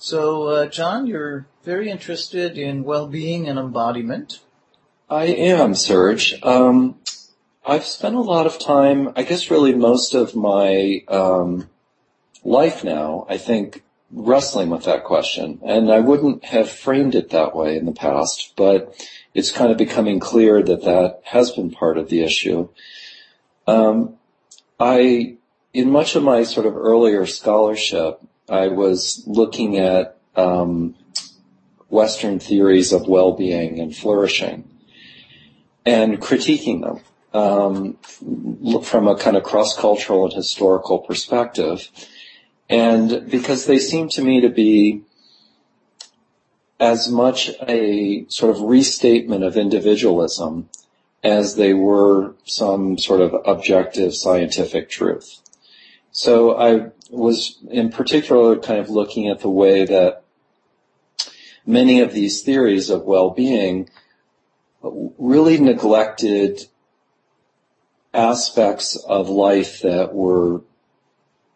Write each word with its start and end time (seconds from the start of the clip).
So, 0.00 0.44
uh, 0.44 0.66
John, 0.66 1.08
you're 1.08 1.48
very 1.64 1.90
interested 1.90 2.56
in 2.56 2.84
well-being 2.84 3.48
and 3.48 3.58
embodiment. 3.58 4.38
I 5.10 5.24
am, 5.24 5.74
Serge. 5.74 6.40
Um, 6.44 7.00
I've 7.66 7.84
spent 7.84 8.14
a 8.14 8.20
lot 8.20 8.46
of 8.46 8.60
time, 8.60 9.12
I 9.16 9.24
guess 9.24 9.50
really 9.50 9.74
most 9.74 10.14
of 10.14 10.36
my 10.36 11.02
um, 11.08 11.68
life 12.44 12.84
now, 12.84 13.26
I 13.28 13.38
think, 13.38 13.82
wrestling 14.12 14.70
with 14.70 14.84
that 14.84 15.02
question. 15.02 15.58
And 15.64 15.90
I 15.90 15.98
wouldn't 15.98 16.44
have 16.44 16.70
framed 16.70 17.16
it 17.16 17.30
that 17.30 17.56
way 17.56 17.76
in 17.76 17.84
the 17.84 17.92
past, 17.92 18.52
but 18.54 18.94
it's 19.34 19.50
kind 19.50 19.72
of 19.72 19.78
becoming 19.78 20.20
clear 20.20 20.62
that 20.62 20.84
that 20.84 21.22
has 21.24 21.50
been 21.50 21.72
part 21.72 21.98
of 21.98 22.08
the 22.08 22.22
issue. 22.22 22.68
Um, 23.66 24.14
I, 24.78 25.38
in 25.74 25.90
much 25.90 26.14
of 26.14 26.22
my 26.22 26.44
sort 26.44 26.66
of 26.66 26.76
earlier 26.76 27.26
scholarship, 27.26 28.20
I 28.48 28.68
was 28.68 29.22
looking 29.26 29.76
at 29.76 30.18
um, 30.36 30.94
Western 31.88 32.38
theories 32.38 32.92
of 32.92 33.08
well-being 33.08 33.80
and 33.80 33.94
flourishing 33.94 34.68
and 35.84 36.20
critiquing 36.20 36.82
them 36.82 37.00
um, 37.32 38.82
from 38.82 39.08
a 39.08 39.16
kind 39.16 39.36
of 39.36 39.42
cross-cultural 39.42 40.24
and 40.26 40.32
historical 40.32 40.98
perspective. 40.98 41.88
And 42.68 43.30
because 43.30 43.66
they 43.66 43.78
seem 43.78 44.08
to 44.10 44.22
me 44.22 44.40
to 44.40 44.48
be 44.48 45.02
as 46.80 47.10
much 47.10 47.50
a 47.66 48.26
sort 48.28 48.54
of 48.54 48.62
restatement 48.62 49.42
of 49.42 49.56
individualism 49.56 50.68
as 51.24 51.56
they 51.56 51.74
were 51.74 52.34
some 52.44 52.96
sort 52.96 53.20
of 53.20 53.34
objective 53.44 54.14
scientific 54.14 54.88
truth. 54.88 55.40
So 56.12 56.56
I 56.56 56.90
was 57.10 57.58
in 57.70 57.90
particular 57.90 58.56
kind 58.56 58.80
of 58.80 58.90
looking 58.90 59.28
at 59.28 59.40
the 59.40 59.48
way 59.48 59.84
that 59.84 60.22
many 61.66 62.00
of 62.00 62.12
these 62.12 62.42
theories 62.42 62.90
of 62.90 63.02
well-being 63.02 63.88
really 64.82 65.58
neglected 65.58 66.66
aspects 68.14 68.96
of 68.96 69.28
life 69.28 69.82
that 69.82 70.14
were 70.14 70.62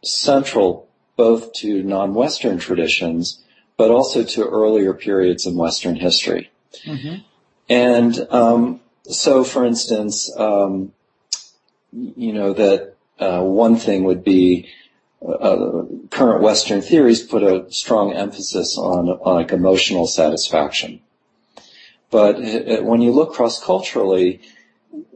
central 0.03 0.89
both 1.17 1.53
to 1.53 1.83
non-Western 1.83 2.59
traditions, 2.59 3.43
but 3.77 3.91
also 3.91 4.25
to 4.25 4.45
earlier 4.45 4.93
periods 4.93 5.47
in 5.47 5.57
Western 5.57 5.97
history. 5.97 6.51
Mm-hmm. 6.85 7.17
And 7.69 8.27
um, 8.31 8.81
so, 9.05 9.45
for 9.45 9.65
instance, 9.65 10.35
um, 10.37 10.93
you 11.93 12.33
know 12.33 12.53
that 12.55 12.95
uh, 13.19 13.43
one 13.43 13.77
thing 13.77 14.05
would 14.05 14.25
be 14.25 14.69
current 16.11 16.43
Western 16.43 16.83
theories 16.83 17.23
put 17.23 17.43
a 17.43 17.71
strong 17.71 18.13
emphasis 18.13 18.77
on, 18.77 19.19
like 19.25 19.53
emotional 19.53 20.07
satisfaction. 20.07 21.01
But 22.11 22.37
uh, 22.37 22.83
when 22.83 23.01
you 23.01 23.13
look 23.13 23.33
cross-culturally, 23.33 24.41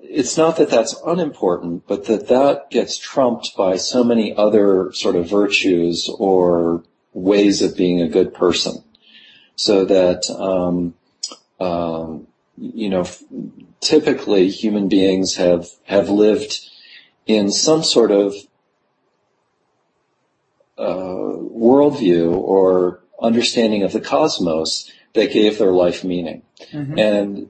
it's 0.00 0.36
not 0.36 0.56
that 0.56 0.70
that's 0.70 0.94
unimportant, 1.04 1.86
but 1.86 2.06
that 2.06 2.28
that 2.28 2.70
gets 2.70 2.96
trumped 2.96 3.56
by 3.56 3.76
so 3.76 4.04
many 4.04 4.34
other 4.34 4.92
sort 4.92 5.16
of 5.16 5.28
virtues 5.28 6.08
or 6.18 6.84
ways 7.12 7.60
of 7.62 7.76
being 7.76 8.00
a 8.00 8.08
good 8.08 8.32
person. 8.32 8.82
So 9.56 9.84
that, 9.86 10.22
um, 10.30 10.94
um, 11.58 12.26
you 12.56 12.88
know, 12.88 13.06
typically 13.80 14.50
human 14.50 14.88
beings 14.88 15.36
have, 15.36 15.66
have 15.84 16.08
lived 16.08 16.60
in 17.26 17.50
some 17.50 17.82
sort 17.82 18.10
of 18.10 18.34
uh, 18.34 18.44
worldview 20.78 22.32
or 22.32 23.00
understanding 23.20 23.82
of 23.82 23.92
the 23.92 24.00
cosmos 24.00 24.90
that 25.14 25.32
gave 25.32 25.58
their 25.58 25.72
life 25.72 26.04
meaning. 26.04 26.42
Mm-hmm. 26.72 26.98
And 26.98 27.48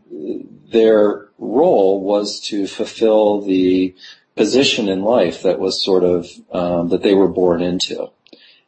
their 0.70 1.28
role 1.38 2.02
was 2.02 2.40
to 2.40 2.66
fulfill 2.66 3.42
the 3.42 3.94
position 4.36 4.88
in 4.88 5.02
life 5.02 5.42
that 5.42 5.58
was 5.58 5.82
sort 5.82 6.04
of 6.04 6.28
um, 6.52 6.88
that 6.88 7.02
they 7.02 7.14
were 7.14 7.28
born 7.28 7.62
into, 7.62 8.10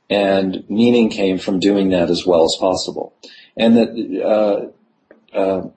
and 0.08 0.64
meaning 0.68 1.10
came 1.10 1.38
from 1.38 1.60
doing 1.60 1.90
that 1.90 2.10
as 2.10 2.26
well 2.26 2.44
as 2.44 2.56
possible. 2.58 3.14
And 3.56 3.76
that 3.76 4.72
uh, 5.34 5.36
uh, 5.36 5.68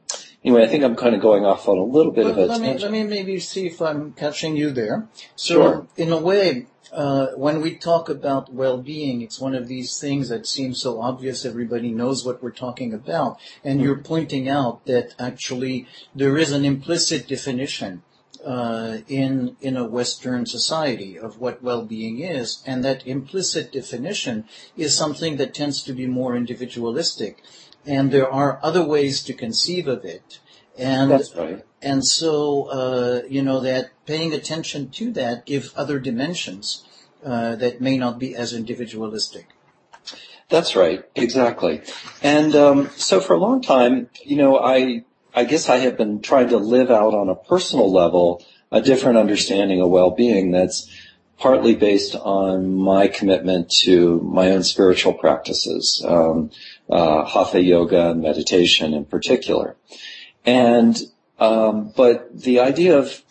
anyway, 0.44 0.64
I 0.64 0.68
think 0.68 0.84
I'm 0.84 0.96
kind 0.96 1.16
of 1.16 1.22
going 1.22 1.46
off 1.46 1.68
on 1.68 1.78
a 1.78 1.84
little 1.84 2.12
bit 2.12 2.26
well, 2.26 2.34
of 2.34 2.38
a 2.38 2.46
let 2.46 2.62
tangent. 2.62 2.92
Me, 2.92 3.00
let 3.00 3.10
me 3.10 3.16
maybe 3.16 3.40
see 3.40 3.68
if 3.68 3.82
I'm 3.82 4.14
catching 4.14 4.56
you 4.56 4.72
there. 4.72 5.08
So, 5.36 5.54
sure. 5.54 5.88
in 5.98 6.12
a 6.12 6.18
way, 6.18 6.68
uh, 6.92 7.28
when 7.36 7.62
we 7.62 7.76
talk 7.76 8.10
about 8.10 8.54
well-being, 8.54 9.22
it's 9.22 9.40
one 9.40 9.56
of 9.56 9.68
these 9.68 9.98
things 9.98 10.28
that 10.28 10.46
seems 10.46 10.82
so 10.82 11.00
obvious. 11.00 11.46
Everybody 11.46 11.92
knows 11.92 12.26
what 12.26 12.44
we're 12.44 12.52
talking 12.52 12.94
about, 12.94 13.40
and 13.64 13.78
mm-hmm. 13.78 13.86
you're 13.86 13.98
pointing 13.98 14.50
out 14.50 14.86
that 14.88 15.16
actually 15.18 15.88
there 16.14 16.38
is 16.38 16.52
an 16.52 16.66
implicit 16.66 17.28
definition 17.28 18.04
uh, 18.46 18.98
in 19.08 19.56
in 19.62 19.78
a 19.78 19.88
Western 19.88 20.46
society 20.46 21.18
of 21.18 21.40
what 21.40 21.64
well-being 21.64 22.20
is, 22.20 22.62
and 22.66 22.84
that 22.84 23.08
implicit 23.08 23.72
definition 23.72 24.44
is 24.76 24.98
something 24.98 25.38
that 25.38 25.54
tends 25.54 25.82
to 25.84 25.94
be 25.94 26.08
more 26.08 26.36
individualistic, 26.36 27.42
and 27.86 28.12
there 28.12 28.30
are 28.30 28.60
other 28.62 28.84
ways 28.84 29.24
to 29.24 29.34
conceive 29.34 29.88
of 29.88 30.04
it. 30.04 30.40
And 30.82 31.12
That's 31.12 31.36
right. 31.36 31.64
And 31.82 32.06
so, 32.06 32.70
uh, 32.70 33.22
you 33.30 33.44
know, 33.44 33.60
that 33.60 33.92
paying 34.06 34.34
attention 34.34 34.90
to 34.92 35.12
that 35.14 35.46
gives 35.46 35.72
other 35.76 36.00
dimensions 36.00 36.84
uh, 37.24 37.56
that 37.56 37.82
may 37.82 37.98
not 37.98 38.18
be 38.18 38.36
as 38.36 38.52
individualistic. 38.52 39.48
That's 40.50 40.76
right, 40.76 41.04
exactly. 41.16 41.82
And 42.22 42.56
um, 42.56 42.90
so 42.98 43.22
for 43.22 43.34
a 43.34 43.40
long 43.40 43.62
time, 43.62 44.10
you 44.26 44.36
know, 44.36 44.60
I 44.60 45.06
I 45.34 45.46
guess 45.46 45.70
I 45.70 45.78
have 45.78 45.98
been 45.98 46.22
trying 46.22 46.50
to 46.50 46.58
live 46.58 46.92
out 46.92 47.14
on 47.14 47.30
a 47.30 47.36
personal 47.36 47.92
level 47.92 48.44
a 48.72 48.82
different 48.82 49.18
understanding 49.18 49.82
of 49.82 49.90
well-being 49.90 50.52
that's 50.52 50.90
partly 51.38 51.76
based 51.76 52.16
on 52.16 52.76
my 52.76 53.08
commitment 53.08 53.70
to 53.84 54.20
my 54.22 54.52
own 54.52 54.64
spiritual 54.64 55.14
practices, 55.14 56.04
um, 56.08 56.52
uh, 56.90 57.26
hatha 57.26 57.62
yoga 57.62 58.12
and 58.12 58.22
meditation 58.22 58.94
in 58.94 59.06
particular. 59.06 59.76
And 60.46 60.98
um, 61.40 61.92
but 61.96 62.42
the 62.42 62.60
idea 62.60 62.98
of 62.98 63.24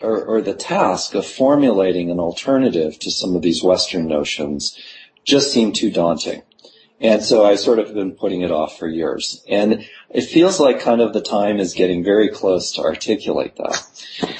or, 0.00 0.24
or, 0.24 0.40
the 0.42 0.54
task 0.54 1.14
of 1.14 1.26
formulating 1.26 2.10
an 2.10 2.18
alternative 2.18 2.98
to 2.98 3.10
some 3.10 3.36
of 3.36 3.42
these 3.42 3.62
Western 3.62 4.06
notions 4.06 4.78
just 5.24 5.52
seemed 5.52 5.74
too 5.74 5.90
daunting. 5.90 6.42
And 7.00 7.22
so 7.22 7.44
I 7.44 7.56
sort 7.56 7.78
of 7.78 7.92
been 7.92 8.12
putting 8.12 8.42
it 8.42 8.50
off 8.50 8.78
for 8.78 8.88
years. 8.88 9.42
And 9.48 9.86
it 10.10 10.22
feels 10.22 10.60
like 10.60 10.80
kind 10.80 11.00
of 11.00 11.12
the 11.12 11.20
time 11.20 11.58
is 11.58 11.74
getting 11.74 12.04
very 12.04 12.28
close 12.28 12.72
to 12.72 12.82
articulate 12.82 13.56
that. 13.56 13.82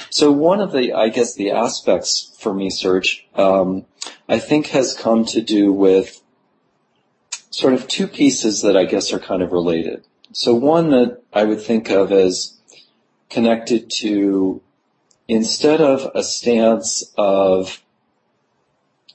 So 0.09 0.31
one 0.31 0.61
of 0.61 0.71
the, 0.71 0.93
I 0.93 1.09
guess, 1.09 1.35
the 1.35 1.51
aspects 1.51 2.35
for 2.39 2.53
me, 2.53 2.69
Serge, 2.69 3.27
um, 3.35 3.85
I 4.27 4.39
think 4.39 4.67
has 4.67 4.95
come 4.95 5.25
to 5.25 5.41
do 5.41 5.73
with 5.73 6.21
sort 7.49 7.73
of 7.73 7.87
two 7.87 8.07
pieces 8.07 8.61
that 8.61 8.75
I 8.75 8.85
guess 8.85 9.13
are 9.13 9.19
kind 9.19 9.41
of 9.41 9.51
related. 9.51 10.05
So 10.31 10.53
one 10.53 10.89
that 10.91 11.21
I 11.33 11.43
would 11.43 11.61
think 11.61 11.89
of 11.89 12.11
as 12.11 12.57
connected 13.29 13.89
to 13.89 14.61
instead 15.27 15.81
of 15.81 16.11
a 16.13 16.23
stance 16.23 17.11
of 17.17 17.81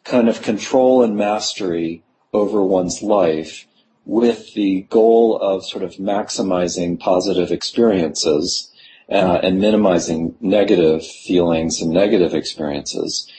kind 0.05 0.29
of 0.29 0.43
control 0.43 1.03
and 1.03 1.17
mastery 1.17 2.03
over 2.33 2.63
one's 2.63 3.03
life 3.03 3.67
with 4.05 4.55
the 4.55 4.83
goal 4.91 5.39
of 5.39 5.65
sort 5.65 5.85
of 5.85 5.95
maximizing 5.95 6.99
positive 6.99 7.53
experiences 7.53 8.73
uh, 9.11 9.41
and 9.43 9.61
minimizing 9.61 10.35
negative 10.41 11.07
feelings 11.07 11.81
and 11.81 11.91
negative 11.93 12.35
experiences, 12.35 13.31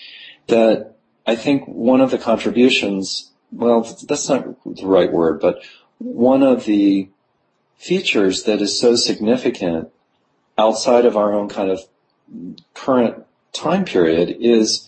that 0.47 0.95
I 1.25 1.35
think 1.35 1.65
one 1.65 2.01
of 2.01 2.11
the 2.11 2.17
contributions, 2.17 3.31
well, 3.51 3.81
that's 4.07 4.29
not 4.29 4.63
the 4.65 4.85
right 4.85 5.11
word, 5.11 5.39
but 5.39 5.63
one 5.97 6.43
of 6.43 6.65
the 6.65 7.09
features 7.81 8.43
that 8.43 8.61
is 8.61 8.79
so 8.79 8.95
significant 8.95 9.89
outside 10.55 11.03
of 11.03 11.17
our 11.17 11.33
own 11.33 11.49
kind 11.49 11.71
of 11.71 11.79
current 12.75 13.25
time 13.53 13.83
period 13.83 14.37
is 14.39 14.87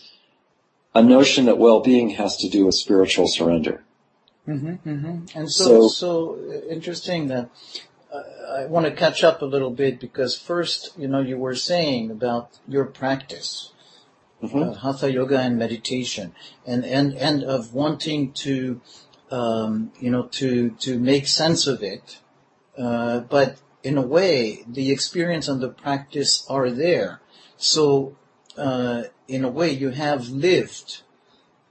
a 0.94 1.02
notion 1.02 1.46
that 1.46 1.58
well-being 1.58 2.12
has 2.12 2.38
to 2.38 2.48
do 2.48 2.68
with 2.68 2.76
spiritual 2.76 3.28
surrender. 3.28 3.84
Mm-hmm, 4.48 4.88
mm-hmm. 4.88 5.38
And 5.38 5.52
so, 5.52 5.88
so, 5.88 5.88
so 5.88 6.64
interesting 6.70 7.30
that 7.30 7.50
uh, 8.14 8.22
I 8.60 8.66
want 8.66 8.86
to 8.86 8.92
catch 8.92 9.24
up 9.24 9.42
a 9.42 9.46
little 9.46 9.72
bit 9.72 10.00
because 10.00 10.38
first, 10.38 10.94
you 10.96 11.08
know, 11.08 11.20
you 11.20 11.38
were 11.40 11.56
saying 11.56 12.12
about 12.12 12.60
your 12.68 12.86
practice, 12.86 13.72
mm-hmm. 14.44 14.62
uh, 14.62 14.74
hatha 14.76 15.12
yoga 15.12 15.40
and 15.40 15.58
meditation, 15.58 16.36
and 16.68 16.86
and 16.86 17.16
and 17.16 17.44
of 17.44 17.74
wanting 17.74 18.34
to, 18.34 18.82
um, 19.32 19.92
you 20.00 20.12
know, 20.12 20.24
to 20.24 20.72
to 20.82 21.00
make 21.00 21.26
sense 21.28 21.66
of 21.66 21.82
it, 21.82 22.20
uh, 22.78 23.20
but 23.22 23.58
in 23.84 23.98
a 23.98 24.02
way, 24.02 24.64
the 24.68 24.92
experience 24.92 25.48
and 25.48 25.62
the 25.62 25.70
practice 25.70 26.46
are 26.50 26.70
there. 26.70 27.22
So, 27.58 28.16
uh, 28.58 29.04
in 29.28 29.44
a 29.44 29.50
way, 29.50 29.72
you 29.72 29.90
have 29.90 30.30
lived 30.30 31.04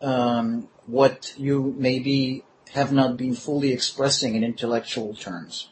um, 0.00 0.69
what 0.87 1.34
you 1.37 1.75
maybe 1.78 2.44
have 2.72 2.93
not 2.93 3.16
been 3.16 3.34
fully 3.34 3.72
expressing 3.72 4.34
in 4.34 4.44
intellectual 4.44 5.14
terms. 5.14 5.69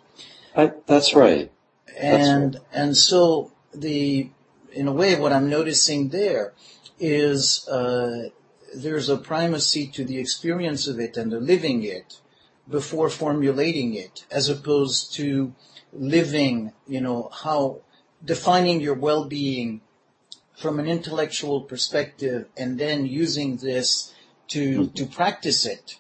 I, 0.55 0.73
that's 0.87 1.15
right. 1.15 1.51
And 1.99 2.55
right. 2.55 2.65
and 2.73 2.97
so 2.97 3.53
the 3.75 4.31
in 4.73 4.87
a 4.87 4.93
way 4.93 5.19
what 5.19 5.33
I'm 5.33 5.49
noticing 5.49 6.09
there 6.09 6.53
is 6.99 7.67
uh, 7.69 8.29
there's 8.75 9.09
a 9.09 9.17
primacy 9.17 9.87
to 9.89 10.05
the 10.05 10.19
experience 10.19 10.87
of 10.87 11.01
it 11.01 11.17
and 11.17 11.33
the 11.33 11.41
living 11.41 11.83
it 11.83 12.21
before 12.71 13.11
formulating 13.11 13.95
it, 13.95 14.25
as 14.31 14.49
opposed 14.49 15.15
to 15.15 15.53
living, 15.93 16.73
you 16.87 17.01
know, 17.01 17.31
how 17.43 17.81
defining 18.25 18.81
your 18.81 18.95
well-being 18.95 19.81
from 20.57 20.79
an 20.79 20.87
intellectual 20.87 21.63
perspective 21.63 22.47
and 22.57 22.79
then 22.79 23.07
using 23.07 23.57
this 23.57 24.15
to 24.49 24.81
mm-hmm. 24.81 24.95
to 24.95 25.07
practice 25.07 25.67
it. 25.67 25.97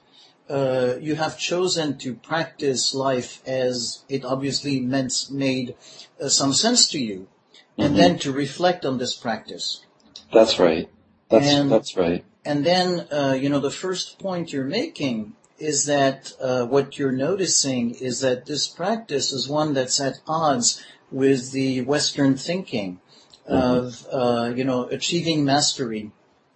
Uh, 0.48 0.96
you 1.00 1.14
have 1.14 1.38
chosen 1.38 1.96
to 1.96 2.14
practice 2.14 2.92
life 2.92 3.40
as 3.46 4.04
it 4.08 4.24
obviously 4.24 4.80
meant 4.80 5.12
made 5.30 5.76
uh, 6.20 6.28
some 6.28 6.52
sense 6.52 6.88
to 6.88 6.98
you, 6.98 7.20
mm-hmm. 7.20 7.82
and 7.82 7.96
then 7.96 8.18
to 8.18 8.32
reflect 8.32 8.84
on 8.84 8.98
this 8.98 9.14
practice. 9.16 9.84
That's 10.32 10.58
right. 10.58 10.90
That's 11.28 11.46
and, 11.46 11.70
that's 11.70 11.96
right. 11.96 12.24
And 12.44 12.66
then 12.66 13.06
uh, 13.12 13.36
you 13.40 13.48
know 13.48 13.60
the 13.60 13.70
first 13.70 14.18
point 14.18 14.52
you're 14.52 14.64
making 14.64 15.34
is 15.60 15.84
that 15.84 16.32
uh, 16.40 16.64
what 16.66 16.98
you're 16.98 17.12
noticing 17.12 17.90
is 17.94 18.20
that 18.20 18.46
this 18.46 18.66
practice 18.66 19.32
is 19.32 19.48
one 19.48 19.74
that's 19.74 20.00
at 20.00 20.20
odds 20.26 20.82
with 21.10 21.52
the 21.52 21.82
Western 21.82 22.36
thinking 22.36 23.00
of 23.46 24.06
uh, 24.12 24.52
you 24.54 24.64
know 24.64 24.84
achieving 24.88 25.44
mastery 25.44 26.10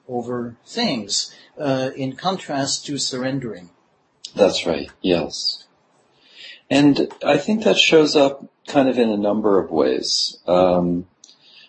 over 0.09 0.57
things, 0.67 1.35
uh, 1.59 1.91
in 1.97 2.15
contrast 2.15 2.87
to 2.87 2.99
surrendering. 2.99 3.71
That's 4.35 4.67
right. 4.67 4.91
Yes, 5.03 5.65
and 6.71 7.13
I 7.25 7.39
think 7.39 7.65
that 7.65 7.79
shows 7.79 8.17
up 8.17 8.47
kind 8.67 8.89
of 8.89 8.99
in 8.99 9.11
a 9.11 9.17
number 9.17 9.59
of 9.59 9.71
ways. 9.71 10.39
Um, 10.47 11.07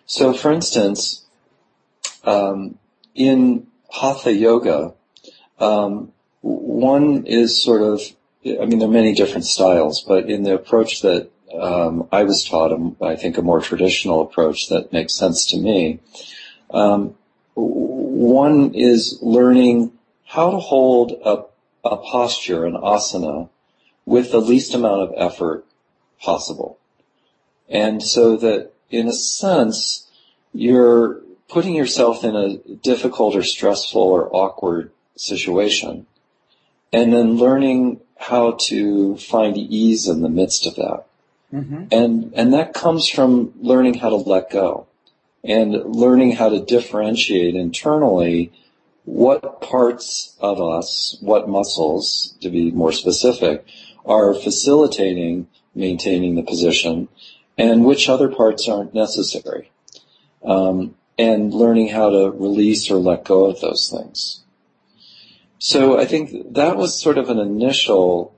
so, 0.05 0.33
for 0.33 0.51
instance, 0.51 1.25
um, 2.23 2.77
in 3.15 3.67
Hatha 3.91 4.33
Yoga, 4.33 4.93
um, 5.59 6.11
one 6.45 7.25
is 7.25 7.59
sort 7.59 7.81
of, 7.81 8.01
I 8.45 8.65
mean, 8.65 8.77
there 8.77 8.87
are 8.87 8.91
many 8.91 9.15
different 9.15 9.45
styles, 9.45 10.03
but 10.07 10.29
in 10.29 10.43
the 10.43 10.53
approach 10.53 11.01
that 11.01 11.31
um, 11.59 12.07
I 12.11 12.23
was 12.23 12.45
taught, 12.45 12.71
um, 12.71 12.95
I 13.01 13.15
think 13.15 13.39
a 13.39 13.41
more 13.41 13.61
traditional 13.61 14.21
approach 14.21 14.69
that 14.69 14.93
makes 14.93 15.15
sense 15.15 15.47
to 15.47 15.57
me. 15.57 16.01
Um, 16.69 17.15
one 17.55 18.75
is 18.75 19.17
learning 19.23 19.93
how 20.23 20.51
to 20.51 20.59
hold 20.59 21.13
a, 21.13 21.45
a 21.83 21.97
posture, 21.97 22.65
an 22.65 22.73
asana, 22.73 23.49
with 24.05 24.31
the 24.31 24.41
least 24.41 24.75
amount 24.75 25.01
of 25.01 25.13
effort 25.17 25.65
possible. 26.21 26.77
And 27.67 28.03
so 28.03 28.37
that 28.37 28.71
in 28.91 29.07
a 29.07 29.13
sense, 29.13 30.07
you're 30.53 31.21
putting 31.47 31.73
yourself 31.73 32.23
in 32.23 32.35
a 32.35 32.57
difficult 32.75 33.35
or 33.35 33.41
stressful 33.41 33.99
or 33.99 34.29
awkward 34.31 34.91
situation 35.15 36.05
and 36.95 37.11
then 37.11 37.35
learning 37.35 37.99
how 38.17 38.51
to 38.67 39.17
find 39.17 39.57
ease 39.57 40.07
in 40.07 40.21
the 40.21 40.29
midst 40.29 40.65
of 40.65 40.75
that. 40.75 41.05
Mm-hmm. 41.53 41.87
And, 41.91 42.33
and 42.33 42.53
that 42.53 42.73
comes 42.73 43.09
from 43.09 43.53
learning 43.59 43.95
how 43.95 44.09
to 44.09 44.15
let 44.15 44.49
go 44.49 44.87
and 45.43 45.73
learning 45.93 46.31
how 46.31 46.47
to 46.47 46.61
differentiate 46.61 47.53
internally 47.53 48.53
what 49.03 49.61
parts 49.61 50.35
of 50.39 50.61
us, 50.61 51.17
what 51.19 51.49
muscles, 51.49 52.33
to 52.39 52.49
be 52.49 52.71
more 52.71 52.93
specific, 52.93 53.65
are 54.05 54.33
facilitating 54.33 55.47
maintaining 55.75 56.35
the 56.35 56.43
position 56.43 57.09
and 57.57 57.83
which 57.83 58.07
other 58.07 58.29
parts 58.29 58.69
aren't 58.69 58.93
necessary. 58.93 59.69
Um, 60.45 60.95
and 61.17 61.53
learning 61.53 61.89
how 61.89 62.09
to 62.09 62.31
release 62.31 62.89
or 62.89 62.95
let 62.95 63.25
go 63.25 63.45
of 63.45 63.59
those 63.59 63.89
things. 63.89 64.44
So 65.65 65.97
I 65.97 66.05
think 66.05 66.53
that 66.53 66.77
was 66.77 67.01
sort 67.01 67.17
of 67.17 67.27
an 67.31 67.39
initial 67.39 68.35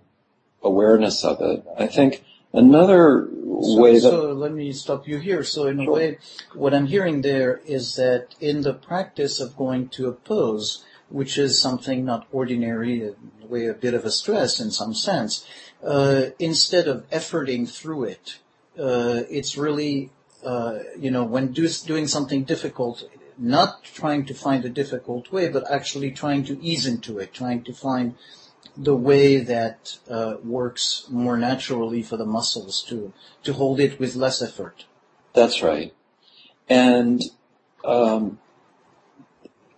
awareness 0.64 1.26
of 1.26 1.42
it. 1.42 1.62
I 1.78 1.86
think 1.86 2.24
another 2.54 3.28
so, 3.28 3.82
way 3.82 3.96
that. 3.96 4.00
So 4.00 4.32
let 4.32 4.54
me 4.54 4.72
stop 4.72 5.10
you 5.10 5.18
here. 5.18 5.44
So 5.44 5.68
in 5.68 5.82
a 5.82 5.92
way, 5.92 6.20
what 6.54 6.74
I'm 6.74 6.86
hearing 6.86 7.24
there 7.24 7.60
is 7.66 7.98
that 7.98 8.34
in 8.40 8.62
the 8.62 8.74
practice 8.74 9.42
of 9.42 9.58
going 9.58 9.90
to 9.90 10.08
a 10.08 10.14
pose, 10.14 10.86
which 11.10 11.38
is 11.38 11.60
something 11.60 12.06
not 12.06 12.28
ordinary, 12.32 13.02
in 13.02 13.16
a 13.44 13.48
way 13.48 13.68
a 13.68 13.74
bit 13.74 13.94
of 13.94 14.06
a 14.06 14.12
stress 14.12 14.62
in 14.62 14.72
some 14.72 14.94
sense, 14.94 15.46
uh, 15.84 16.28
instead 16.40 16.88
of 16.88 17.10
efforting 17.10 17.68
through 17.70 18.06
it, 18.06 18.40
uh, 18.80 19.24
it's 19.30 19.58
really, 19.58 20.12
uh, 20.46 20.80
you 20.98 21.12
know, 21.12 21.26
when 21.26 21.52
do, 21.52 21.68
doing 21.86 22.08
something 22.08 22.46
difficult, 22.46 23.04
not 23.38 23.84
trying 23.84 24.26
to 24.26 24.34
find 24.34 24.66
a 24.66 24.70
difficult 24.70 25.32
way, 25.32 25.50
but 25.50 25.70
actually 25.72 26.12
trying 26.12 26.44
to 26.46 26.62
ease 26.62 26.86
into 26.86 27.20
it, 27.20 27.34
trying 27.34 27.64
to 27.64 27.74
find 27.74 28.16
the 28.76 28.96
way 28.96 29.38
that 29.38 29.98
uh, 30.10 30.36
works 30.44 31.06
more 31.10 31.38
naturally 31.38 32.04
for 32.04 32.18
the 32.18 32.26
muscles 32.26 32.84
to 32.84 33.14
to 33.44 33.54
hold 33.54 33.80
it 33.80 34.00
with 34.00 34.16
less 34.16 34.42
effort. 34.42 34.86
That's 35.34 35.62
right, 35.62 35.94
and 36.70 37.22
um, 37.84 38.40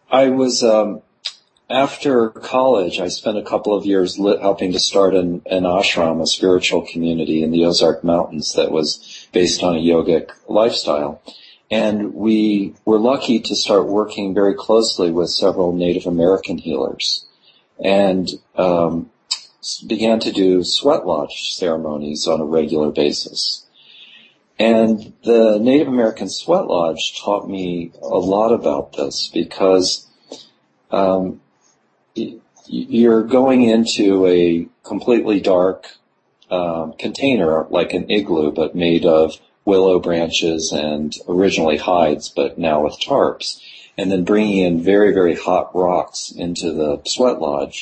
I 0.10 0.30
was 0.30 0.64
um, 0.64 1.02
after 1.70 2.30
college. 2.30 3.00
I 3.00 3.08
spent 3.08 3.38
a 3.38 3.44
couple 3.44 3.74
of 3.76 3.86
years 3.86 4.18
helping 4.18 4.74
to 4.74 4.80
start 4.80 5.16
an, 5.16 5.42
an 5.46 5.64
ashram, 5.64 6.22
a 6.22 6.28
spiritual 6.28 6.82
community 6.82 7.44
in 7.44 7.52
the 7.52 7.66
Ozark 7.66 8.04
Mountains 8.04 8.54
that 8.54 8.72
was 8.72 9.28
based 9.32 9.64
on 9.64 9.76
a 9.76 9.80
yogic 9.80 10.32
lifestyle. 10.48 11.22
And 11.72 12.16
we 12.16 12.74
were 12.84 13.00
lucky 13.00 13.40
to 13.42 13.56
start 13.56 13.86
working 13.86 14.34
very 14.34 14.56
closely 14.56 15.12
with 15.12 15.30
several 15.30 15.72
Native 15.72 16.08
American 16.08 16.58
healers 16.58 17.26
and 17.84 18.28
um, 18.56 19.12
began 19.86 20.20
to 20.20 20.32
do 20.32 20.64
sweat 20.64 21.06
lodge 21.06 21.54
ceremonies 21.54 22.28
on 22.28 22.42
a 22.42 22.46
regular 22.46 22.92
basis. 22.92 23.66
And 24.58 25.14
the 25.24 25.58
Native 25.60 25.88
American 25.88 26.28
sweat 26.28 26.68
lodge 26.68 27.20
taught 27.22 27.48
me 27.48 27.92
a 28.02 28.18
lot 28.18 28.52
about 28.52 28.94
this 28.94 29.30
because 29.34 30.08
um, 30.92 31.40
you're 32.66 33.24
going 33.24 33.64
into 33.64 34.26
a 34.28 34.68
completely 34.84 35.40
dark 35.40 35.88
um, 36.52 36.94
container, 36.94 37.68
like 37.70 37.94
an 37.94 38.10
igloo, 38.10 38.52
but 38.52 38.76
made 38.76 39.06
of 39.06 39.40
willow 39.70 40.00
branches 40.00 40.72
and 40.72 41.16
originally 41.28 41.78
hides, 41.78 42.30
but 42.30 42.58
now 42.58 42.84
with 42.84 43.00
tarps, 43.00 43.62
and 43.98 44.12
then 44.12 44.24
bringing 44.24 44.58
in 44.66 44.84
very, 44.84 45.14
very 45.14 45.36
hot 45.36 45.76
rocks 45.76 46.34
into 46.36 46.74
the 46.74 47.02
sweat 47.06 47.40
lodge. 47.40 47.78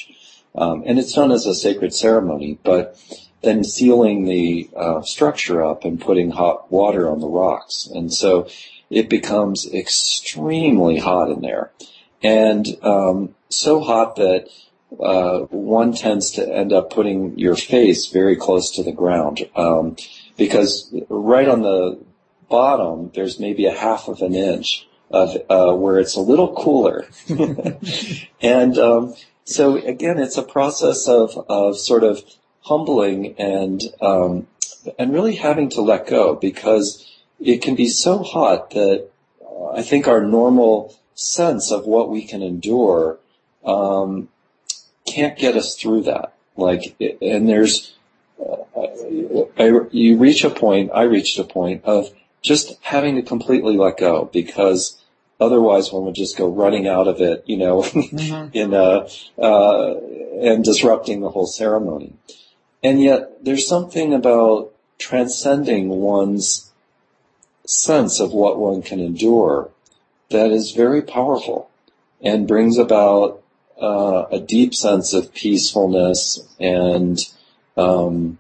Um, 0.54 0.84
and 0.86 1.00
it's 1.00 1.14
done 1.14 1.32
as 1.32 1.46
a 1.46 1.56
sacred 1.56 1.94
ceremony, 1.94 2.60
but 2.64 3.00
then 3.42 3.64
sealing 3.64 4.26
the 4.26 4.70
uh, 4.76 5.02
structure 5.04 5.64
up 5.64 5.86
and 5.86 6.02
putting 6.02 6.32
hot 6.32 6.72
water 6.72 7.10
on 7.10 7.20
the 7.20 7.28
rocks. 7.28 7.88
And 7.94 8.14
so 8.14 8.48
it 8.90 9.10
becomes 9.10 9.72
extremely 9.72 10.98
hot 10.98 11.30
in 11.30 11.42
there. 11.42 11.72
And 12.24 12.66
um, 12.82 13.36
so 13.50 13.82
hot 13.82 14.16
that 14.16 14.50
uh, 15.00 15.40
one 15.50 15.94
tends 15.94 16.32
to 16.32 16.48
end 16.48 16.74
up 16.74 16.90
putting 16.90 17.38
your 17.38 17.56
face 17.56 18.08
very 18.08 18.36
close 18.36 18.72
to 18.72 18.84
the 18.84 18.92
ground. 18.92 19.48
Um, 19.56 19.98
because 20.38 20.94
right 21.10 21.48
on 21.48 21.62
the 21.62 22.00
bottom, 22.50 23.12
there's 23.14 23.40
maybe 23.40 23.66
a 23.66 23.74
half 23.74 24.08
of 24.08 24.22
an 24.22 24.34
inch 24.34 24.88
of 25.10 25.38
uh, 25.50 25.74
where 25.74 26.00
it's 26.00 26.16
a 26.16 26.22
little 26.22 26.54
cooler. 26.54 27.06
and 28.42 28.78
um, 28.78 29.16
so 29.46 29.78
again, 29.78 30.20
it's 30.20 30.38
a 30.38 30.44
process 30.44 31.08
of 31.08 31.38
of 31.50 31.78
sort 31.78 32.04
of 32.04 32.24
humbling 32.62 33.36
and 33.38 33.82
um, 34.02 34.48
and 35.00 35.14
really 35.14 35.36
having 35.36 35.70
to 35.70 35.82
let 35.82 36.08
go 36.08 36.36
because 36.36 37.06
it 37.40 37.62
can 37.62 37.76
be 37.76 37.88
so 37.88 38.24
hot 38.24 38.72
that 38.72 39.10
I 39.74 39.82
think 39.82 40.08
our 40.08 40.22
normal 40.22 40.96
sense 41.16 41.72
of 41.72 41.86
what 41.86 42.10
we 42.10 42.26
can 42.26 42.42
endure 42.42 43.18
um, 43.66 44.30
can't 45.06 45.38
get 45.38 45.56
us 45.56 45.76
through 45.76 46.04
that. 46.04 46.34
Like, 46.56 46.96
and 47.22 47.48
there's 47.48 47.98
I, 48.40 48.67
you 49.92 50.18
reach 50.18 50.44
a 50.44 50.50
point, 50.50 50.92
I 50.94 51.04
reached 51.04 51.40
a 51.40 51.44
point 51.44 51.86
of 51.86 52.10
just 52.42 52.78
having 52.82 53.16
to 53.16 53.22
completely 53.22 53.78
let 53.78 53.98
go 53.98 54.30
because 54.32 55.02
otherwise 55.40 55.92
one 55.92 56.06
would 56.06 56.16
just 56.16 56.38
go 56.38 56.48
running 56.48 56.88
out 56.88 57.08
of 57.08 57.22
it, 57.22 57.44
you 57.46 57.58
know, 57.58 57.82
mm-hmm. 57.84 58.50
in 58.54 58.74
a, 58.74 59.08
uh, 59.42 59.96
and 60.42 60.64
disrupting 60.64 61.22
the 61.22 61.30
whole 61.30 61.48
ceremony. 61.48 62.14
And 62.84 63.02
yet 63.02 63.44
there's 63.44 63.68
something 63.68 64.14
about 64.14 64.74
transcending 64.98 65.90
one's 65.90 66.72
sense 67.66 68.20
of 68.20 68.32
what 68.32 68.58
one 68.58 68.82
can 68.82 69.00
endure 69.00 69.70
that 70.30 70.52
is 70.52 70.72
very 70.72 71.02
powerful 71.02 71.70
and 72.22 72.48
brings 72.48 72.78
about 72.78 73.44
uh, 73.82 74.26
a 74.32 74.40
deep 74.40 74.74
sense 74.74 75.14
of 75.14 75.34
peacefulness 75.34 76.40
and 76.60 77.20
um, 77.76 78.38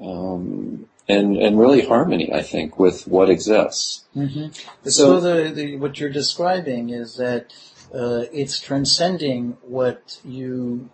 um, 0.00 0.88
and 1.08 1.36
and 1.36 1.58
really 1.58 1.86
harmony, 1.86 2.32
I 2.32 2.42
think, 2.42 2.78
with 2.78 3.06
what 3.06 3.30
exists. 3.30 4.04
Mm-hmm. 4.16 4.52
So, 4.84 4.90
so 4.90 5.20
the, 5.20 5.50
the, 5.50 5.76
what 5.76 5.98
you're 5.98 6.10
describing 6.10 6.90
is 6.90 7.16
that 7.16 7.52
uh, 7.92 8.24
it's 8.32 8.60
transcending 8.60 9.56
what 9.62 10.20
you 10.24 10.90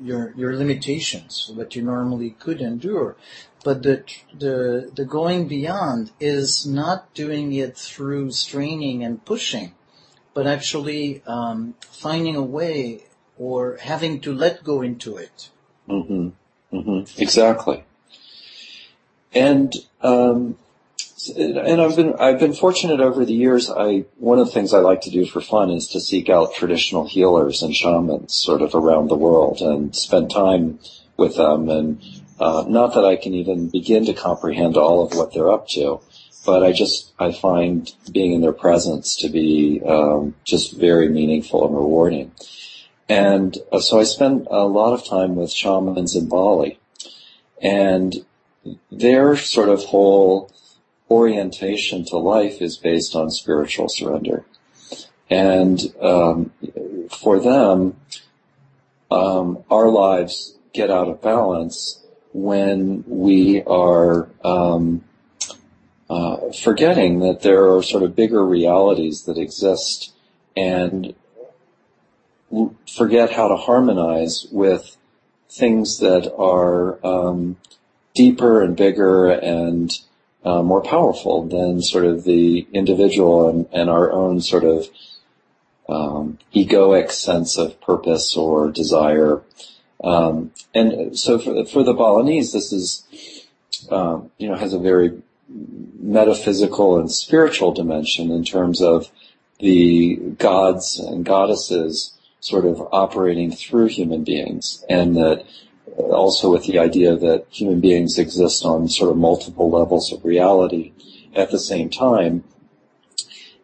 your 0.00 0.32
your 0.36 0.56
limitations, 0.56 1.50
what 1.54 1.76
you 1.76 1.82
normally 1.82 2.30
could 2.30 2.60
endure. 2.60 3.16
But 3.64 3.82
the 3.82 4.04
the 4.32 4.90
the 4.94 5.04
going 5.04 5.48
beyond 5.48 6.12
is 6.20 6.66
not 6.66 7.12
doing 7.14 7.52
it 7.52 7.76
through 7.76 8.30
straining 8.30 9.04
and 9.04 9.24
pushing, 9.24 9.74
but 10.34 10.46
actually 10.46 11.22
um, 11.26 11.74
finding 11.80 12.36
a 12.36 12.42
way 12.42 13.04
or 13.36 13.76
having 13.76 14.20
to 14.20 14.32
let 14.32 14.64
go 14.64 14.82
into 14.82 15.16
it. 15.16 15.50
Mm-hmm. 15.88 16.28
Mm-hmm. 16.76 17.22
Exactly. 17.22 17.84
And 19.38 19.72
um, 20.00 20.58
and 21.36 21.80
I've 21.80 21.94
been 21.94 22.14
I've 22.18 22.40
been 22.40 22.54
fortunate 22.54 23.00
over 23.00 23.24
the 23.24 23.34
years. 23.34 23.70
I 23.70 24.04
one 24.16 24.40
of 24.40 24.46
the 24.46 24.52
things 24.52 24.74
I 24.74 24.78
like 24.78 25.02
to 25.02 25.10
do 25.10 25.26
for 25.26 25.40
fun 25.40 25.70
is 25.70 25.86
to 25.88 26.00
seek 26.00 26.28
out 26.28 26.54
traditional 26.54 27.06
healers 27.06 27.62
and 27.62 27.74
shamans, 27.74 28.34
sort 28.34 28.62
of 28.62 28.74
around 28.74 29.08
the 29.08 29.16
world, 29.16 29.60
and 29.60 29.94
spend 29.94 30.30
time 30.30 30.80
with 31.16 31.36
them. 31.36 31.68
And 31.68 32.02
uh, 32.40 32.64
not 32.68 32.94
that 32.94 33.04
I 33.04 33.14
can 33.14 33.34
even 33.34 33.68
begin 33.68 34.06
to 34.06 34.12
comprehend 34.12 34.76
all 34.76 35.04
of 35.04 35.16
what 35.16 35.32
they're 35.32 35.52
up 35.52 35.68
to, 35.68 36.00
but 36.44 36.64
I 36.64 36.72
just 36.72 37.12
I 37.18 37.30
find 37.30 37.92
being 38.10 38.32
in 38.32 38.40
their 38.40 38.52
presence 38.52 39.16
to 39.16 39.28
be 39.28 39.80
um, 39.86 40.34
just 40.44 40.76
very 40.76 41.08
meaningful 41.08 41.64
and 41.64 41.76
rewarding. 41.76 42.32
And 43.08 43.56
uh, 43.70 43.80
so 43.80 44.00
I 44.00 44.04
spend 44.04 44.48
a 44.50 44.64
lot 44.64 44.94
of 44.94 45.06
time 45.06 45.36
with 45.36 45.52
shamans 45.52 46.16
in 46.16 46.28
Bali, 46.28 46.80
and 47.62 48.14
their 48.90 49.36
sort 49.36 49.68
of 49.68 49.84
whole 49.84 50.50
orientation 51.10 52.04
to 52.06 52.18
life 52.18 52.60
is 52.60 52.76
based 52.76 53.14
on 53.14 53.30
spiritual 53.30 53.88
surrender. 53.88 54.44
And 55.30 55.80
um, 56.00 56.52
for 57.10 57.38
them, 57.38 57.96
um, 59.10 59.64
our 59.70 59.88
lives 59.88 60.54
get 60.72 60.90
out 60.90 61.08
of 61.08 61.22
balance 61.22 62.02
when 62.32 63.04
we 63.06 63.62
are 63.62 64.28
um, 64.44 65.04
uh, 66.10 66.52
forgetting 66.62 67.20
that 67.20 67.42
there 67.42 67.74
are 67.74 67.82
sort 67.82 68.02
of 68.02 68.14
bigger 68.14 68.44
realities 68.44 69.24
that 69.24 69.38
exist 69.38 70.12
and 70.56 71.14
forget 72.86 73.30
how 73.30 73.48
to 73.48 73.56
harmonize 73.56 74.46
with 74.50 74.96
things 75.50 75.98
that 75.98 76.32
are 76.36 77.04
um, 77.04 77.56
deeper 78.18 78.62
and 78.62 78.76
bigger 78.76 79.30
and 79.30 79.92
uh, 80.44 80.60
more 80.60 80.82
powerful 80.82 81.46
than 81.46 81.80
sort 81.80 82.04
of 82.04 82.24
the 82.24 82.66
individual 82.72 83.48
and, 83.48 83.68
and 83.72 83.88
our 83.88 84.10
own 84.10 84.40
sort 84.40 84.64
of 84.64 84.88
um, 85.88 86.36
egoic 86.52 87.12
sense 87.12 87.56
of 87.56 87.80
purpose 87.80 88.36
or 88.36 88.72
desire. 88.72 89.40
Um, 90.02 90.50
and 90.74 91.16
so 91.16 91.38
for, 91.38 91.64
for 91.64 91.84
the 91.84 91.94
Balinese, 91.94 92.52
this 92.52 92.72
is, 92.72 93.46
um, 93.88 94.32
you 94.36 94.48
know, 94.48 94.56
has 94.56 94.72
a 94.72 94.80
very 94.80 95.22
metaphysical 95.48 96.98
and 96.98 97.10
spiritual 97.10 97.72
dimension 97.72 98.32
in 98.32 98.42
terms 98.42 98.82
of 98.82 99.12
the 99.60 100.16
gods 100.38 100.98
and 100.98 101.24
goddesses 101.24 102.18
sort 102.40 102.64
of 102.64 102.80
operating 102.90 103.52
through 103.52 103.86
human 103.86 104.24
beings 104.24 104.84
and 104.88 105.16
that 105.16 105.44
also 105.98 106.50
with 106.50 106.64
the 106.64 106.78
idea 106.78 107.16
that 107.16 107.46
human 107.50 107.80
beings 107.80 108.18
exist 108.18 108.64
on 108.64 108.88
sort 108.88 109.10
of 109.10 109.16
multiple 109.16 109.70
levels 109.70 110.12
of 110.12 110.24
reality 110.24 110.92
at 111.34 111.50
the 111.50 111.58
same 111.58 111.90
time 111.90 112.44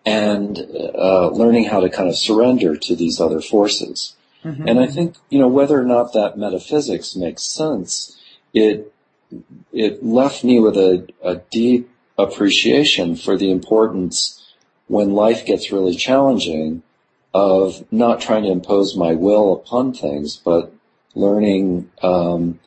and 0.05 0.59
uh, 0.59 1.29
learning 1.31 1.65
how 1.65 1.81
to 1.81 1.89
kind 1.89 2.09
of 2.09 2.17
surrender 2.17 2.77
to 2.77 2.95
these 2.95 3.21
other 3.21 3.41
forces. 3.41 4.15
Mm-hmm. 4.45 4.69
And 4.69 4.81
I 4.81 4.87
think, 4.87 5.17
you 5.31 5.39
know, 5.39 5.49
whether 5.49 5.81
or 5.81 5.85
not 5.85 6.13
that 6.13 6.37
metaphysics 6.37 7.17
makes 7.17 7.43
sense, 7.43 8.21
it, 8.53 8.93
it 9.73 10.05
left 10.05 10.45
me 10.45 10.61
with 10.61 10.77
a, 10.77 11.09
a 11.23 11.37
deep 11.51 11.91
appreciation 12.19 13.17
for 13.17 13.37
the 13.37 13.51
importance 13.51 14.53
when 14.87 15.15
life 15.15 15.47
gets 15.47 15.73
really 15.73 15.95
challenging 15.95 16.83
of 17.33 17.91
not 17.91 18.21
trying 18.21 18.45
to 18.45 18.51
impose 18.51 18.97
my 18.97 19.15
will 19.15 19.55
upon 19.55 19.93
things, 19.93 20.37
but 20.37 20.73
learning, 21.15 21.91
um, 22.03 22.61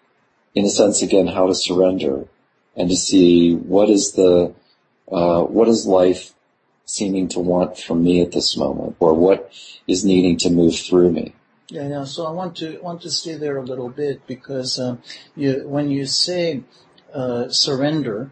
in 0.56 0.66
a 0.66 0.70
sense, 0.70 1.01
again, 1.01 1.27
how 1.27 1.48
to 1.48 1.56
surrender 1.56 2.27
and 2.75 2.89
to 2.89 2.96
see 2.96 3.56
what 3.56 3.89
is 3.89 4.13
the, 4.13 4.54
uh, 5.12 5.44
what 5.44 5.68
is 5.68 5.86
life 5.86 6.34
seeming 6.86 7.27
to 7.27 7.39
want 7.39 7.77
from 7.77 8.04
me 8.04 8.22
at 8.22 8.32
this 8.32 8.56
moment, 8.58 8.96
or 9.00 9.13
what 9.13 9.51
is 9.88 10.06
needing 10.06 10.38
to 10.38 10.50
move 10.50 10.75
through 10.75 11.12
me. 11.12 11.34
Yeah, 11.70 11.88
yeah. 11.89 12.04
So 12.06 12.25
I 12.25 12.32
want 12.32 12.56
to 12.58 12.80
want 12.82 13.01
to 13.01 13.12
stay 13.12 13.36
there 13.36 13.58
a 13.58 13.62
little 13.62 13.89
bit 13.89 14.25
because 14.25 14.80
um, 14.80 15.01
you, 15.36 15.68
when 15.68 15.89
you 15.89 16.06
say 16.06 16.63
uh, 17.13 17.50
surrender, 17.50 18.32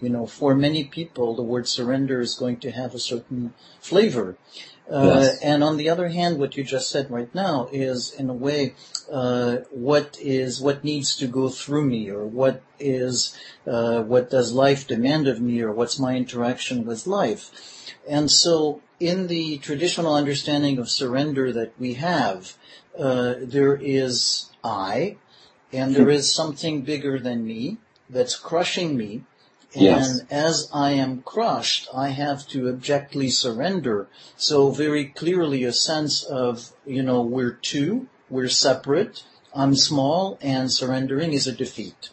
you 0.00 0.08
know, 0.08 0.26
for 0.26 0.54
many 0.54 0.84
people, 0.84 1.34
the 1.34 1.42
word 1.42 1.66
surrender 1.66 2.20
is 2.20 2.36
going 2.36 2.58
to 2.58 2.70
have 2.70 2.94
a 2.94 3.00
certain 3.00 3.54
flavor. 3.80 4.36
Uh, 4.90 5.20
yes. 5.20 5.42
And 5.42 5.64
on 5.64 5.76
the 5.76 5.88
other 5.88 6.08
hand, 6.08 6.38
what 6.38 6.56
you 6.56 6.62
just 6.62 6.90
said 6.90 7.10
right 7.10 7.32
now 7.34 7.68
is, 7.72 8.12
in 8.12 8.30
a 8.30 8.34
way, 8.34 8.74
uh, 9.10 9.58
what 9.70 10.16
is 10.20 10.60
what 10.60 10.84
needs 10.84 11.16
to 11.16 11.26
go 11.26 11.48
through 11.48 11.86
me, 11.86 12.08
or 12.08 12.24
what 12.24 12.62
is 12.78 13.36
uh, 13.66 14.02
what 14.02 14.30
does 14.30 14.52
life 14.52 14.86
demand 14.86 15.26
of 15.26 15.40
me, 15.40 15.60
or 15.60 15.72
what's 15.72 15.98
my 15.98 16.14
interaction 16.14 16.84
with 16.84 17.06
life. 17.06 17.50
And 18.08 18.30
so, 18.30 18.80
in 19.00 19.26
the 19.26 19.58
traditional 19.58 20.14
understanding 20.14 20.78
of 20.78 20.88
surrender 20.88 21.52
that 21.52 21.72
we 21.80 21.94
have, 21.94 22.56
uh, 22.96 23.34
there 23.40 23.74
is 23.74 24.50
I, 24.62 25.16
and 25.72 25.96
there 25.96 26.10
is 26.10 26.32
something 26.32 26.82
bigger 26.82 27.18
than 27.18 27.44
me 27.44 27.78
that's 28.08 28.36
crushing 28.36 28.96
me 28.96 29.24
Yes. 29.76 30.20
And 30.20 30.32
as 30.32 30.70
I 30.72 30.92
am 30.92 31.22
crushed, 31.22 31.88
I 31.94 32.08
have 32.08 32.46
to 32.48 32.68
abjectly 32.68 33.30
surrender. 33.30 34.08
So 34.36 34.70
very 34.70 35.06
clearly 35.06 35.64
a 35.64 35.72
sense 35.72 36.22
of, 36.24 36.72
you 36.86 37.02
know, 37.02 37.22
we're 37.22 37.52
two, 37.52 38.08
we're 38.28 38.48
separate, 38.48 39.22
I'm 39.54 39.74
small, 39.74 40.38
and 40.40 40.72
surrendering 40.72 41.32
is 41.32 41.46
a 41.46 41.52
defeat. 41.52 42.10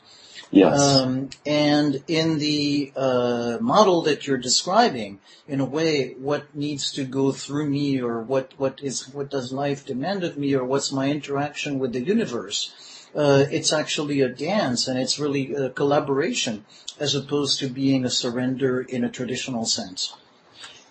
Yes. 0.51 0.79
Um, 0.79 1.31
and 1.47 2.03
in 2.07 2.37
the 2.37 2.93
uh, 2.95 3.57
model 3.59 4.03
that 4.03 4.27
you're 4.27 4.37
describing, 4.37 5.19
in 5.47 5.59
a 5.59 5.65
way, 5.65 6.13
what 6.13 6.55
needs 6.55 6.91
to 6.93 7.05
go 7.05 7.31
through 7.31 7.67
me, 7.69 7.99
or 7.99 8.21
what 8.21 8.53
what 8.57 8.79
is 8.83 9.09
what 9.09 9.31
does 9.31 9.51
life 9.51 9.83
demand 9.83 10.23
of 10.23 10.37
me, 10.37 10.53
or 10.53 10.63
what's 10.63 10.91
my 10.91 11.09
interaction 11.09 11.79
with 11.79 11.93
the 11.93 12.01
universe? 12.01 12.71
Uh, 13.15 13.45
it's 13.51 13.71
actually 13.71 14.21
a 14.21 14.29
dance, 14.29 14.87
and 14.87 14.97
it's 14.97 15.19
really 15.19 15.53
a 15.53 15.69
collaboration 15.69 16.65
as 16.99 17.13
opposed 17.13 17.59
to 17.59 17.67
being 17.67 18.05
a 18.05 18.09
surrender 18.09 18.81
in 18.81 19.03
a 19.03 19.09
traditional 19.09 19.65
sense. 19.65 20.15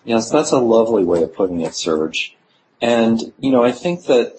Yes, 0.05 0.29
that's 0.29 0.51
a 0.51 0.59
lovely 0.59 1.03
way 1.03 1.23
of 1.23 1.33
putting 1.33 1.61
it, 1.61 1.75
Serge. 1.75 2.35
And, 2.81 3.33
you 3.39 3.51
know, 3.51 3.63
I 3.63 3.71
think 3.71 4.05
that 4.05 4.35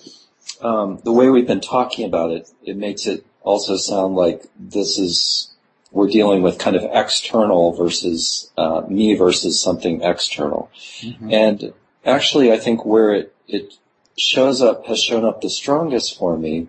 um, 0.61 1.01
the 1.05 1.13
way 1.13 1.29
we've 1.29 1.47
been 1.47 1.61
talking 1.61 2.07
about 2.07 2.31
it, 2.31 2.51
it 2.63 2.77
makes 2.77 3.07
it 3.07 3.25
also 3.43 3.77
sound 3.77 4.15
like 4.15 4.45
this 4.59 4.99
is, 4.99 5.51
we're 5.91 6.09
dealing 6.09 6.43
with 6.43 6.59
kind 6.59 6.77
of 6.77 6.85
external 6.93 7.73
versus 7.73 8.51
uh, 8.57 8.83
me 8.89 9.15
versus 9.15 9.61
something 9.61 10.03
external. 10.03 10.71
Mm-hmm. 11.01 11.33
And 11.33 11.73
actually, 12.05 12.53
I 12.53 12.59
think 12.59 12.85
where 12.85 13.15
it, 13.15 13.35
it 13.47 13.75
shows 14.17 14.61
up, 14.61 14.87
has 14.87 15.03
shown 15.03 15.25
up 15.25 15.41
the 15.41 15.51
strongest 15.51 16.19
for 16.19 16.37
me 16.37 16.69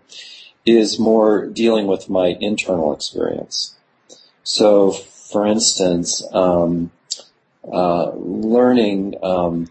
is 0.66 1.00
more 1.00 1.46
dealing 1.46 1.88
with 1.88 2.10
my 2.10 2.36
internal 2.40 2.94
experience. 2.94 3.76
So, 4.44 4.92
for 4.92 5.46
instance, 5.46 6.24
um, 6.32 6.92
uh, 7.72 8.12
learning 8.16 9.16
um, 9.24 9.70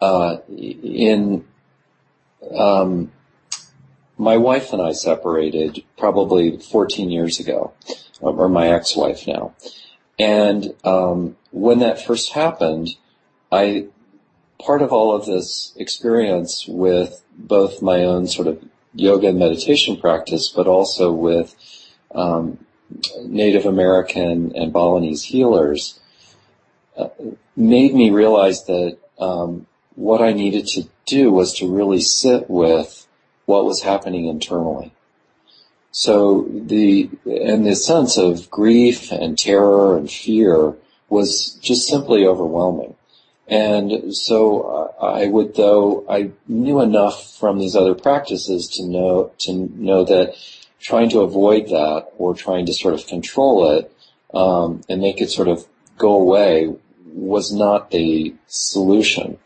uh, 0.00 0.38
in 0.48 1.44
um, 2.54 3.12
my 4.18 4.36
wife 4.36 4.72
and 4.72 4.80
I 4.80 4.92
separated 4.92 5.84
probably 5.98 6.58
14 6.58 7.10
years 7.10 7.38
ago, 7.38 7.72
or 8.20 8.48
my 8.48 8.68
ex-wife 8.68 9.26
now. 9.26 9.54
And 10.18 10.74
um, 10.84 11.36
when 11.50 11.80
that 11.80 12.04
first 12.04 12.32
happened, 12.32 12.96
I 13.52 13.86
part 14.58 14.80
of 14.82 14.92
all 14.92 15.14
of 15.14 15.26
this 15.26 15.74
experience 15.76 16.66
with 16.66 17.22
both 17.36 17.82
my 17.82 18.04
own 18.04 18.26
sort 18.26 18.48
of 18.48 18.64
yoga 18.96 19.28
and 19.28 19.38
meditation 19.38 19.96
practice, 19.96 20.48
but 20.48 20.66
also 20.66 21.12
with 21.12 21.54
um, 22.14 22.58
Native 23.22 23.66
American 23.66 24.54
and 24.56 24.72
Balinese 24.72 25.24
healers 25.24 25.98
uh, 26.96 27.08
made 27.56 27.94
me 27.94 28.10
realize 28.10 28.64
that 28.64 28.98
um, 29.18 29.66
what 29.94 30.22
I 30.22 30.32
needed 30.32 30.66
to 30.68 30.88
do 31.04 31.30
was 31.30 31.54
to 31.58 31.72
really 31.72 32.00
sit 32.00 32.48
with 32.48 33.06
what 33.44 33.64
was 33.64 33.82
happening 33.82 34.26
internally. 34.26 34.92
So 35.90 36.46
the, 36.50 37.08
and 37.24 37.66
the 37.66 37.74
sense 37.74 38.18
of 38.18 38.50
grief 38.50 39.10
and 39.10 39.38
terror 39.38 39.96
and 39.96 40.10
fear 40.10 40.74
was 41.08 41.52
just 41.62 41.88
simply 41.88 42.26
overwhelming. 42.26 42.94
And 43.48 44.14
so 44.14 44.94
I 45.00 45.26
would, 45.26 45.54
though 45.54 46.04
I 46.08 46.30
knew 46.48 46.80
enough 46.80 47.36
from 47.36 47.58
these 47.58 47.76
other 47.76 47.94
practices 47.94 48.68
to 48.76 48.86
know, 48.86 49.32
to 49.40 49.52
know 49.52 50.04
that 50.04 50.34
trying 50.80 51.10
to 51.10 51.20
avoid 51.20 51.68
that 51.68 52.08
or 52.18 52.34
trying 52.34 52.66
to 52.66 52.74
sort 52.74 52.94
of 52.94 53.06
control 53.06 53.72
it, 53.72 53.92
um, 54.34 54.82
and 54.88 55.00
make 55.00 55.20
it 55.20 55.30
sort 55.30 55.48
of 55.48 55.64
go 55.96 56.12
away 56.18 56.74
was 57.04 57.52
not 57.52 57.90
the 57.90 58.34
solution. 58.46 59.38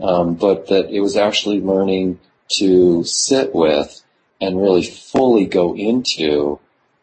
Um, 0.00 0.36
but 0.36 0.68
that 0.68 0.90
it 0.90 1.00
was 1.00 1.16
actually 1.16 1.60
learning 1.60 2.20
to 2.58 3.02
sit 3.02 3.52
with 3.52 4.02
and 4.40 4.60
really 4.60 4.86
fully 4.86 5.46
go 5.46 5.74
into 5.74 6.60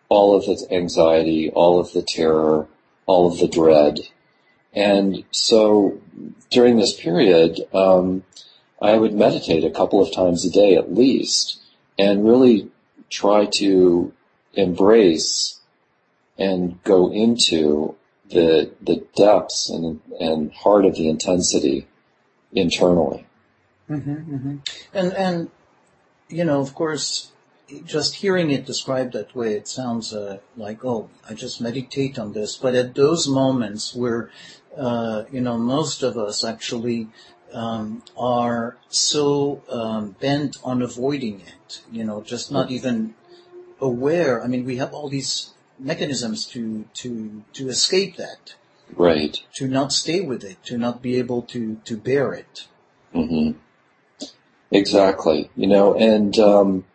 all 0.08 0.36
of 0.36 0.46
the 0.46 0.66
anxiety, 0.72 1.52
all 1.52 1.80
of 1.80 1.92
the 1.92 2.02
terror, 2.02 2.68
all 3.06 3.28
of 3.28 3.40
the 3.40 3.48
dread. 3.48 4.00
And 4.76 5.24
so 5.32 6.02
during 6.52 6.78
this 6.78 6.94
period, 6.94 7.62
um, 7.74 8.24
I 8.82 8.98
would 8.98 9.14
meditate 9.14 9.64
a 9.64 9.72
couple 9.72 10.02
of 10.02 10.14
times 10.14 10.46
a 10.46 10.52
day 10.52 10.76
at 10.76 10.94
least 10.94 11.62
and 11.98 12.26
really 12.26 12.70
try 13.10 13.46
to 13.46 14.14
embrace 14.54 15.60
and 16.38 16.84
go 16.84 17.12
into 17.12 17.96
the, 18.30 18.72
the 18.82 19.06
depths 19.16 19.70
and, 19.70 20.02
and 20.20 20.54
heart 20.54 20.84
of 20.86 20.96
the 20.96 21.08
intensity 21.08 21.88
internally. 22.52 23.26
Mm-hmm, 23.90 24.36
mm-hmm. 24.36 24.56
And, 24.94 25.14
and, 25.14 25.52
you 26.28 26.44
know, 26.44 26.60
of 26.60 26.74
course, 26.74 27.32
just 27.86 28.16
hearing 28.16 28.52
it 28.52 28.66
described 28.66 29.14
that 29.14 29.36
way, 29.36 29.54
it 29.54 29.68
sounds 29.68 30.14
uh, 30.14 30.40
like, 30.58 30.84
oh, 30.84 31.10
I 31.30 31.34
just 31.34 31.62
meditate 31.62 32.20
on 32.20 32.34
this. 32.34 32.56
But 32.58 32.76
at 32.76 32.96
those 32.96 33.28
moments 33.28 33.96
where, 33.96 34.30
you 35.32 35.42
know, 35.42 35.58
most 35.58 36.04
of 36.04 36.18
us 36.18 36.44
actually 36.44 37.08
um, 37.54 38.04
are 38.18 38.78
so 38.90 39.62
um, 39.70 40.16
bent 40.20 40.58
on 40.64 40.82
avoiding 40.82 41.42
it, 41.42 41.82
you 41.92 42.04
know, 42.04 42.22
just 42.22 42.52
not 42.52 42.72
even 42.72 43.16
aware. 43.80 44.44
I 44.44 44.48
mean, 44.48 44.66
we 44.66 44.78
have 44.78 44.94
all 44.94 45.10
these 45.10 45.54
mechanisms 45.80 46.46
to 46.48 46.86
to 46.96 47.44
to 47.54 47.70
escape 47.70 48.18
that. 48.18 48.56
Right. 48.96 49.42
To 49.56 49.68
not 49.68 49.92
stay 49.92 50.22
with 50.22 50.44
it, 50.44 50.64
to 50.66 50.78
not 50.78 51.02
be 51.02 51.18
able 51.18 51.42
to 51.44 51.76
to 51.86 51.98
bear 51.98 52.34
it. 52.34 52.68
Mm-hmm. 53.14 53.58
Exactly. 54.72 55.50
You 55.56 55.68
know, 55.68 55.96
and 55.96 56.38
um, 56.40 56.86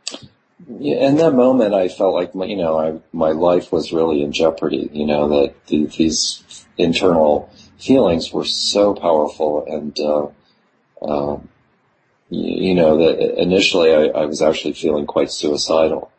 in 0.69 1.17
that 1.17 1.33
moment, 1.33 1.75
I 1.75 1.89
felt 1.89 2.15
like 2.15 2.35
my, 2.35 2.45
you 2.45 2.57
know, 2.57 2.79
I, 2.79 3.01
my 3.13 3.31
life 3.31 3.73
was 3.73 3.93
really 3.93 4.23
in 4.23 4.33
jeopardy. 4.33 4.91
You 4.93 5.07
know 5.07 5.29
that 5.29 5.67
the, 5.67 5.87
these 5.87 6.67
internal 6.77 7.51
feelings 7.81 8.33
were 8.33 8.45
so 8.45 8.95
powerful, 8.95 9.65
and 9.67 9.99
uh, 9.99 10.27
uh, 11.05 11.41
you, 12.29 12.69
you, 12.69 12.75
know 12.75 12.99
that 12.99 13.41
initially 13.41 13.93
I, 13.93 14.21
I, 14.21 14.27
was 14.27 14.43
actually 14.43 14.75
feeling 14.75 15.07
quite 15.07 15.31
suicidal, 15.31 16.11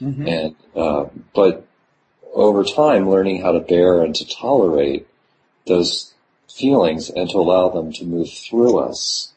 mm-hmm. 0.00 0.26
and 0.26 0.56
uh, 0.74 1.06
but 1.34 1.66
over 2.34 2.64
time, 2.64 3.08
learning 3.08 3.42
how 3.42 3.52
to 3.52 3.60
bear 3.60 4.02
and 4.02 4.14
to 4.16 4.26
tolerate 4.26 5.06
those 5.66 6.14
feelings 6.48 7.10
and 7.10 7.28
to 7.30 7.38
allow 7.38 7.68
them 7.68 7.92
to 7.92 8.04
move 8.04 8.30
through 8.30 8.78
us 8.78 9.32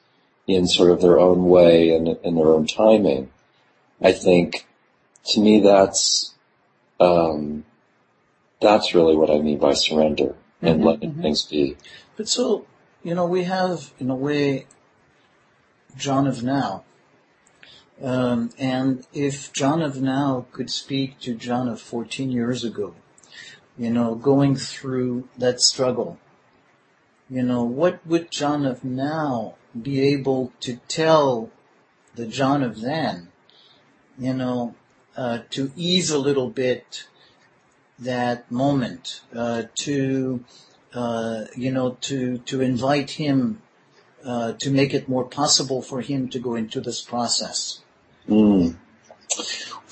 in 0.48 0.68
sort 0.68 0.92
of 0.92 1.02
their 1.02 1.20
own 1.20 1.46
way 1.46 1.90
and 1.90 2.08
in 2.24 2.36
their 2.36 2.48
own 2.48 2.68
timing. 2.68 3.30
I 4.02 4.12
think 4.12 4.66
to 5.26 5.40
me 5.40 5.62
that's 5.62 6.34
um, 7.00 7.66
that's 8.62 8.94
really 8.94 9.16
what 9.16 9.30
I 9.30 9.40
mean 9.40 9.60
by 9.60 9.74
surrender 9.74 10.36
and 10.64 10.78
mm-hmm, 10.78 10.88
letting 10.88 11.12
mm-hmm. 11.12 11.22
things 11.22 11.44
be. 11.46 11.78
But 12.16 12.28
so 12.28 12.66
you 13.04 13.14
know, 13.14 13.26
we 13.26 13.44
have 13.44 13.92
in 14.00 14.10
a 14.10 14.16
way 14.16 14.66
John 15.98 16.26
of 16.26 16.42
now. 16.42 16.84
Um, 18.02 18.50
and 18.58 19.06
if 19.14 19.54
John 19.54 19.82
of 19.82 20.02
now 20.02 20.48
could 20.52 20.70
speak 20.70 21.20
to 21.22 21.36
John 21.36 21.68
of 21.68 21.82
14 21.82 22.32
years 22.32 22.64
ago, 22.64 22.96
you 23.78 23.92
know, 23.92 24.16
going 24.16 24.56
through 24.56 25.28
that 25.38 25.62
struggle, 25.62 26.18
you 27.30 27.44
know, 27.44 27.64
what 27.64 28.06
would 28.06 28.32
John 28.32 28.66
of 28.66 28.84
now 28.84 29.56
be 29.80 30.02
able 30.02 30.52
to 30.62 30.78
tell 30.88 31.52
the 32.16 32.26
John 32.26 32.64
of 32.64 32.82
then, 32.82 33.30
you 34.18 34.34
know, 34.34 34.76
uh, 35.16 35.40
to 35.52 35.72
ease 35.76 36.10
a 36.10 36.18
little 36.18 36.50
bit 36.50 37.08
that 38.04 38.50
moment, 38.52 39.22
uh, 39.36 39.64
to, 39.76 40.44
uh, 40.94 41.46
you 41.56 41.72
know, 41.72 41.98
to, 42.02 42.38
to 42.40 42.62
invite 42.62 43.12
him, 43.12 43.62
uh, 44.26 44.54
to 44.54 44.72
make 44.72 44.94
it 44.94 45.10
more 45.10 45.26
possible 45.26 45.82
for 45.82 46.02
him 46.02 46.30
to 46.30 46.40
go 46.40 46.56
into 46.56 46.80
this 46.82 47.02
process? 47.02 47.82
Mm. 48.30 48.76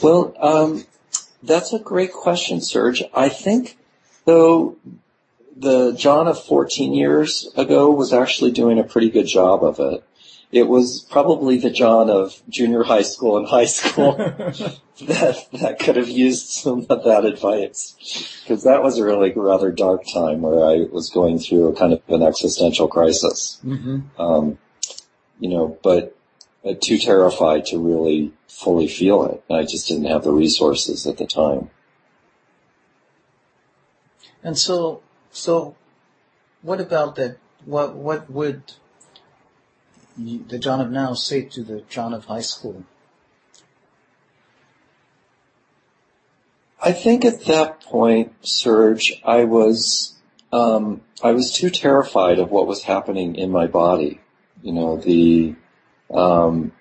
Well, 0.02 0.34
um, 0.40 0.86
that's 1.44 1.74
a 1.74 1.80
great 1.80 2.14
question, 2.14 2.62
Serge. 2.62 3.04
I 3.14 3.30
think, 3.30 3.78
though, 4.26 4.78
the 5.56 5.94
John 5.94 6.28
of 6.28 6.44
14 6.44 6.94
years 6.94 7.52
ago 7.56 7.92
was 7.92 8.14
actually 8.14 8.52
doing 8.52 8.80
a 8.80 8.84
pretty 8.84 9.10
good 9.10 9.28
job 9.28 9.64
of 9.64 9.80
it. 9.80 10.04
It 10.52 10.68
was 10.68 11.06
probably 11.10 11.58
the 11.58 11.70
John 11.70 12.10
of 12.10 12.42
junior 12.50 12.84
high 12.84 13.04
school 13.04 13.38
and 13.38 13.48
high 13.48 13.66
school 13.66 14.16
that 15.02 15.48
that 15.54 15.80
could 15.80 15.96
have 15.96 16.10
used 16.10 16.48
some 16.48 16.86
of 16.90 17.04
that 17.06 17.24
advice, 17.26 18.42
because 18.44 18.64
that 18.64 18.84
was 18.84 18.98
a 18.98 19.06
really 19.06 19.32
rather 19.32 19.72
dark 19.72 20.04
time 20.14 20.42
where 20.42 20.66
I 20.66 20.88
was 20.92 21.10
going 21.10 21.40
through 21.40 21.68
a 21.68 21.76
kind 21.76 21.94
of 21.94 22.02
an 22.10 22.22
existential 22.22 22.88
crisis. 22.88 23.60
Mm-hmm. 23.66 24.22
Um, 24.22 24.58
you 25.40 25.50
know, 25.50 25.78
but 25.84 26.16
uh, 26.64 26.74
too 26.80 26.98
terrified 26.98 27.66
to 27.68 27.80
really 27.80 28.34
fully 28.48 28.88
feel 28.88 29.24
it. 29.24 29.44
I 29.52 29.64
just 29.64 29.88
didn't 29.88 30.06
have 30.06 30.24
the 30.24 30.32
resources 30.32 31.08
at 31.08 31.18
the 31.18 31.26
time. 31.26 31.72
And 34.44 34.58
so, 34.58 35.02
so 35.32 35.76
what 36.62 36.80
about 36.80 37.16
that? 37.16 37.38
What, 37.66 37.96
what 37.96 38.30
would 38.30 38.64
the 40.48 40.60
John 40.60 40.82
of 40.82 40.92
now 40.92 41.14
say 41.14 41.44
to 41.44 41.64
the 41.64 41.82
John 41.90 42.14
of 42.14 42.26
high 42.26 42.42
school? 42.42 42.84
I 46.84 46.94
think 46.94 47.24
at 47.26 47.46
that 47.46 47.82
point, 47.82 48.34
Serge, 48.42 49.22
I 49.24 49.44
was, 49.44 50.16
um, 50.52 51.02
I 51.24 51.32
was 51.32 51.52
too 51.52 51.70
terrified 51.70 52.40
of 52.40 52.50
what 52.50 52.66
was 52.66 52.84
happening 52.84 53.36
in 53.36 53.52
my 53.52 53.68
body. 53.68 54.20
You 54.64 54.74
know, 54.74 54.98
the, 54.98 55.56
um, 56.12 56.72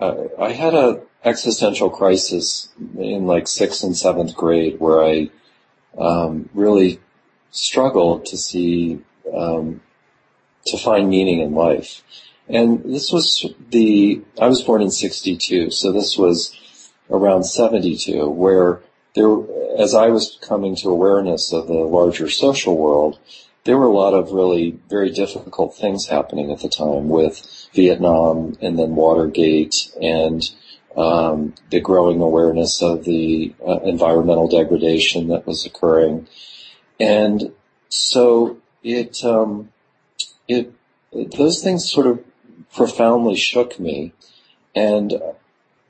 uh, 0.00 0.24
I 0.38 0.50
had 0.50 0.74
a 0.74 1.02
existential 1.24 1.90
crisis 1.90 2.70
in 2.98 3.26
like 3.26 3.46
sixth 3.46 3.84
and 3.84 3.96
seventh 3.96 4.34
grade 4.34 4.80
where 4.80 5.04
I 5.04 5.30
um, 5.98 6.48
really 6.54 7.00
struggled 7.50 8.26
to 8.26 8.36
see 8.36 9.00
um, 9.34 9.80
to 10.66 10.78
find 10.78 11.08
meaning 11.08 11.40
in 11.40 11.54
life. 11.54 12.02
And 12.52 12.82
this 12.84 13.12
was 13.12 13.46
the 13.70 14.22
I 14.40 14.48
was 14.48 14.62
born 14.62 14.82
in 14.82 14.90
'62, 14.90 15.70
so 15.70 15.92
this 15.92 16.18
was 16.18 16.56
around 17.08 17.44
'72, 17.44 18.28
where 18.28 18.80
there, 19.14 19.36
as 19.78 19.94
I 19.94 20.08
was 20.08 20.36
coming 20.40 20.74
to 20.76 20.90
awareness 20.90 21.52
of 21.52 21.68
the 21.68 21.74
larger 21.74 22.28
social 22.28 22.76
world, 22.76 23.18
there 23.64 23.78
were 23.78 23.86
a 23.86 23.92
lot 23.92 24.14
of 24.14 24.32
really 24.32 24.78
very 24.88 25.10
difficult 25.10 25.76
things 25.76 26.06
happening 26.06 26.50
at 26.50 26.60
the 26.60 26.68
time 26.68 27.08
with 27.08 27.68
Vietnam 27.72 28.56
and 28.60 28.78
then 28.78 28.96
Watergate 28.96 29.92
and 30.00 30.42
um, 30.96 31.54
the 31.70 31.80
growing 31.80 32.20
awareness 32.20 32.82
of 32.82 33.04
the 33.04 33.54
uh, 33.66 33.78
environmental 33.84 34.48
degradation 34.48 35.28
that 35.28 35.46
was 35.46 35.64
occurring, 35.64 36.26
and 36.98 37.52
so 37.88 38.58
it 38.82 39.24
um, 39.24 39.70
it 40.48 40.72
those 41.12 41.62
things 41.62 41.88
sort 41.88 42.08
of 42.08 42.24
profoundly 42.74 43.36
shook 43.36 43.78
me, 43.78 44.12
and 44.74 45.20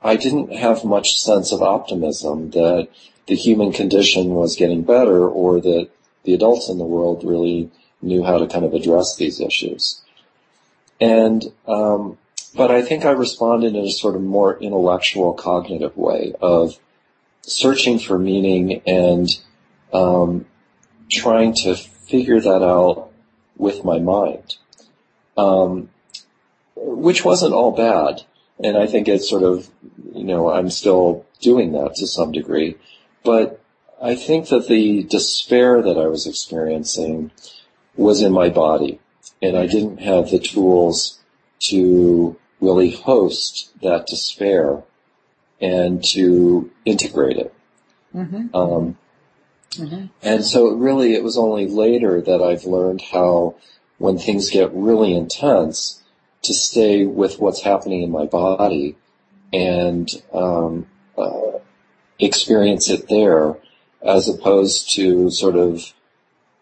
I 0.01 0.15
didn't 0.15 0.53
have 0.53 0.83
much 0.83 1.19
sense 1.19 1.51
of 1.51 1.61
optimism 1.61 2.51
that 2.51 2.87
the 3.27 3.35
human 3.35 3.71
condition 3.71 4.29
was 4.29 4.55
getting 4.55 4.83
better 4.83 5.27
or 5.27 5.61
that 5.61 5.89
the 6.23 6.33
adults 6.33 6.69
in 6.69 6.77
the 6.77 6.85
world 6.85 7.23
really 7.23 7.69
knew 8.01 8.23
how 8.23 8.37
to 8.39 8.47
kind 8.47 8.65
of 8.65 8.73
address 8.73 9.15
these 9.15 9.39
issues. 9.39 10.01
And, 10.99 11.51
um, 11.67 12.17
but 12.55 12.71
I 12.71 12.81
think 12.81 13.05
I 13.05 13.11
responded 13.11 13.75
in 13.75 13.85
a 13.85 13.91
sort 13.91 14.15
of 14.15 14.21
more 14.21 14.59
intellectual, 14.59 15.33
cognitive 15.33 15.95
way 15.95 16.33
of 16.41 16.79
searching 17.41 17.99
for 17.99 18.19
meaning 18.19 18.81
and 18.85 19.29
um, 19.93 20.45
trying 21.09 21.53
to 21.53 21.75
figure 21.75 22.39
that 22.39 22.63
out 22.63 23.11
with 23.57 23.83
my 23.83 23.99
mind. 23.99 24.57
Um, 25.37 25.89
which 26.81 27.23
wasn't 27.23 27.53
all 27.53 27.71
bad. 27.71 28.23
And 28.63 28.77
I 28.77 28.87
think 28.87 29.07
it's 29.07 29.29
sort 29.29 29.43
of, 29.43 29.69
you 30.13 30.23
know, 30.23 30.51
I'm 30.51 30.69
still 30.69 31.25
doing 31.39 31.71
that 31.73 31.95
to 31.95 32.07
some 32.07 32.31
degree. 32.31 32.77
But 33.23 33.61
I 34.01 34.15
think 34.15 34.49
that 34.49 34.67
the 34.67 35.03
despair 35.03 35.81
that 35.81 35.97
I 35.97 36.07
was 36.07 36.27
experiencing 36.27 37.31
was 37.95 38.21
in 38.21 38.31
my 38.31 38.49
body. 38.49 38.99
And 39.41 39.57
I 39.57 39.65
didn't 39.65 39.97
have 39.97 40.29
the 40.29 40.39
tools 40.39 41.19
to 41.61 42.37
really 42.59 42.91
host 42.91 43.71
that 43.81 44.07
despair 44.07 44.83
and 45.59 46.03
to 46.03 46.71
integrate 46.85 47.37
it. 47.37 47.53
Mm-hmm. 48.15 48.55
Um, 48.55 48.97
mm-hmm. 49.71 50.05
And 50.21 50.43
so 50.43 50.69
really 50.69 51.13
it 51.13 51.23
was 51.23 51.37
only 51.37 51.67
later 51.67 52.21
that 52.21 52.41
I've 52.41 52.65
learned 52.65 53.01
how 53.01 53.55
when 53.97 54.17
things 54.17 54.49
get 54.49 54.73
really 54.73 55.15
intense 55.15 56.00
to 56.43 56.53
stay 56.53 57.05
with 57.05 57.39
what's 57.39 57.61
happening 57.61 58.01
in 58.01 58.11
my 58.11 58.25
body 58.25 58.95
and 59.53 60.09
um, 60.33 60.87
uh, 61.17 61.59
experience 62.19 62.89
it 62.89 63.07
there 63.09 63.57
as 64.01 64.27
opposed 64.27 64.93
to 64.95 65.29
sort 65.29 65.55
of 65.55 65.93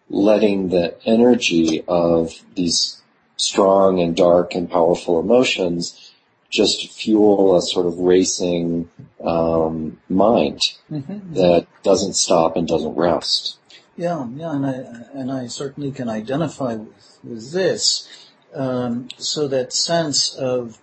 letting 0.08 0.68
the 0.68 0.94
energy 1.06 1.82
of 1.86 2.32
these 2.54 3.00
strong 3.36 4.00
and 4.00 4.16
dark 4.16 4.54
and 4.54 4.70
powerful 4.70 5.18
emotions 5.18 6.12
just 6.50 6.90
fuel 6.92 7.56
a 7.56 7.62
sort 7.62 7.86
of 7.86 7.98
racing 7.98 8.88
um, 9.24 9.98
mind 10.08 10.60
mm-hmm. 10.90 11.34
that 11.34 11.66
doesn't 11.82 12.14
stop 12.14 12.56
and 12.56 12.66
doesn't 12.66 12.96
rest. 12.96 13.56
Yeah, 13.96 14.26
yeah, 14.34 14.54
and 14.54 14.66
I 14.66 14.72
and 15.14 15.30
I 15.30 15.46
certainly 15.46 15.92
can 15.92 16.08
identify 16.08 16.74
with, 16.74 17.18
with 17.22 17.52
this. 17.52 18.08
Um, 18.54 19.08
so 19.16 19.46
that 19.48 19.72
sense 19.72 20.34
of 20.34 20.78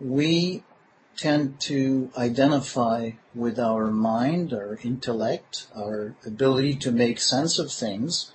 we 0.00 0.62
tend 1.16 1.60
to 1.60 2.10
identify 2.16 3.10
with 3.34 3.58
our 3.58 3.86
mind, 3.90 4.52
our 4.52 4.78
intellect, 4.84 5.66
our 5.74 6.14
ability 6.24 6.76
to 6.76 6.92
make 6.92 7.18
sense 7.20 7.58
of 7.58 7.72
things, 7.72 8.30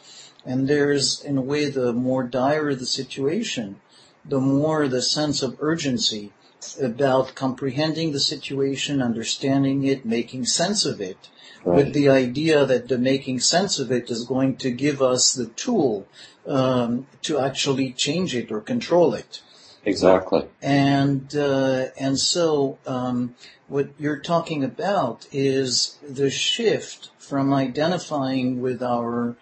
and 0.46 0.68
there's 0.68 1.22
in 1.22 1.38
a 1.38 1.42
way 1.42 1.70
the 1.70 1.94
more 1.94 2.24
dire 2.24 2.76
the 2.76 2.86
situation, 2.86 3.80
the 4.26 4.42
more 4.42 4.88
the 4.88 5.02
sense 5.02 5.42
of 5.42 5.58
urgency 5.60 6.34
about 6.82 7.36
comprehending 7.36 8.12
the 8.12 8.20
situation, 8.20 9.02
understanding 9.02 9.84
it, 9.86 10.06
making 10.06 10.46
sense 10.46 10.86
of 10.86 11.00
it, 11.00 11.30
right. 11.66 11.78
with 11.78 11.94
the 11.94 12.10
idea 12.10 12.66
that 12.66 12.88
the 12.88 12.98
making 12.98 13.40
sense 13.40 13.80
of 13.80 13.92
it 13.92 14.10
is 14.10 14.26
going 14.26 14.56
to 14.58 14.72
give 14.72 15.02
us 15.02 15.34
the 15.34 15.48
tool 15.48 16.08
um, 16.46 17.08
to 17.22 17.40
actually 17.40 17.92
change 17.92 18.36
it 18.36 18.52
or 18.52 18.62
control 18.62 19.14
it. 19.14 19.42
Exactly. 19.86 20.48
And 20.62 21.36
uh, 21.36 21.88
and 21.98 22.18
so 22.18 22.78
um, 22.88 23.36
what 23.68 23.90
you're 24.00 24.20
talking 24.20 24.64
about 24.64 25.28
is 25.32 25.98
the 26.08 26.30
shift 26.30 27.10
from 27.18 27.54
identifying 27.54 28.62
with 28.62 28.82
our 28.82 29.36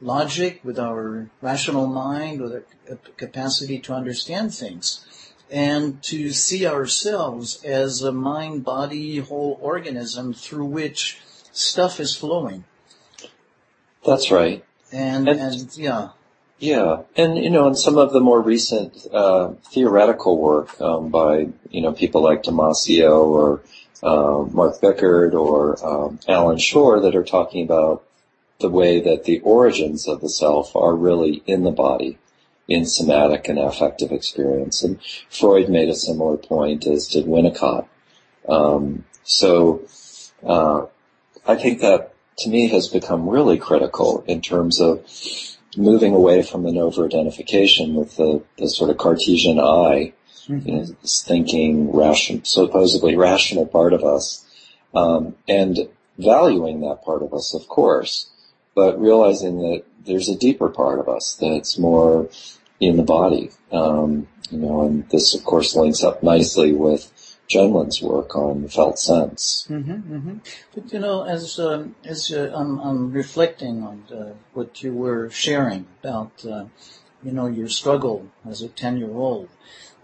logic, 0.00 0.60
with 0.64 0.78
our 0.78 1.30
rational 1.40 1.86
mind, 1.86 2.40
with 2.40 2.64
a 2.88 2.96
capacity 3.16 3.78
to 3.80 3.92
understand 3.92 4.54
things, 4.54 5.06
and 5.50 6.02
to 6.02 6.30
see 6.30 6.66
ourselves 6.66 7.62
as 7.64 8.02
a 8.02 8.12
mind, 8.12 8.64
body, 8.64 9.18
whole 9.18 9.58
organism 9.60 10.34
through 10.34 10.66
which 10.66 11.20
stuff 11.58 12.00
is 12.00 12.16
flowing. 12.16 12.64
That's 14.04 14.30
right. 14.30 14.64
And, 14.92 15.28
and, 15.28 15.40
and 15.40 15.76
yeah. 15.76 16.10
Yeah, 16.60 17.02
and 17.14 17.38
you 17.38 17.50
know, 17.50 17.68
in 17.68 17.76
some 17.76 17.98
of 17.98 18.12
the 18.12 18.20
more 18.20 18.40
recent 18.40 19.06
uh, 19.12 19.52
theoretical 19.70 20.38
work 20.38 20.80
um, 20.80 21.08
by 21.08 21.48
you 21.70 21.80
know 21.80 21.92
people 21.92 22.20
like 22.20 22.42
Damasio 22.42 23.26
or 23.26 23.62
uh, 24.02 24.44
Mark 24.50 24.80
Bickhard 24.80 25.34
or 25.34 25.84
um, 25.86 26.18
Allan 26.26 26.58
Schore 26.58 27.00
that 27.02 27.14
are 27.14 27.24
talking 27.24 27.64
about 27.64 28.04
the 28.58 28.68
way 28.68 29.00
that 29.00 29.22
the 29.22 29.38
origins 29.40 30.08
of 30.08 30.20
the 30.20 30.28
self 30.28 30.74
are 30.74 30.96
really 30.96 31.44
in 31.46 31.62
the 31.62 31.70
body, 31.70 32.18
in 32.66 32.86
somatic 32.86 33.48
and 33.48 33.60
affective 33.60 34.10
experience. 34.10 34.82
And 34.82 34.98
Freud 35.30 35.68
made 35.68 35.88
a 35.88 35.94
similar 35.94 36.36
point, 36.36 36.88
as 36.88 37.06
did 37.06 37.26
Winnicott. 37.26 37.86
Um, 38.48 39.04
so 39.22 39.82
uh, 40.44 40.86
I 41.48 41.56
think 41.56 41.80
that 41.80 42.14
to 42.38 42.50
me 42.50 42.68
has 42.68 42.88
become 42.88 43.28
really 43.28 43.58
critical 43.58 44.22
in 44.28 44.42
terms 44.42 44.80
of 44.80 45.04
moving 45.76 46.14
away 46.14 46.42
from 46.42 46.66
an 46.66 46.76
over-identification 46.76 47.94
with 47.94 48.16
the, 48.16 48.42
the 48.58 48.68
sort 48.68 48.90
of 48.90 48.98
Cartesian 48.98 49.58
I, 49.58 50.12
mm-hmm. 50.46 50.68
you 50.68 50.74
know, 50.74 50.84
this 51.02 51.22
thinking, 51.22 51.92
ration, 51.92 52.44
supposedly 52.44 53.16
rational 53.16 53.66
part 53.66 53.92
of 53.94 54.04
us, 54.04 54.44
um, 54.94 55.36
and 55.48 55.88
valuing 56.18 56.80
that 56.82 57.02
part 57.02 57.22
of 57.22 57.32
us, 57.32 57.54
of 57.54 57.66
course, 57.66 58.30
but 58.74 59.00
realizing 59.00 59.58
that 59.58 59.84
there's 60.04 60.28
a 60.28 60.36
deeper 60.36 60.68
part 60.68 60.98
of 60.98 61.08
us 61.08 61.36
that's 61.40 61.78
more 61.78 62.28
in 62.80 62.96
the 62.96 63.02
body. 63.02 63.50
Um, 63.72 64.28
you 64.50 64.58
know, 64.58 64.86
and 64.86 65.08
this 65.10 65.34
of 65.34 65.44
course 65.44 65.74
links 65.74 66.02
up 66.02 66.22
nicely 66.22 66.72
with 66.72 67.12
Gendlin's 67.48 68.02
work 68.02 68.36
on 68.36 68.68
felt 68.68 68.98
sense. 68.98 69.66
Mm-hmm, 69.70 70.14
mm-hmm. 70.14 70.36
But 70.74 70.92
you 70.92 70.98
know, 70.98 71.22
as 71.22 71.58
um, 71.58 71.94
as 72.04 72.30
uh, 72.30 72.52
I'm, 72.54 72.78
I'm, 72.78 73.12
reflecting 73.12 73.82
on 73.82 74.04
uh, 74.12 74.34
what 74.52 74.82
you 74.82 74.92
were 74.92 75.30
sharing 75.30 75.86
about, 76.02 76.44
uh, 76.44 76.66
you 77.22 77.32
know, 77.32 77.46
your 77.46 77.68
struggle 77.68 78.28
as 78.46 78.60
a 78.60 78.68
ten-year-old, 78.68 79.48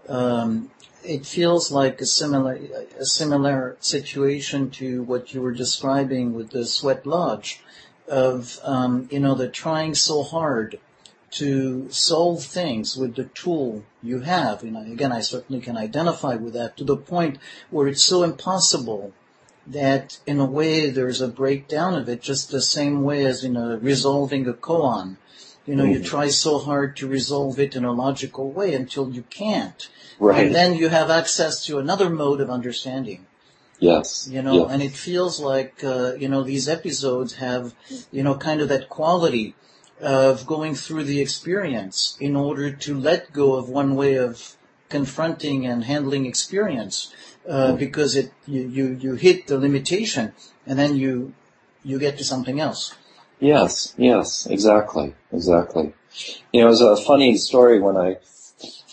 um, 0.09 0.71
it 1.03 1.25
feels 1.25 1.71
like 1.71 2.01
a 2.01 2.05
similar 2.07 2.59
a 2.99 3.05
similar 3.05 3.77
situation 3.79 4.71
to 4.71 5.03
what 5.03 5.33
you 5.33 5.41
were 5.41 5.53
describing 5.53 6.33
with 6.33 6.49
the 6.49 6.65
sweat 6.65 7.05
lodge, 7.05 7.61
of 8.07 8.59
um, 8.63 9.07
you 9.11 9.19
know, 9.19 9.35
the 9.35 9.49
trying 9.49 9.93
so 9.93 10.23
hard 10.23 10.79
to 11.31 11.89
solve 11.89 12.43
things 12.43 12.95
with 12.95 13.15
the 13.15 13.25
tool 13.25 13.83
you 14.01 14.21
have. 14.21 14.63
You 14.63 14.71
know, 14.71 14.81
again, 14.81 15.11
I 15.11 15.21
certainly 15.21 15.61
can 15.61 15.77
identify 15.77 16.35
with 16.35 16.53
that 16.53 16.77
to 16.77 16.83
the 16.83 16.97
point 16.97 17.37
where 17.69 17.87
it's 17.87 18.03
so 18.03 18.23
impossible 18.23 19.13
that 19.67 20.19
in 20.25 20.39
a 20.39 20.45
way 20.45 20.89
there's 20.89 21.21
a 21.21 21.27
breakdown 21.27 21.95
of 21.95 22.07
it 22.07 22.21
just 22.21 22.51
the 22.51 22.61
same 22.61 23.03
way 23.03 23.25
as, 23.25 23.43
you 23.43 23.49
know, 23.49 23.77
resolving 23.77 24.47
a 24.47 24.53
koan. 24.53 25.17
You 25.65 25.75
know, 25.75 25.83
mm-hmm. 25.83 25.93
you 25.93 26.03
try 26.03 26.29
so 26.29 26.59
hard 26.59 26.95
to 26.97 27.07
resolve 27.07 27.59
it 27.59 27.75
in 27.75 27.83
a 27.83 27.91
logical 27.91 28.51
way 28.51 28.75
until 28.75 29.09
you 29.09 29.23
can't. 29.23 29.89
Right. 30.19 30.45
And 30.45 30.55
then 30.55 30.75
you 30.75 30.89
have 30.89 31.09
access 31.09 31.65
to 31.65 31.79
another 31.79 32.09
mode 32.09 32.39
of 32.39 32.51
understanding. 32.51 33.25
Yes. 33.79 34.29
You 34.31 34.41
know, 34.41 34.63
yes. 34.63 34.71
and 34.71 34.83
it 34.83 34.91
feels 34.91 35.39
like, 35.39 35.83
uh, 35.83 36.13
you 36.13 36.29
know, 36.29 36.43
these 36.43 36.69
episodes 36.69 37.33
have, 37.35 37.73
you 38.11 38.23
know, 38.23 38.35
kind 38.35 38.61
of 38.61 38.69
that 38.69 38.89
quality 38.89 39.55
of 40.01 40.45
going 40.45 40.75
through 40.75 41.03
the 41.03 41.21
experience 41.21 42.17
in 42.19 42.35
order 42.35 42.71
to 42.71 42.99
let 42.99 43.31
go 43.31 43.55
of 43.55 43.69
one 43.69 43.95
way 43.95 44.15
of 44.15 44.55
confronting 44.89 45.65
and 45.65 45.83
handling 45.85 46.25
experience 46.25 47.13
uh, 47.49 47.73
because 47.73 48.15
it 48.15 48.31
you, 48.47 48.61
you 48.67 48.97
you 48.99 49.15
hit 49.15 49.47
the 49.47 49.57
limitation 49.57 50.33
and 50.67 50.77
then 50.77 50.95
you 50.95 51.33
you 51.83 51.99
get 51.99 52.17
to 52.17 52.23
something 52.23 52.59
else. 52.59 52.95
Yes, 53.39 53.93
yes, 53.97 54.47
exactly, 54.47 55.13
exactly. 55.31 55.93
You 56.51 56.61
know, 56.61 56.67
it 56.67 56.69
was 56.69 56.81
a 56.81 56.95
funny 56.97 57.37
story 57.37 57.79
when 57.79 57.97
I 57.97 58.17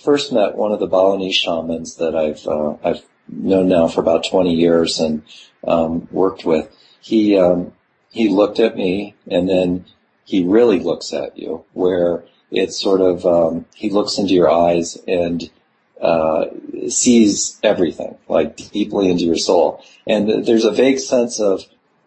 first 0.04 0.32
met 0.32 0.56
one 0.56 0.72
of 0.72 0.80
the 0.80 0.86
Balinese 0.86 1.36
shamans 1.36 1.96
that 1.96 2.14
I've 2.14 2.46
uh, 2.46 2.76
I've 2.84 3.04
known 3.28 3.68
now 3.68 3.88
for 3.88 4.00
about 4.00 4.24
20 4.24 4.54
years 4.54 4.98
and 4.98 5.22
um, 5.66 6.08
worked 6.10 6.44
with. 6.44 6.68
He 7.00 7.38
um, 7.38 7.72
he 8.10 8.28
looked 8.28 8.60
at 8.60 8.76
me 8.76 9.14
and 9.26 9.48
then 9.48 9.86
he 10.24 10.44
really 10.44 10.78
looks 10.78 11.12
at 11.12 11.38
you, 11.38 11.64
where 11.72 12.24
it's 12.50 12.80
sort 12.80 13.00
of 13.00 13.26
um, 13.26 13.66
he 13.74 13.90
looks 13.90 14.18
into 14.18 14.35
your 14.35 14.50
eyes 14.50 14.98
and 15.08 15.50
uh, 16.00 16.46
sees 16.88 17.58
everything, 17.62 18.18
like 18.28 18.56
deeply 18.56 19.11
into 19.11 19.24
your 19.24 19.37
soul. 19.37 19.85
And 20.06 20.44
there's 20.44 20.64
a 20.64 20.72
vague 20.72 20.98
sense 20.98 21.40
of, 21.40 21.62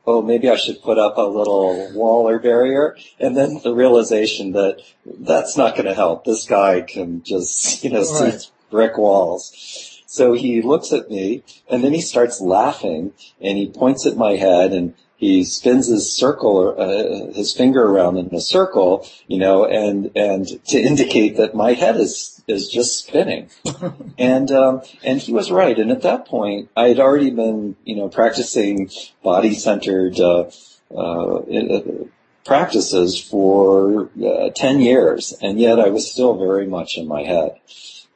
oh, 0.05 0.21
maybe 0.21 0.49
I 0.49 0.57
should 0.57 0.83
put 0.83 0.99
up 0.99 1.17
a 1.17 1.21
little 1.21 1.91
wall 1.93 2.27
or 2.27 2.37
barrier. 2.37 2.97
And 3.19 3.35
then 3.35 3.61
the 3.63 3.73
realization 3.73 4.51
that 4.51 4.81
that's 5.05 5.57
not 5.57 5.75
going 5.75 5.85
to 5.85 5.93
help. 5.93 6.25
This 6.25 6.45
guy 6.45 6.81
can 6.81 7.23
just, 7.23 7.83
you 7.83 7.89
know, 7.89 8.03
right. 8.19 8.33
see 8.33 8.49
brick 8.69 8.97
walls. 8.97 10.01
So 10.05 10.33
he 10.33 10.61
looks 10.61 10.93
at 10.93 11.09
me 11.09 11.43
and 11.69 11.83
then 11.83 11.93
he 11.93 12.01
starts 12.01 12.39
laughing 12.39 13.13
and 13.41 13.57
he 13.57 13.69
points 13.69 14.05
at 14.05 14.17
my 14.17 14.33
head 14.33 14.71
and 14.71 14.93
he 15.17 15.43
spins 15.45 15.87
his 15.87 16.11
circle, 16.11 16.75
uh, 16.77 17.33
his 17.33 17.53
finger 17.53 17.83
around 17.83 18.17
in 18.17 18.33
a 18.33 18.41
circle, 18.41 19.07
you 19.27 19.37
know, 19.37 19.65
and 19.65 20.11
and 20.15 20.47
to 20.65 20.79
indicate 20.79 21.37
that 21.37 21.55
my 21.55 21.73
head 21.73 21.95
is 21.95 22.43
is 22.47 22.69
just 22.69 23.05
spinning, 23.05 23.49
and 24.17 24.51
um, 24.51 24.81
and 25.03 25.21
he 25.21 25.31
was 25.31 25.51
right. 25.51 25.77
And 25.77 25.91
at 25.91 26.01
that 26.01 26.27
point, 26.27 26.69
I 26.75 26.89
had 26.89 26.99
already 26.99 27.31
been, 27.31 27.75
you 27.85 27.95
know, 27.95 28.09
practicing 28.09 28.89
body 29.23 29.53
centered 29.53 30.19
uh, 30.19 30.51
uh, 30.95 31.41
practices 32.43 33.19
for 33.19 34.09
uh, 34.23 34.49
ten 34.49 34.81
years, 34.81 35.33
and 35.41 35.59
yet 35.59 35.79
I 35.79 35.89
was 35.89 36.11
still 36.11 36.37
very 36.37 36.67
much 36.67 36.97
in 36.97 37.07
my 37.07 37.23
head. 37.23 37.59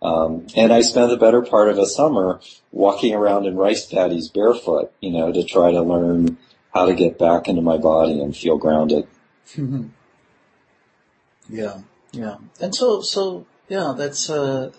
Um, 0.02 0.48
and 0.56 0.72
I 0.72 0.82
spent 0.82 1.10
the 1.10 1.18
better 1.18 1.42
part 1.42 1.68
of 1.68 1.78
a 1.78 1.86
summer 1.86 2.40
walking 2.72 3.14
around 3.14 3.46
in 3.46 3.58
rice 3.58 3.86
paddies 3.86 4.30
barefoot, 4.30 4.94
you 5.02 5.12
know, 5.12 5.32
to 5.32 5.44
try 5.44 5.72
to 5.72 5.82
learn 5.82 6.38
how 6.74 6.86
to 6.86 6.94
get 6.94 7.18
back 7.18 7.48
into 7.48 7.62
my 7.62 7.78
body 7.78 8.22
and 8.22 8.36
feel 8.36 8.58
grounded. 8.58 9.08
yeah, 11.50 11.82
yeah. 12.12 12.38
And 12.62 12.76
so, 12.76 13.02
so, 13.02 13.46
yeah, 13.68 13.94
that's, 13.98 14.30
uh, 14.30 14.72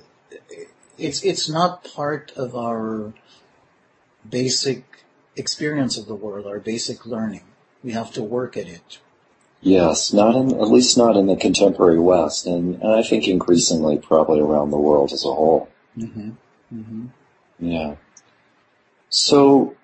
it's, 0.99 1.23
it's 1.23 1.49
not 1.49 1.85
part 1.95 2.33
of 2.37 2.55
our 2.55 3.13
basic 4.29 4.85
experience 5.37 5.97
of 5.97 6.07
the 6.07 6.15
world, 6.15 6.47
our 6.47 6.61
basic 6.61 7.07
learning. 7.07 7.43
We 7.83 7.93
have 7.93 8.13
to 8.13 8.23
work 8.23 8.57
at 8.57 8.69
it. 8.69 8.99
Yes, 9.63 10.13
not 10.13 10.35
in, 10.37 10.53
at 10.53 10.69
least 10.69 10.97
not 10.97 11.17
in 11.17 11.27
the 11.27 11.37
contemporary 11.37 11.99
West, 11.99 12.47
and, 12.47 12.81
and 12.83 12.93
I 12.93 13.03
think 13.03 13.29
increasingly 13.29 13.99
probably 13.99 14.41
around 14.41 14.71
the 14.71 14.79
world 14.79 15.13
as 15.13 15.25
a 15.25 15.35
whole. 15.35 15.69
Mm-hmm. 15.99 16.31
Mm-hmm. 16.75 17.07
Yeah. 17.59 17.97
So 19.11 19.77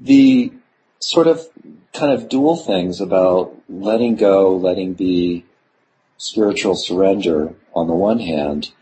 the 0.00 0.52
sort 1.06 1.28
of 1.28 1.48
kind 1.92 2.12
of 2.12 2.28
dual 2.28 2.56
things 2.56 3.00
about 3.00 3.54
letting 3.68 4.16
go, 4.16 4.56
letting 4.56 4.92
be, 4.92 5.44
spiritual 6.16 6.74
surrender 6.74 7.54
on 7.72 7.86
the 7.86 7.94
one 7.94 8.18
hand, 8.18 8.72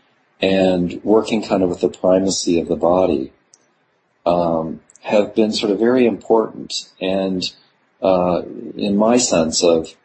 and 0.41 1.03
working 1.03 1.43
kind 1.43 1.61
of 1.61 1.69
with 1.69 1.81
the 1.81 1.89
primacy 1.89 2.59
of 2.59 2.67
the 2.67 2.75
body, 2.75 3.31
um, 4.25 4.79
have 5.01 5.35
been 5.35 5.51
sort 5.51 5.71
of 5.71 5.77
very 5.77 6.07
important 6.07 6.91
and 6.99 7.53
uh, 8.01 8.41
in 8.75 8.97
my 8.97 9.17
sense 9.17 9.63
of 9.63 9.95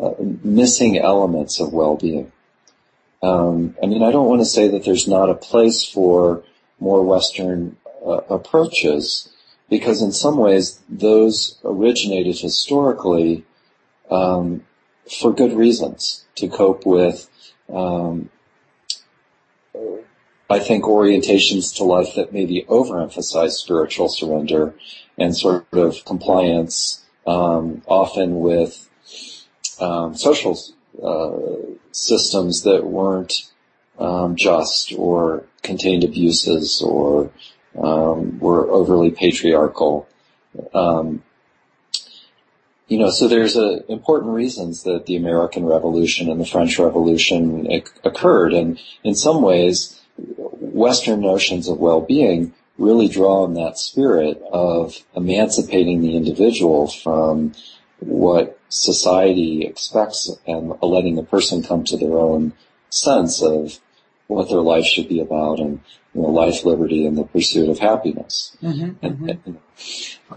uh, 0.00 0.14
missing 0.42 0.96
elements 0.96 1.60
of 1.60 1.74
well-being. 1.74 2.32
Um, 3.22 3.76
I 3.82 3.86
mean, 3.86 4.02
I 4.02 4.12
don't 4.12 4.28
want 4.28 4.40
to 4.40 4.46
say 4.46 4.68
that 4.68 4.86
there's 4.86 5.06
not 5.06 5.28
a 5.28 5.34
place 5.34 5.84
for 5.84 6.42
more 6.80 7.04
Western 7.04 7.76
uh, 8.02 8.22
approaches, 8.30 9.28
because 9.68 10.02
in 10.02 10.12
some 10.12 10.36
ways 10.36 10.80
those 10.88 11.58
originated 11.64 12.38
historically 12.38 13.44
um, 14.10 14.62
for 15.20 15.32
good 15.32 15.52
reasons 15.52 16.24
to 16.36 16.48
cope 16.48 16.86
with, 16.86 17.28
um, 17.72 18.30
I 20.48 20.60
think, 20.60 20.84
orientations 20.84 21.74
to 21.76 21.84
life 21.84 22.14
that 22.14 22.32
maybe 22.32 22.64
overemphasize 22.68 23.52
spiritual 23.52 24.08
surrender 24.08 24.74
and 25.18 25.36
sort 25.36 25.66
of 25.72 26.04
compliance, 26.04 27.04
um, 27.26 27.82
often 27.86 28.38
with 28.40 28.88
um, 29.80 30.14
social 30.14 30.58
uh, 31.02 31.74
systems 31.90 32.62
that 32.62 32.84
weren't 32.84 33.50
um, 33.98 34.36
just 34.36 34.92
or 34.96 35.44
contained 35.62 36.04
abuses 36.04 36.80
or 36.82 37.30
um, 37.82 38.38
were 38.38 38.70
overly 38.70 39.10
patriarchal. 39.10 40.08
Um, 40.72 41.22
you 42.88 42.98
know, 42.98 43.10
so 43.10 43.26
there's 43.26 43.56
a, 43.56 43.84
important 43.90 44.32
reasons 44.32 44.84
that 44.84 45.06
the 45.06 45.16
American 45.16 45.64
Revolution 45.64 46.30
and 46.30 46.40
the 46.40 46.46
French 46.46 46.78
Revolution 46.78 47.66
occurred, 48.04 48.52
and 48.52 48.78
in 49.02 49.14
some 49.14 49.42
ways, 49.42 50.00
Western 50.16 51.20
notions 51.20 51.68
of 51.68 51.78
well-being 51.78 52.54
really 52.78 53.08
draw 53.08 53.44
on 53.44 53.54
that 53.54 53.78
spirit 53.78 54.40
of 54.52 55.02
emancipating 55.14 56.00
the 56.00 56.16
individual 56.16 56.86
from 56.86 57.52
what 58.00 58.58
society 58.68 59.64
expects 59.64 60.30
and 60.46 60.74
letting 60.82 61.16
the 61.16 61.22
person 61.22 61.62
come 61.62 61.84
to 61.84 61.96
their 61.96 62.18
own 62.18 62.52
sense 62.90 63.42
of 63.42 63.78
what 64.26 64.48
their 64.48 64.60
life 64.60 64.84
should 64.84 65.08
be 65.08 65.20
about 65.20 65.58
and 65.58 65.80
you 66.16 66.22
know, 66.22 66.28
life, 66.28 66.64
liberty, 66.64 67.04
and 67.06 67.18
the 67.18 67.24
pursuit 67.24 67.68
of 67.68 67.78
happiness. 67.78 68.56
Mm-hmm, 68.62 68.90
and, 69.02 69.18
mm-hmm. 69.18 69.28
And, 69.28 69.58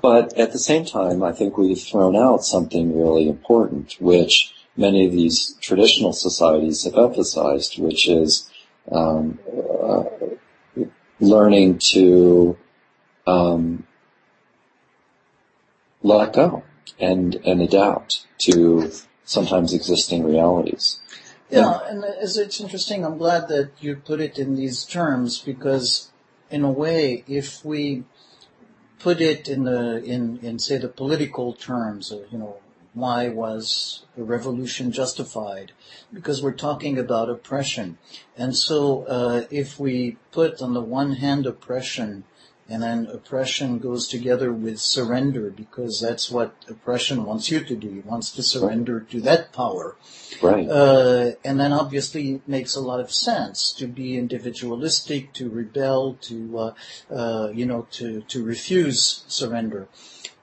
but 0.02 0.38
at 0.38 0.52
the 0.52 0.60
same 0.60 0.84
time, 0.84 1.24
I 1.24 1.32
think 1.32 1.58
we've 1.58 1.82
thrown 1.82 2.18
out 2.18 2.44
something 2.44 2.98
really 2.98 3.30
important, 3.30 3.96
which 4.00 4.54
many 4.76 5.06
of 5.06 5.14
these 5.14 5.56
traditional 5.62 6.12
societies 6.12 6.84
have 6.84 6.98
emphasized, 6.98 7.80
which 7.80 8.10
is 8.10 8.50
um, 8.92 9.40
uh, 9.82 10.04
learning 11.22 11.80
to 11.94 12.58
um, 13.26 13.86
let 16.04 16.34
go 16.34 16.64
and 17.00 17.36
and 17.46 17.62
adapt 17.62 18.26
to 18.40 18.92
sometimes 19.24 19.74
existing 19.74 20.26
realities. 20.26 21.00
Yeah, 21.50 21.80
and 21.88 22.04
it's 22.04 22.38
interesting. 22.38 23.04
I'm 23.04 23.18
glad 23.18 23.48
that 23.48 23.72
you 23.80 23.96
put 23.96 24.22
it 24.22 24.38
in 24.38 24.56
these 24.56 24.86
terms 24.86 25.40
because, 25.40 26.12
in 26.52 26.64
a 26.64 26.72
way, 26.72 27.24
if 27.28 27.66
we 27.66 28.04
put 29.00 29.20
it 29.22 29.48
in 29.48 29.64
the 29.64 30.04
in 30.04 30.40
in 30.44 30.60
say 30.60 30.78
the 30.78 30.88
political 30.88 31.54
terms, 31.54 32.12
of, 32.12 32.32
you 32.32 32.38
know, 32.38 32.58
why 32.94 33.30
was 33.30 34.06
the 34.16 34.24
revolution 34.24 34.92
justified? 34.92 35.72
Because 36.14 36.44
we're 36.44 36.52
talking 36.52 37.00
about 37.00 37.30
oppression, 37.30 37.98
and 38.38 38.56
so 38.56 39.04
uh, 39.06 39.46
if 39.50 39.80
we 39.80 40.18
put 40.32 40.62
on 40.62 40.74
the 40.74 40.82
one 40.82 41.14
hand 41.14 41.48
oppression 41.48 42.26
and 42.70 42.84
then 42.84 43.08
oppression 43.08 43.80
goes 43.80 44.08
together 44.08 44.54
with 44.54 44.80
surrender 44.80 45.50
because 45.50 46.00
that's 46.00 46.30
what 46.30 46.54
oppression 46.70 47.26
wants 47.26 47.50
you 47.50 47.62
to 47.62 47.76
do. 47.76 47.98
It 47.98 48.06
wants 48.06 48.32
to 48.34 48.44
surrender 48.44 49.00
to 49.00 49.20
that 49.22 49.52
power. 49.52 49.96
Right. 50.42 50.70
Uh, 50.70 51.32
and 51.44 51.60
then 51.60 51.74
obviously 51.74 52.36
it 52.36 52.48
makes 52.48 52.76
a 52.76 52.82
lot 52.82 53.00
of 53.00 53.12
sense 53.12 53.74
to 53.74 53.88
be 53.88 54.18
individualistic, 54.18 55.34
to 55.34 55.50
rebel, 55.50 56.18
to, 56.22 56.60
uh, 56.60 56.74
uh, 57.12 57.50
you 57.54 57.66
know, 57.66 57.88
to, 57.92 58.22
to 58.22 58.44
refuse 58.44 59.24
surrender. 59.28 59.88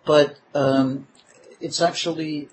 But, 0.05 0.39
um, 0.55 1.07
it's 1.61 1.81
actually, 1.81 2.49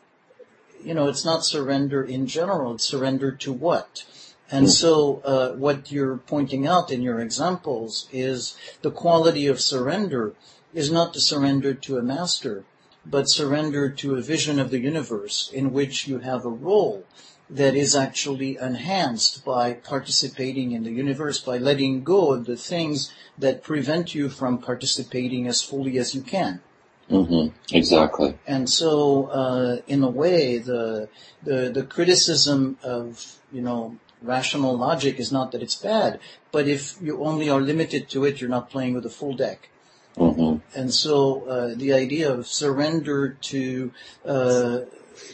you 0.84 0.94
know, 0.94 1.08
it's 1.08 1.26
not 1.26 1.44
surrender 1.44 2.04
in 2.04 2.28
general. 2.28 2.76
It's 2.76 2.86
surrender 2.86 3.32
to 3.32 3.52
what? 3.52 4.06
And 4.54 4.70
so, 4.70 5.20
uh, 5.26 5.54
what 5.54 5.92
you're 5.92 6.18
pointing 6.18 6.68
out 6.68 6.92
in 6.92 7.02
your 7.02 7.20
examples 7.20 8.08
is 8.12 8.56
the 8.84 8.92
quality 8.92 9.48
of 9.48 9.60
surrender 9.60 10.36
is 10.76 10.92
not 10.92 11.12
to 11.14 11.20
surrender 11.20 11.74
to 11.74 11.98
a 11.98 12.04
master, 12.04 12.64
but 13.04 13.32
surrender 13.32 13.90
to 13.90 14.14
a 14.14 14.22
vision 14.22 14.60
of 14.60 14.70
the 14.70 14.78
universe 14.80 15.50
in 15.52 15.74
which 15.74 16.08
you 16.08 16.20
have 16.20 16.46
a 16.46 16.50
role 16.50 17.04
that 17.50 17.74
is 17.74 17.96
actually 17.96 18.58
enhanced 18.58 19.44
by 19.44 19.74
participating 19.74 20.72
in 20.72 20.84
the 20.84 20.92
universe, 20.92 21.40
by 21.40 21.58
letting 21.58 22.04
go 22.04 22.32
of 22.32 22.46
the 22.46 22.56
things 22.56 23.12
that 23.38 23.64
prevent 23.64 24.14
you 24.14 24.30
from 24.30 24.60
participating 24.60 25.48
as 25.48 25.64
fully 25.64 25.98
as 25.98 26.14
you 26.14 26.22
can. 26.22 26.62
Mm-hmm. 27.10 27.76
Exactly. 27.76 28.38
And 28.46 28.70
so, 28.70 29.26
uh, 29.28 29.82
in 29.88 30.04
a 30.04 30.10
way, 30.10 30.60
the, 30.60 31.10
the 31.42 31.72
the 31.74 31.84
criticism 31.84 32.78
of 32.84 33.40
you 33.52 33.62
know 33.62 33.98
rational 34.24 34.78
logic 34.78 35.20
is 35.20 35.32
not 35.32 35.52
that 35.52 35.62
it's 35.62 35.76
bad, 35.76 36.20
but 36.52 36.68
if 36.68 36.96
you 37.02 37.24
only 37.24 37.50
are 37.50 37.62
limited 37.62 38.10
to 38.10 38.26
it, 38.26 38.40
you're 38.40 38.50
not 38.50 38.70
playing 38.70 38.94
with 38.96 39.06
a 39.06 39.10
full 39.10 39.34
deck. 39.34 39.70
Mm-hmm. 40.18 40.80
And 40.80 40.94
so 40.94 41.46
uh, 41.48 41.74
the 41.76 41.94
idea 41.94 42.32
of 42.32 42.48
surrender 42.48 43.30
to, 43.30 43.92
uh, 44.26 44.80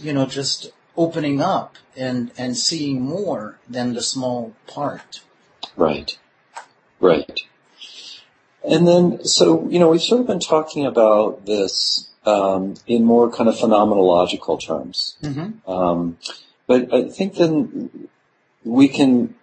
you 0.02 0.14
know, 0.14 0.26
just 0.26 0.72
opening 0.96 1.42
up 1.42 1.76
and 1.96 2.32
and 2.38 2.58
seeing 2.58 3.02
more 3.02 3.60
than 3.70 3.94
the 3.94 4.02
small 4.02 4.54
part. 4.68 5.22
Right. 5.76 6.18
Right. 7.00 7.40
And 8.64 8.88
then, 8.88 9.24
so 9.26 9.68
you 9.70 9.80
know, 9.80 9.90
we've 9.90 10.02
sort 10.02 10.22
of 10.22 10.28
been 10.28 10.40
talking 10.40 10.86
about 10.86 11.46
this 11.46 12.10
um, 12.26 12.76
in 12.88 13.06
more 13.06 13.32
kind 13.32 13.50
of 13.50 13.56
phenomenological 13.56 14.62
terms. 14.62 15.18
Mm-hmm. 15.24 15.70
Um, 15.70 16.18
but 16.68 16.94
I 16.94 17.10
think 17.10 17.36
then 17.36 18.10
we 18.64 18.88
can 18.88 19.36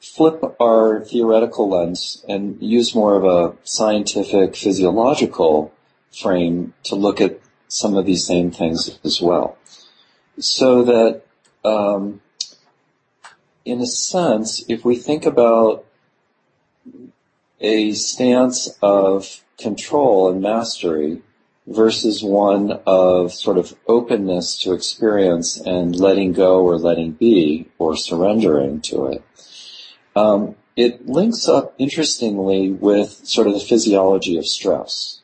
flip 0.00 0.42
our 0.60 1.04
theoretical 1.04 1.68
lens 1.68 2.24
and 2.28 2.60
use 2.62 2.94
more 2.94 3.16
of 3.16 3.24
a 3.24 3.56
scientific 3.64 4.56
physiological 4.56 5.72
frame 6.12 6.72
to 6.84 6.94
look 6.94 7.20
at 7.20 7.40
some 7.68 7.96
of 7.96 8.06
these 8.06 8.26
same 8.26 8.50
things 8.50 8.98
as 9.04 9.20
well. 9.20 9.58
So 10.38 10.82
that, 10.84 11.22
um, 11.64 12.20
in 13.64 13.80
a 13.80 13.86
sense, 13.86 14.64
if 14.68 14.84
we 14.84 14.96
think 14.96 15.26
about 15.26 15.84
a 17.60 17.92
stance 17.92 18.68
of 18.80 19.44
control 19.58 20.30
and 20.30 20.40
mastery 20.40 21.22
versus 21.68 22.22
one 22.22 22.72
of 22.86 23.32
sort 23.32 23.58
of 23.58 23.76
openness 23.86 24.58
to 24.58 24.72
experience 24.72 25.60
and 25.60 25.94
letting 25.94 26.32
go 26.32 26.62
or 26.62 26.78
letting 26.78 27.12
be 27.12 27.68
or 27.78 27.94
surrendering 27.94 28.80
to 28.80 29.06
it. 29.06 29.22
Um, 30.16 30.56
it 30.76 31.06
links 31.06 31.46
up 31.46 31.74
interestingly 31.78 32.70
with 32.70 33.10
sort 33.26 33.46
of 33.46 33.52
the 33.52 33.60
physiology 33.60 34.38
of 34.38 34.46
stress. 34.46 35.20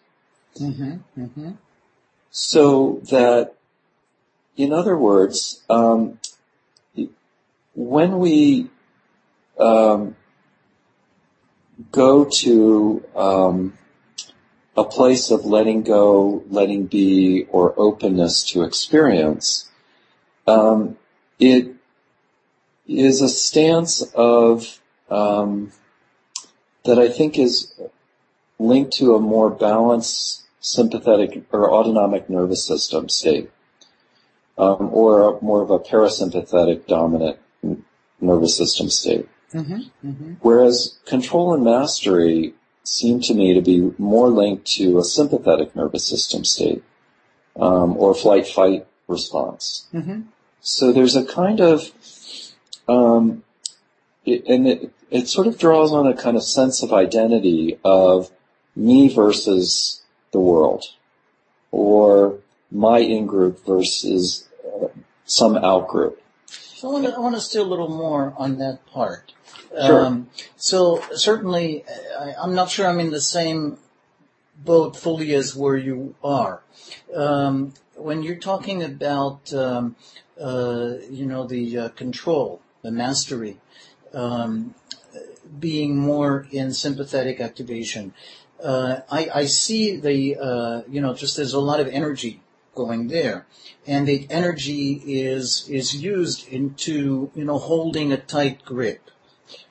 Mm-hmm. 0.60 0.96
Mm-hmm. 1.18 1.50
So 2.30 3.00
that, 3.10 3.54
in 4.56 4.72
other 4.72 4.98
words, 4.98 5.62
um, 5.70 6.18
when 7.74 8.18
we 8.18 8.70
um, 9.58 10.16
go 11.90 12.24
to 12.24 13.04
um, 13.16 13.78
a 14.76 14.84
place 14.84 15.30
of 15.30 15.44
letting 15.44 15.82
go, 15.82 16.42
letting 16.48 16.86
be, 16.86 17.46
or 17.50 17.74
openness 17.76 18.44
to 18.50 18.62
experience, 18.62 19.70
um, 20.46 20.96
it 21.38 21.74
is 22.86 23.20
a 23.20 23.28
stance 23.28 24.02
of 24.14 24.80
um, 25.10 25.72
that 26.84 26.98
I 26.98 27.08
think 27.08 27.38
is 27.38 27.72
linked 28.58 28.92
to 28.94 29.14
a 29.14 29.20
more 29.20 29.50
balanced 29.50 30.42
sympathetic 30.60 31.44
or 31.52 31.72
autonomic 31.72 32.28
nervous 32.28 32.64
system 32.64 33.08
state, 33.08 33.50
um, 34.58 34.90
or 34.92 35.36
a, 35.36 35.42
more 35.42 35.62
of 35.62 35.70
a 35.70 35.78
parasympathetic 35.78 36.86
dominant 36.86 37.38
nervous 38.20 38.56
system 38.56 38.88
state. 38.90 39.28
Mm-hmm, 39.52 40.08
mm-hmm. 40.08 40.32
Whereas 40.40 40.98
control 41.06 41.54
and 41.54 41.64
mastery 41.64 42.54
seem 42.84 43.20
to 43.20 43.34
me 43.34 43.54
to 43.54 43.60
be 43.60 43.92
more 43.98 44.28
linked 44.28 44.66
to 44.66 44.98
a 44.98 45.04
sympathetic 45.04 45.74
nervous 45.74 46.06
system 46.06 46.44
state 46.44 46.82
um, 47.56 47.96
or 47.96 48.14
flight 48.14 48.46
fight 48.46 48.86
response. 49.08 49.86
Mm-hmm. 49.92 50.22
So 50.60 50.92
there's 50.92 51.16
a 51.16 51.24
kind 51.24 51.60
of, 51.60 51.90
um, 52.88 53.42
it, 54.24 54.46
and 54.46 54.66
it, 54.66 54.92
it 55.10 55.28
sort 55.28 55.46
of 55.46 55.58
draws 55.58 55.92
on 55.92 56.06
a 56.06 56.14
kind 56.14 56.36
of 56.36 56.42
sense 56.42 56.82
of 56.82 56.92
identity 56.92 57.78
of 57.84 58.30
me 58.74 59.08
versus 59.08 60.02
the 60.32 60.40
world, 60.40 60.84
or 61.70 62.38
my 62.72 62.98
in-group 62.98 63.64
versus 63.66 64.48
uh, 64.66 64.88
some 65.26 65.56
out-group. 65.56 66.20
So 66.46 66.88
I 66.88 66.92
want, 66.92 67.04
to, 67.04 67.14
I 67.14 67.18
want 67.18 67.34
to 67.34 67.40
steal 67.40 67.62
a 67.62 67.68
little 67.68 67.88
more 67.88 68.34
on 68.36 68.58
that 68.58 68.84
part. 68.86 69.33
Sure. 69.74 70.06
Um, 70.06 70.30
so 70.56 71.02
certainly, 71.14 71.84
I, 72.18 72.34
I'm 72.40 72.54
not 72.54 72.70
sure 72.70 72.86
I'm 72.86 73.00
in 73.00 73.10
the 73.10 73.20
same 73.20 73.78
boat 74.56 74.96
fully 74.96 75.34
as 75.34 75.54
where 75.54 75.76
you 75.76 76.14
are. 76.22 76.62
Um, 77.14 77.74
when 77.96 78.22
you're 78.22 78.36
talking 78.36 78.82
about, 78.82 79.52
um, 79.52 79.96
uh, 80.40 80.94
you 81.10 81.26
know, 81.26 81.46
the 81.46 81.78
uh, 81.78 81.88
control, 81.90 82.60
the 82.82 82.90
mastery, 82.90 83.58
um, 84.12 84.74
being 85.58 85.96
more 85.96 86.46
in 86.50 86.72
sympathetic 86.72 87.40
activation, 87.40 88.12
uh, 88.62 89.00
I, 89.10 89.28
I, 89.34 89.44
see 89.46 89.96
the, 89.96 90.36
uh, 90.40 90.82
you 90.88 91.00
know, 91.00 91.14
just 91.14 91.36
there's 91.36 91.52
a 91.52 91.60
lot 91.60 91.80
of 91.80 91.88
energy 91.88 92.40
going 92.74 93.08
there, 93.08 93.46
and 93.86 94.06
the 94.06 94.26
energy 94.30 95.02
is 95.06 95.68
is 95.68 95.94
used 95.94 96.48
into, 96.48 97.30
you 97.34 97.44
know, 97.44 97.58
holding 97.58 98.12
a 98.12 98.16
tight 98.16 98.64
grip. 98.64 99.10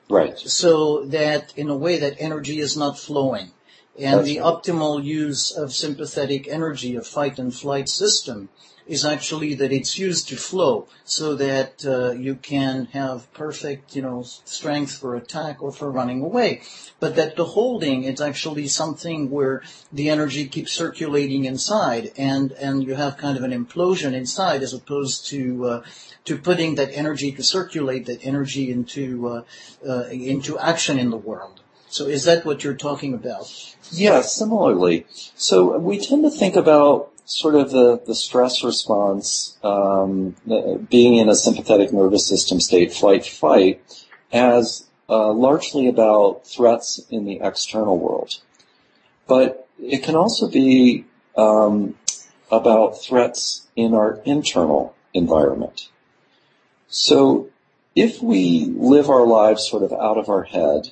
Right. 0.10 0.38
So 0.38 1.06
that 1.06 1.54
in 1.58 1.70
a 1.70 1.78
way 1.78 1.98
that 2.00 2.16
energy 2.20 2.60
is 2.60 2.78
not 2.78 3.00
flowing. 3.00 3.52
And 3.98 4.20
That's 4.20 4.28
the 4.28 4.40
right. 4.40 4.54
optimal 4.54 5.04
use 5.04 5.52
of 5.52 5.72
sympathetic 5.72 6.48
energy, 6.48 6.96
of 6.96 7.06
fight 7.06 7.38
and 7.38 7.54
flight 7.54 7.88
system, 7.88 8.50
is 8.88 9.06
actually 9.06 9.54
that 9.56 9.72
it's 9.72 9.98
used 9.98 10.28
to 10.28 10.36
flow 10.36 10.88
so 11.06 11.36
that 11.36 11.86
uh, 11.86 12.12
you 12.12 12.36
can 12.36 12.86
have 12.88 13.32
perfect, 13.34 13.96
you 13.96 14.02
know, 14.02 14.24
strength 14.46 14.98
for 14.98 15.16
attack 15.16 15.62
or 15.62 15.72
for 15.72 15.90
running 15.90 16.22
away. 16.22 16.62
But 17.00 17.16
that 17.16 17.36
the 17.36 17.46
holding 17.46 18.04
is 18.04 18.20
actually 18.20 18.68
something 18.68 19.30
where 19.30 19.62
the 19.92 20.10
energy 20.10 20.48
keeps 20.48 20.74
circulating 20.74 21.46
inside 21.46 22.12
and, 22.18 22.52
and 22.54 22.84
you 22.84 22.96
have 22.96 23.18
kind 23.18 23.38
of 23.38 23.44
an 23.44 23.52
implosion 23.52 24.14
inside 24.14 24.64
as 24.64 24.74
opposed 24.74 25.28
to, 25.28 25.66
uh, 25.66 25.84
to 26.26 26.38
putting 26.38 26.76
that 26.76 26.90
energy 26.94 27.32
to 27.34 27.44
circulate 27.44 28.06
that 28.06 28.26
energy 28.26 28.72
into, 28.72 29.28
uh, 29.28 29.44
uh 29.88 30.06
into 30.10 30.58
action 30.60 30.98
in 31.00 31.10
the 31.10 31.18
world. 31.18 31.62
So 31.90 32.08
is 32.08 32.24
that 32.24 32.44
what 32.44 32.64
you're 32.64 32.74
talking 32.74 33.14
about? 33.14 33.46
Yeah, 33.92 34.22
similarly. 34.22 35.06
So 35.36 35.78
we 35.78 36.00
tend 36.00 36.24
to 36.24 36.32
think 36.32 36.56
about 36.56 37.12
sort 37.26 37.56
of 37.56 37.72
the, 37.72 38.02
the 38.06 38.16
stress 38.16 38.64
response, 38.64 39.58
um, 39.64 40.36
being 40.90 41.16
in 41.16 41.30
a 41.30 41.36
sympathetic 41.36 41.94
nervous 41.94 42.28
system 42.28 42.60
state, 42.60 42.94
flight 42.94 43.26
fight, 43.26 43.82
as 44.32 44.88
uh, 45.10 45.32
largely 45.32 45.88
about 45.88 46.48
threats 46.48 47.00
in 47.10 47.26
the 47.26 47.40
external 47.42 47.98
world. 47.98 48.42
But 49.28 49.68
it 49.80 50.04
can 50.04 50.16
also 50.16 50.50
be 50.50 51.06
um, 51.38 51.96
about 52.52 53.02
threats 53.02 53.68
in 53.76 53.94
our 53.94 54.22
internal 54.26 54.96
environment. 55.14 55.90
So 56.94 57.50
if 57.96 58.22
we 58.22 58.66
live 58.66 59.10
our 59.10 59.26
lives 59.26 59.68
sort 59.68 59.82
of 59.82 59.92
out 59.92 60.20
of 60.20 60.30
our 60.30 60.44
head 60.44 60.90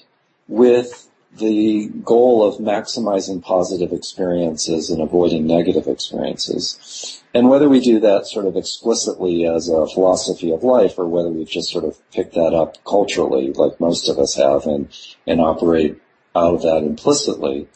with 0.47 1.07
the 1.37 1.89
goal 2.03 2.43
of 2.43 2.59
maximizing 2.59 3.41
positive 3.41 3.93
experiences 3.93 4.89
and 4.89 4.99
avoiding 4.99 5.45
negative 5.45 5.87
experiences. 5.87 7.21
And 7.35 7.49
whether 7.49 7.69
we 7.69 7.79
do 7.79 7.99
that 7.99 8.25
sort 8.25 8.47
of 8.47 8.57
explicitly 8.57 9.45
as 9.45 9.69
a 9.69 9.87
philosophy 9.87 10.51
of 10.51 10.63
life 10.63 10.97
or 10.97 11.07
whether 11.07 11.29
we've 11.29 11.47
just 11.47 11.69
sort 11.69 11.85
of 11.85 11.97
picked 12.11 12.33
that 12.33 12.55
up 12.55 12.83
culturally 12.83 13.53
like 13.53 13.79
most 13.79 14.09
of 14.09 14.17
us 14.17 14.35
have 14.35 14.65
and, 14.65 14.89
and 15.27 15.39
operate 15.39 16.01
out 16.35 16.55
of 16.55 16.61
that 16.63 16.83
implicitly, 16.83 17.67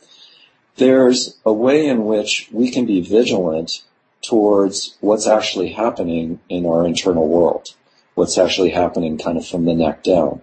there's 0.77 1.38
a 1.45 1.53
way 1.53 1.85
in 1.85 2.05
which 2.05 2.49
we 2.51 2.71
can 2.71 2.88
be 2.88 3.01
vigilant 3.01 3.83
towards 4.23 4.97
what's 4.99 5.27
actually 5.27 5.71
happening 5.73 6.39
in 6.49 6.65
our 6.65 6.85
internal 6.85 7.27
world, 7.27 7.69
what's 8.15 8.38
actually 8.38 8.71
happening 8.71 9.17
kind 9.17 9.38
of 9.38 9.47
from 9.47 9.65
the 9.65 9.73
neck 9.73 10.04
down. 10.04 10.41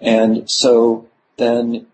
And 0.00 0.48
so 0.48 1.08
then 1.36 1.86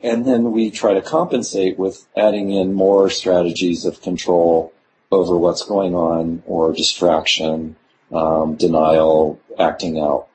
and 0.00 0.24
then 0.26 0.52
we 0.52 0.70
try 0.70 0.94
to 0.94 1.02
compensate 1.02 1.78
with 1.78 2.06
adding 2.16 2.50
in 2.50 2.74
more 2.74 3.10
strategies 3.10 3.84
of 3.84 4.02
control 4.02 4.72
over 5.10 5.36
what's 5.36 5.64
going 5.64 5.94
on 5.94 6.42
or 6.46 6.72
distraction, 6.72 7.76
um, 8.12 8.56
denial, 8.56 9.40
acting 9.58 9.98
out. 9.98 10.28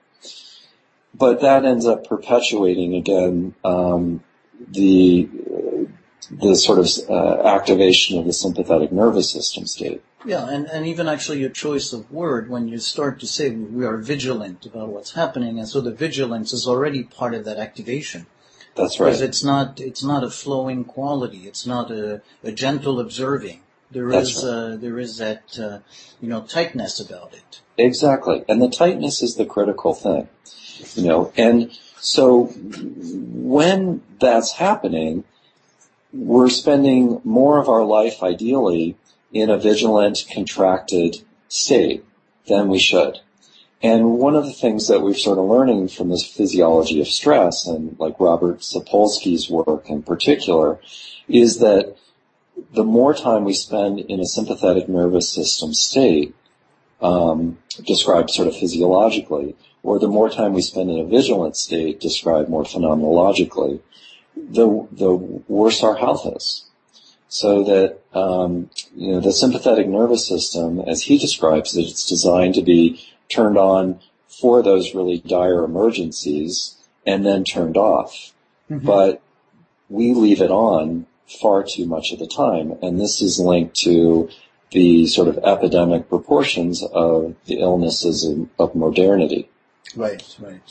But 1.13 1.41
that 1.41 1.65
ends 1.65 1.85
up 1.85 2.07
perpetuating 2.07 2.95
again 2.95 3.55
um, 3.63 4.23
the 4.67 5.29
the 6.31 6.55
sort 6.55 6.79
of 6.79 6.87
uh, 7.09 7.47
activation 7.47 8.19
of 8.19 8.25
the 8.25 8.33
sympathetic 8.33 8.91
nervous 8.91 9.31
system 9.31 9.65
state. 9.65 10.01
Yeah, 10.25 10.47
and, 10.49 10.67
and 10.67 10.85
even 10.85 11.07
actually 11.07 11.39
your 11.39 11.49
choice 11.49 11.93
of 11.93 12.11
word 12.11 12.49
when 12.49 12.67
you 12.67 12.77
start 12.77 13.19
to 13.21 13.27
say 13.27 13.49
we 13.51 13.85
are 13.85 13.97
vigilant 13.97 14.65
about 14.65 14.89
what's 14.89 15.13
happening, 15.13 15.59
and 15.59 15.67
so 15.67 15.79
the 15.81 15.93
vigilance 15.93 16.51
is 16.53 16.67
already 16.67 17.03
part 17.03 17.33
of 17.33 17.45
that 17.45 17.57
activation. 17.57 18.27
That's 18.75 18.99
right. 18.99 19.07
Because 19.07 19.21
it's 19.21 19.43
not 19.43 19.79
it's 19.79 20.03
not 20.03 20.23
a 20.23 20.29
flowing 20.29 20.83
quality. 20.83 21.47
It's 21.47 21.65
not 21.65 21.89
a, 21.91 22.21
a 22.43 22.51
gentle 22.51 22.99
observing. 22.99 23.61
There 23.91 24.09
is 24.09 24.43
right. 24.43 24.49
uh, 24.49 24.75
there 24.75 24.99
is 24.99 25.17
that 25.17 25.57
uh, 25.57 25.79
you 26.21 26.29
know 26.29 26.41
tightness 26.41 26.99
about 26.99 27.33
it. 27.33 27.61
Exactly, 27.77 28.43
and 28.47 28.61
the 28.61 28.69
tightness 28.69 29.23
is 29.23 29.35
the 29.35 29.45
critical 29.45 29.93
thing. 29.93 30.27
You 30.95 31.07
know, 31.07 31.33
and 31.35 31.71
so 31.99 32.45
when 32.45 34.01
that's 34.19 34.53
happening, 34.53 35.23
we're 36.11 36.49
spending 36.49 37.21
more 37.23 37.59
of 37.59 37.69
our 37.69 37.83
life 37.83 38.23
ideally 38.23 38.97
in 39.31 39.49
a 39.49 39.57
vigilant, 39.57 40.25
contracted 40.33 41.17
state 41.47 42.03
than 42.47 42.67
we 42.67 42.79
should. 42.79 43.19
And 43.81 44.17
one 44.17 44.35
of 44.35 44.45
the 44.45 44.53
things 44.53 44.87
that 44.87 45.01
we've 45.01 45.17
sort 45.17 45.37
of 45.37 45.45
learning 45.45 45.87
from 45.87 46.09
this 46.09 46.25
physiology 46.25 46.99
of 46.99 47.07
stress 47.07 47.65
and 47.65 47.97
like 47.99 48.19
Robert 48.19 48.59
Sapolsky's 48.59 49.49
work 49.49 49.89
in 49.89 50.03
particular 50.03 50.79
is 51.27 51.59
that 51.59 51.95
the 52.73 52.83
more 52.83 53.13
time 53.13 53.45
we 53.45 53.53
spend 53.53 53.99
in 53.99 54.19
a 54.19 54.25
sympathetic 54.25 54.89
nervous 54.89 55.31
system 55.31 55.73
state, 55.73 56.35
um, 57.01 57.57
described 57.85 58.29
sort 58.31 58.49
of 58.49 58.57
physiologically, 58.57 59.55
or 59.83 59.97
the 59.97 60.09
more 60.09 60.29
time 60.29 60.53
we 60.53 60.61
spend 60.61 60.91
in 60.91 60.99
a 60.99 61.05
vigilant 61.05 61.55
state, 61.55 62.01
described 62.01 62.49
more 62.49 62.63
phenomenologically, 62.63 63.79
the 64.49 64.87
the 64.91 65.13
worse 65.13 65.83
our 65.83 65.95
health 65.95 66.25
is. 66.35 66.65
So 67.27 67.63
that 67.63 67.99
um, 68.17 68.69
you 68.95 69.13
know 69.13 69.19
the 69.19 69.31
sympathetic 69.31 69.87
nervous 69.87 70.27
system, 70.27 70.79
as 70.79 71.03
he 71.03 71.17
describes 71.17 71.77
it, 71.77 71.83
it's 71.83 72.09
designed 72.09 72.55
to 72.55 72.63
be 72.63 73.05
turned 73.29 73.57
on 73.57 73.99
for 74.27 74.63
those 74.63 74.95
really 74.95 75.19
dire 75.19 75.63
emergencies 75.63 76.75
and 77.05 77.25
then 77.25 77.43
turned 77.43 77.77
off. 77.77 78.33
Mm-hmm. 78.69 78.85
But 78.85 79.21
we 79.89 80.13
leave 80.13 80.41
it 80.41 80.51
on 80.51 81.05
far 81.41 81.63
too 81.63 81.85
much 81.85 82.11
of 82.11 82.19
the 82.19 82.27
time. 82.27 82.73
And 82.81 82.99
this 82.99 83.21
is 83.21 83.39
linked 83.39 83.75
to 83.81 84.29
the 84.71 85.07
sort 85.07 85.27
of 85.27 85.39
epidemic 85.39 86.09
proportions 86.09 86.83
of 86.83 87.35
the 87.45 87.59
illnesses 87.59 88.23
of, 88.25 88.49
of 88.59 88.75
modernity. 88.75 89.49
Right, 89.95 90.23
right. 90.39 90.61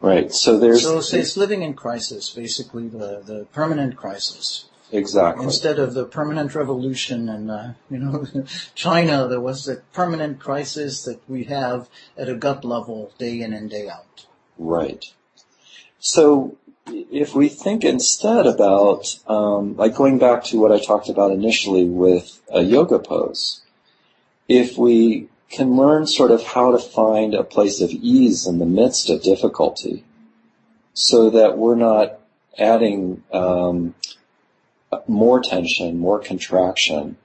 Right. 0.00 0.32
So 0.32 0.58
there's. 0.58 0.82
So, 0.82 1.00
so 1.00 1.16
it's 1.16 1.36
living 1.36 1.62
in 1.62 1.74
crisis, 1.74 2.30
basically 2.30 2.88
the, 2.88 3.22
the 3.24 3.46
permanent 3.52 3.96
crisis. 3.96 4.66
Exactly. 4.92 5.44
Instead 5.44 5.78
of 5.78 5.94
the 5.94 6.04
permanent 6.04 6.54
revolution 6.54 7.28
and, 7.28 7.50
uh, 7.50 7.68
you 7.90 7.98
know, 7.98 8.24
China, 8.74 9.26
there 9.26 9.40
was 9.40 9.66
a 9.68 9.76
permanent 9.92 10.38
crisis 10.38 11.02
that 11.04 11.20
we 11.28 11.44
have 11.44 11.88
at 12.16 12.28
a 12.28 12.36
gut 12.36 12.64
level 12.64 13.12
day 13.18 13.40
in 13.40 13.52
and 13.52 13.68
day 13.68 13.88
out. 13.88 14.26
Right. 14.58 15.04
So 15.98 16.56
if 16.86 17.34
we 17.34 17.48
think 17.48 17.84
instead 17.84 18.46
about, 18.46 19.18
um, 19.26 19.76
like 19.76 19.96
going 19.96 20.18
back 20.18 20.44
to 20.44 20.60
what 20.60 20.70
I 20.70 20.78
talked 20.78 21.08
about 21.08 21.32
initially 21.32 21.84
with 21.84 22.40
a 22.48 22.62
yoga 22.62 23.00
pose, 23.00 23.62
if 24.48 24.78
we 24.78 25.28
can 25.50 25.76
learn 25.76 26.06
sort 26.06 26.30
of 26.30 26.42
how 26.42 26.72
to 26.72 26.78
find 26.78 27.34
a 27.34 27.44
place 27.44 27.80
of 27.80 27.90
ease 27.90 28.46
in 28.46 28.58
the 28.58 28.66
midst 28.66 29.08
of 29.10 29.22
difficulty 29.22 30.04
so 30.92 31.30
that 31.30 31.56
we're 31.56 31.76
not 31.76 32.18
adding 32.58 33.22
um, 33.32 33.94
more 35.06 35.40
tension, 35.40 35.98
more 35.98 36.18
contraction 36.18 37.16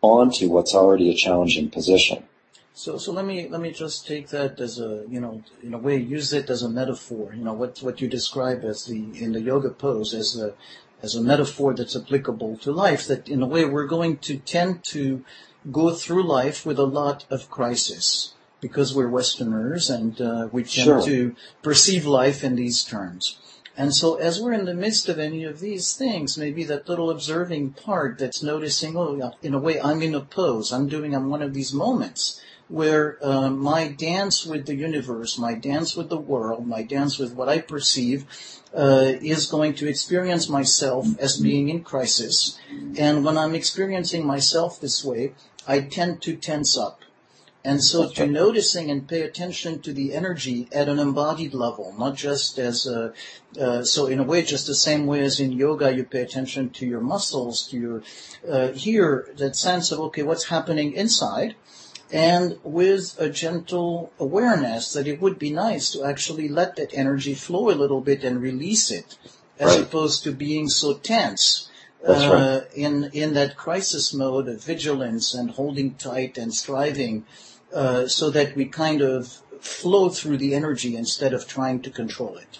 onto 0.00 0.48
what's 0.48 0.74
already 0.74 1.10
a 1.10 1.14
challenging 1.14 1.68
position. 1.68 2.24
So, 2.72 2.96
so 2.96 3.12
let 3.12 3.26
me 3.26 3.48
let 3.48 3.60
me 3.60 3.72
just 3.72 4.06
take 4.06 4.28
that 4.28 4.60
as 4.60 4.78
a 4.78 5.04
you 5.10 5.20
know 5.20 5.42
in 5.62 5.74
a 5.74 5.78
way 5.78 5.96
use 5.96 6.32
it 6.32 6.48
as 6.48 6.62
a 6.62 6.68
metaphor. 6.68 7.34
You 7.34 7.44
know 7.44 7.52
what 7.52 7.80
what 7.80 8.00
you 8.00 8.08
describe 8.08 8.64
as 8.64 8.84
the 8.84 8.96
in 9.20 9.32
the 9.32 9.40
yoga 9.40 9.70
pose 9.70 10.14
as 10.14 10.40
a 10.40 10.54
as 11.02 11.14
a 11.14 11.20
metaphor 11.20 11.74
that's 11.74 11.96
applicable 11.96 12.58
to 12.58 12.72
life. 12.72 13.06
That 13.08 13.28
in 13.28 13.42
a 13.42 13.46
way 13.46 13.64
we're 13.64 13.86
going 13.86 14.18
to 14.18 14.38
tend 14.38 14.84
to 14.84 15.24
go 15.70 15.94
through 15.94 16.22
life 16.22 16.64
with 16.64 16.78
a 16.78 16.84
lot 16.84 17.24
of 17.30 17.50
crisis 17.50 18.34
because 18.60 18.94
we're 18.94 19.08
Westerners 19.08 19.88
and 19.90 20.20
uh, 20.20 20.48
we 20.52 20.62
tend 20.62 20.84
Sure. 20.84 21.02
to 21.02 21.34
perceive 21.62 22.06
life 22.06 22.44
in 22.44 22.56
these 22.56 22.84
terms. 22.84 23.38
And 23.76 23.94
so 23.94 24.16
as 24.16 24.40
we're 24.40 24.52
in 24.52 24.66
the 24.66 24.74
midst 24.74 25.08
of 25.08 25.18
any 25.18 25.44
of 25.44 25.60
these 25.60 25.94
things, 25.94 26.36
maybe 26.36 26.64
that 26.64 26.88
little 26.88 27.08
observing 27.08 27.70
part 27.72 28.18
that's 28.18 28.42
noticing, 28.42 28.96
oh, 28.96 29.16
yeah, 29.16 29.30
in 29.42 29.54
a 29.54 29.58
way, 29.58 29.80
I'm 29.80 30.02
in 30.02 30.14
a 30.14 30.20
pose. 30.20 30.72
I'm 30.72 30.88
doing, 30.88 31.14
I'm 31.14 31.30
one 31.30 31.40
of 31.40 31.54
these 31.54 31.72
moments 31.72 32.42
where 32.68 33.18
uh, 33.20 33.50
my 33.50 33.88
dance 33.88 34.46
with 34.46 34.66
the 34.66 34.74
universe, 34.74 35.38
my 35.38 35.54
dance 35.54 35.96
with 35.96 36.08
the 36.08 36.16
world, 36.18 36.66
my 36.66 36.82
dance 36.82 37.18
with 37.18 37.34
what 37.34 37.48
I 37.48 37.58
perceive 37.60 38.26
uh, 38.72 39.12
is 39.20 39.46
going 39.46 39.74
to 39.74 39.88
experience 39.88 40.48
myself 40.48 41.06
as 41.18 41.36
being 41.38 41.68
in 41.68 41.82
crisis. 41.82 42.58
And 42.96 43.24
when 43.24 43.36
I'm 43.36 43.56
experiencing 43.56 44.24
myself 44.24 44.80
this 44.80 45.04
way, 45.04 45.32
I 45.70 45.78
tend 45.82 46.20
to 46.22 46.34
tense 46.34 46.76
up. 46.76 46.98
And 47.64 47.84
so 47.84 48.10
to 48.16 48.26
noticing 48.26 48.90
and 48.90 49.06
pay 49.06 49.20
attention 49.22 49.82
to 49.82 49.92
the 49.92 50.14
energy 50.14 50.66
at 50.72 50.88
an 50.88 50.98
embodied 50.98 51.54
level, 51.54 51.94
not 51.96 52.16
just 52.16 52.58
as 52.58 52.86
a, 52.86 53.12
uh, 53.60 53.84
so 53.84 54.06
in 54.06 54.18
a 54.18 54.24
way, 54.24 54.42
just 54.42 54.66
the 54.66 54.74
same 54.74 55.06
way 55.06 55.20
as 55.20 55.38
in 55.38 55.52
yoga, 55.52 55.94
you 55.94 56.04
pay 56.04 56.22
attention 56.22 56.70
to 56.70 56.86
your 56.86 57.00
muscles, 57.00 57.68
to 57.68 57.76
your, 57.76 58.02
uh, 58.50 58.68
here, 58.72 59.28
that 59.36 59.54
sense 59.54 59.92
of, 59.92 60.00
okay, 60.00 60.24
what's 60.24 60.46
happening 60.46 60.92
inside, 60.94 61.54
and 62.10 62.58
with 62.64 63.14
a 63.20 63.28
gentle 63.30 64.10
awareness 64.18 64.92
that 64.94 65.06
it 65.06 65.20
would 65.22 65.38
be 65.38 65.52
nice 65.52 65.92
to 65.92 66.02
actually 66.02 66.48
let 66.48 66.74
that 66.76 66.94
energy 66.94 67.34
flow 67.34 67.70
a 67.70 67.80
little 67.82 68.00
bit 68.00 68.24
and 68.24 68.42
release 68.42 68.90
it, 68.90 69.18
as 69.60 69.76
Right. 69.76 69.82
opposed 69.84 70.24
to 70.24 70.32
being 70.32 70.68
so 70.68 70.94
tense. 70.94 71.69
That's 72.06 72.26
right. 72.26 72.40
uh, 72.40 72.60
in 72.74 73.10
in 73.12 73.34
that 73.34 73.56
crisis 73.56 74.14
mode 74.14 74.48
of 74.48 74.64
vigilance 74.64 75.34
and 75.34 75.50
holding 75.50 75.94
tight 75.94 76.38
and 76.38 76.54
striving, 76.54 77.26
uh, 77.74 78.06
so 78.06 78.30
that 78.30 78.56
we 78.56 78.64
kind 78.66 79.02
of 79.02 79.42
flow 79.60 80.08
through 80.08 80.38
the 80.38 80.54
energy 80.54 80.96
instead 80.96 81.34
of 81.34 81.46
trying 81.46 81.82
to 81.82 81.90
control 81.90 82.36
it. 82.36 82.58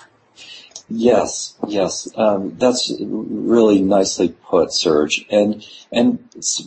Yes, 0.93 1.55
yes, 1.69 2.09
um, 2.17 2.57
that's 2.59 2.93
really 3.01 3.81
nicely 3.81 4.31
put, 4.51 4.73
Serge. 4.75 5.25
And 5.31 5.65
and 5.93 6.19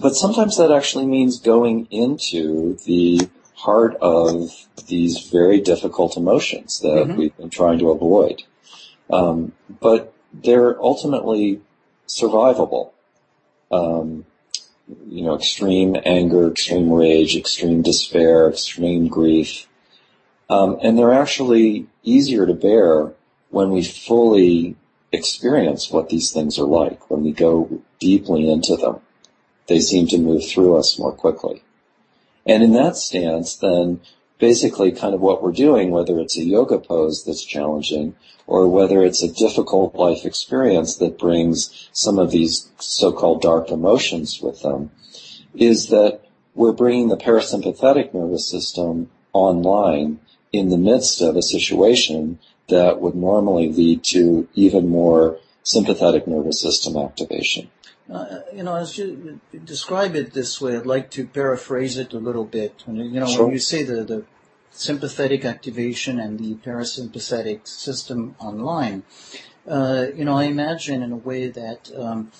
but 0.02 0.16
sometimes 0.16 0.58
that 0.58 0.72
actually 0.72 1.06
means 1.06 1.40
going 1.40 1.88
into 1.92 2.78
the 2.86 3.30
heart 3.56 3.96
of 4.02 4.50
these 4.88 5.30
very 5.30 5.60
difficult 5.62 6.18
emotions 6.18 6.80
that 6.80 7.08
Mhm. 7.08 7.18
we've 7.18 7.38
been 7.38 7.50
trying 7.50 7.80
to 7.80 7.92
avoid. 7.92 8.44
Um, 9.10 9.52
but 9.82 10.14
they're 10.34 10.82
ultimately 10.82 11.62
survivable. 12.08 12.92
Um, 13.72 14.26
you 15.08 15.24
know, 15.24 15.36
extreme 15.36 15.96
anger, 16.06 16.50
extreme 16.50 16.92
rage, 16.92 17.36
extreme 17.36 17.82
despair, 17.82 18.50
extreme 18.50 19.08
grief. 19.08 19.68
Um, 20.50 20.78
and 20.82 20.98
they're 20.98 21.14
actually 21.14 21.88
easier 22.04 22.46
to 22.46 22.54
bear 22.54 23.14
when 23.50 23.72
we 23.72 23.84
fully 23.84 24.76
experience 25.12 25.90
what 25.90 26.10
these 26.10 26.32
things 26.32 26.60
are 26.60 26.66
like, 26.66 27.10
when 27.10 27.24
we 27.24 27.32
go 27.32 27.82
deeply 28.00 28.52
into 28.52 28.76
them. 28.76 29.00
They 29.68 29.80
seem 29.80 30.08
to 30.08 30.18
move 30.18 30.46
through 30.46 30.78
us 30.78 31.00
more 31.00 31.14
quickly. 31.14 31.64
And 32.46 32.62
in 32.62 32.74
that 32.74 32.98
stance, 32.98 33.56
then 33.56 34.02
basically 34.40 34.92
kind 34.92 35.14
of 35.14 35.22
what 35.22 35.42
we're 35.42 35.52
doing, 35.52 35.92
whether 35.92 36.20
it's 36.20 36.38
a 36.38 36.44
yoga 36.44 36.80
pose 36.80 37.24
that's 37.24 37.44
challenging 37.44 38.16
or 38.46 38.68
whether 38.68 39.04
it's 39.04 39.24
a 39.24 39.32
difficult 39.32 39.96
life 39.96 40.26
experience 40.26 40.98
that 40.98 41.18
brings 41.18 41.90
some 41.94 42.20
of 42.20 42.32
these 42.32 42.70
so-called 42.78 43.42
dark 43.42 43.70
emotions 43.70 44.42
with 44.42 44.62
them, 44.62 44.92
is 45.54 45.88
that 45.88 46.22
we're 46.56 46.74
bringing 46.74 47.08
the 47.08 47.18
parasympathetic 47.18 48.14
nervous 48.14 48.50
system 48.50 49.10
online 49.32 50.20
in 50.52 50.70
the 50.70 50.78
midst 50.78 51.22
of 51.22 51.36
a 51.36 51.42
situation 51.42 52.38
that 52.70 53.00
would 53.02 53.16
normally 53.16 53.72
lead 53.72 54.04
to 54.04 54.48
even 54.54 54.88
more 54.88 55.40
sympathetic 55.64 56.28
nervous 56.28 56.62
system 56.62 56.98
activation. 56.98 57.70
Uh, 58.12 58.42
you 58.54 58.64
know, 58.64 58.76
as 58.76 58.98
you 58.98 59.40
describe 59.64 60.16
it 60.16 60.34
this 60.34 60.60
way, 60.60 60.76
I'd 60.76 60.86
like 60.86 61.10
to 61.12 61.26
paraphrase 61.26 61.98
it 61.98 62.14
a 62.14 62.18
little 62.18 62.44
bit. 62.44 62.84
When, 62.86 62.98
you 62.98 63.20
know, 63.20 63.28
Sure. 63.28 63.46
when 63.46 63.54
you 63.54 63.60
say 63.60 63.84
the, 63.84 64.04
the 64.04 64.26
sympathetic 64.72 65.46
activation 65.46 66.20
and 66.20 66.38
the 66.38 66.56
parasympathetic 66.56 67.68
system 67.68 68.36
online, 68.40 69.04
uh, 69.68 70.08
you 70.14 70.26
know, 70.26 70.38
I 70.38 70.46
imagine 70.46 71.02
in 71.02 71.12
a 71.14 71.18
way 71.18 71.48
that 71.48 71.92
um, 71.96 72.32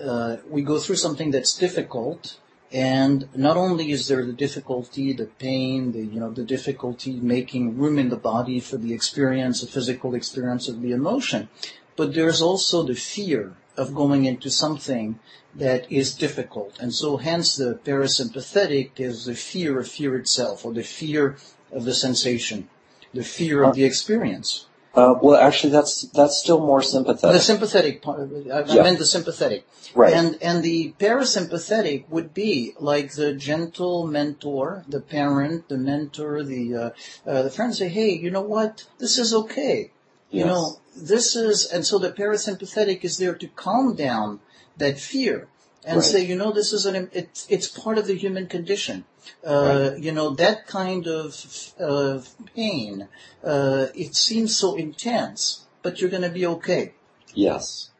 uh, 0.00 0.36
we 0.48 0.62
go 0.62 0.78
through 0.78 0.96
something 0.96 1.32
that's 1.32 1.56
difficult, 1.56 2.36
and 2.70 3.28
not 3.34 3.56
only 3.56 3.90
is 3.90 4.06
there 4.06 4.24
the 4.24 4.32
difficulty, 4.32 5.12
the 5.12 5.26
pain, 5.26 5.90
the 5.90 6.04
you 6.04 6.20
know, 6.20 6.30
the 6.30 6.44
difficulty 6.44 7.18
making 7.18 7.76
room 7.76 7.98
in 7.98 8.10
the 8.10 8.16
body 8.16 8.60
for 8.60 8.76
the 8.76 8.94
experience, 8.94 9.60
the 9.60 9.66
physical 9.66 10.14
experience 10.14 10.68
of 10.68 10.80
the 10.80 10.92
emotion, 10.92 11.48
but 11.96 12.14
there's 12.14 12.40
also 12.40 12.84
the 12.84 12.94
fear 12.94 13.56
of 13.80 13.94
going 13.94 14.26
into 14.26 14.50
something 14.50 15.18
that 15.54 15.90
is 15.90 16.14
difficult. 16.14 16.72
And 16.82 16.94
so 16.94 17.16
hence 17.16 17.56
the 17.56 17.80
parasympathetic 17.84 19.00
is 19.08 19.24
the 19.24 19.34
fear 19.34 19.80
of 19.80 19.88
fear 19.88 20.12
itself, 20.16 20.64
or 20.64 20.72
the 20.74 20.82
fear 21.00 21.36
of 21.72 21.84
the 21.84 21.94
sensation, 21.94 22.68
the 23.14 23.24
fear 23.24 23.62
of 23.64 23.74
the 23.74 23.84
experience. 23.84 24.66
Uh, 24.92 25.14
well, 25.22 25.40
actually, 25.40 25.70
that's 25.70 26.02
that's 26.18 26.36
still 26.44 26.60
more 26.72 26.82
sympathetic. 26.82 27.38
The 27.38 27.44
sympathetic 27.52 28.02
part, 28.02 28.28
I, 28.52 28.62
I 28.68 28.74
Yeah. 28.74 28.82
meant 28.82 28.98
the 28.98 29.06
sympathetic. 29.06 29.64
Right. 29.94 30.12
And, 30.12 30.36
and 30.42 30.62
the 30.64 30.94
parasympathetic 30.98 32.08
would 32.08 32.34
be 32.34 32.74
like 32.80 33.14
the 33.14 33.32
gentle 33.32 34.06
mentor, 34.06 34.84
the 34.88 35.00
parent, 35.00 35.68
the 35.68 35.78
mentor, 35.78 36.42
the, 36.42 36.64
uh, 36.74 36.90
uh, 37.30 37.42
the 37.42 37.50
friend 37.50 37.74
say, 37.74 37.88
hey, 37.88 38.10
you 38.10 38.30
know 38.30 38.46
what? 38.56 38.84
This 38.98 39.16
is 39.18 39.32
okay. 39.32 39.90
You 40.30 40.44
Yes. 40.44 40.48
know, 40.48 40.78
this 40.96 41.34
is, 41.36 41.66
and 41.66 41.84
so 41.84 41.98
the 41.98 42.12
parasympathetic 42.12 43.04
is 43.04 43.18
there 43.18 43.34
to 43.34 43.48
calm 43.48 43.94
down 43.94 44.40
that 44.76 44.98
fear 44.98 45.48
and 45.84 45.96
Right. 45.96 46.04
say, 46.04 46.24
you 46.24 46.36
know, 46.36 46.52
this 46.52 46.72
is 46.72 46.86
an, 46.86 47.10
it's, 47.12 47.46
it's 47.48 47.66
part 47.68 47.98
of 47.98 48.06
the 48.06 48.14
human 48.14 48.46
condition. 48.46 49.04
Uh, 49.44 49.92
you 49.98 50.12
know, 50.12 50.30
that 50.30 50.66
kind 50.66 51.06
of, 51.06 51.72
of 51.78 52.28
pain, 52.54 53.08
uh, 53.42 53.86
it 53.94 54.14
seems 54.14 54.56
so 54.56 54.76
intense, 54.76 55.66
but 55.82 56.00
you're 56.00 56.10
going 56.10 56.22
to 56.22 56.28
be 56.30 56.46
okay. 56.46 56.92
Yes. 57.34 57.90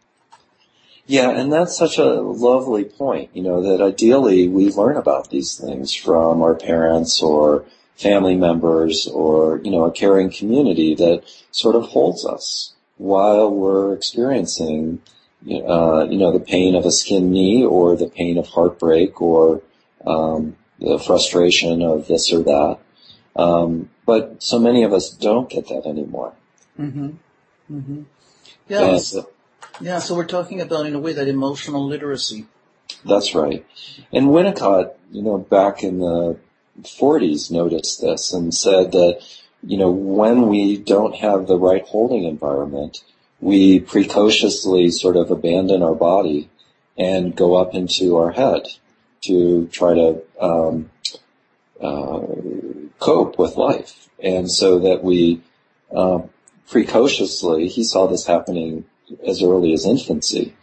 Yeah, 1.06 1.30
and 1.30 1.52
that's 1.52 1.76
such 1.76 1.98
a 1.98 2.04
lovely 2.04 2.84
point, 2.84 3.30
you 3.34 3.42
know, 3.42 3.62
that 3.62 3.82
ideally 3.82 4.46
we 4.46 4.70
learn 4.70 4.96
about 4.96 5.30
these 5.30 5.58
things 5.58 5.92
from 5.92 6.42
our 6.42 6.54
parents 6.54 7.20
or 7.20 7.64
family 8.00 8.36
members 8.36 9.06
or, 9.06 9.60
you 9.62 9.70
know, 9.70 9.84
a 9.84 9.92
caring 9.92 10.30
community 10.30 10.94
that 10.94 11.22
sort 11.50 11.76
of 11.76 11.84
holds 11.84 12.24
us 12.24 12.74
while 12.96 13.50
we're 13.50 13.92
experiencing, 13.94 15.02
uh, 15.46 16.06
you 16.08 16.18
know, 16.18 16.32
the 16.32 16.44
pain 16.44 16.74
of 16.74 16.84
a 16.86 16.90
skin 16.90 17.30
knee 17.30 17.64
or 17.64 17.96
the 17.96 18.08
pain 18.08 18.38
of 18.38 18.46
heartbreak 18.48 19.20
or, 19.20 19.62
um, 20.06 20.56
the 20.78 20.98
frustration 20.98 21.82
of 21.82 22.06
this 22.06 22.32
or 22.32 22.42
that. 22.42 22.78
Um, 23.36 23.90
but 24.06 24.42
so 24.42 24.58
many 24.58 24.82
of 24.84 24.92
us 24.92 25.10
don't 25.10 25.48
get 25.48 25.68
that 25.68 25.86
anymore. 25.86 26.32
Mm-hmm. 26.78 27.10
Mm-hmm. 27.70 28.02
Yeah. 28.68 28.96
And, 28.96 29.26
Yeah, 29.80 29.98
so 29.98 30.14
we're 30.14 30.26
talking 30.26 30.60
about 30.60 30.86
in 30.86 30.94
a 30.94 30.98
way 30.98 31.14
that 31.14 31.28
emotional 31.28 31.86
literacy. 31.86 32.46
That's 33.04 33.34
right. 33.34 33.64
And 34.12 34.26
Winnicott, 34.26 34.92
you 35.10 35.22
know, 35.22 35.38
back 35.38 35.82
in 35.82 36.00
the 36.00 36.38
40s 36.84 37.50
noticed 37.50 38.00
this 38.00 38.32
and 38.32 38.54
said 38.54 38.92
that, 38.92 39.22
you 39.62 39.76
know, 39.76 39.90
when 39.90 40.48
we 40.48 40.76
don't 40.76 41.14
have 41.16 41.46
the 41.46 41.58
right 41.58 41.86
holding 41.86 42.24
environment, 42.24 43.04
we 43.40 43.80
precociously 43.80 44.90
sort 44.90 45.16
of 45.16 45.30
abandon 45.30 45.82
our 45.82 45.94
body 45.94 46.50
and 46.98 47.34
go 47.34 47.54
up 47.54 47.74
into 47.74 48.16
our 48.16 48.30
head 48.30 48.66
to 49.22 49.66
try 49.68 49.94
to 49.94 50.22
um, 50.40 50.90
uh, 51.80 52.20
cope 52.98 53.38
with 53.38 53.56
life. 53.56 54.08
And 54.22 54.50
so 54.50 54.80
that 54.80 55.02
we 55.02 55.42
uh, 55.94 56.20
precociously, 56.68 57.68
he 57.68 57.82
saw 57.82 58.06
this 58.06 58.26
happening 58.26 58.84
as 59.26 59.42
early 59.42 59.72
as 59.72 59.84
infancy, 59.84 60.54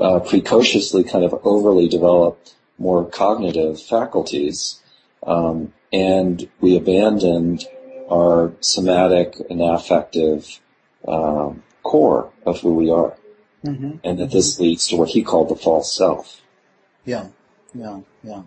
uh, 0.00 0.20
precociously 0.20 1.04
kind 1.04 1.24
of 1.24 1.34
overly 1.44 1.88
develop 1.88 2.38
more 2.78 3.04
cognitive 3.04 3.80
faculties, 3.80 4.80
um, 5.26 5.72
and 5.92 6.48
we 6.60 6.76
abandoned 6.76 7.64
our 8.10 8.52
somatic 8.60 9.36
and 9.48 9.62
affective 9.62 10.60
um, 11.06 11.62
core 11.82 12.30
of 12.44 12.60
who 12.60 12.74
we 12.74 12.90
are. 12.90 13.16
Mm-hmm. 13.64 13.98
And 14.02 14.18
that 14.18 14.32
this 14.32 14.58
leads 14.58 14.88
to 14.88 14.96
what 14.96 15.10
he 15.10 15.22
called 15.22 15.48
the 15.48 15.54
false 15.54 15.96
self. 15.96 16.40
Yeah, 17.04 17.28
yeah, 17.72 18.00
yeah. 18.24 18.42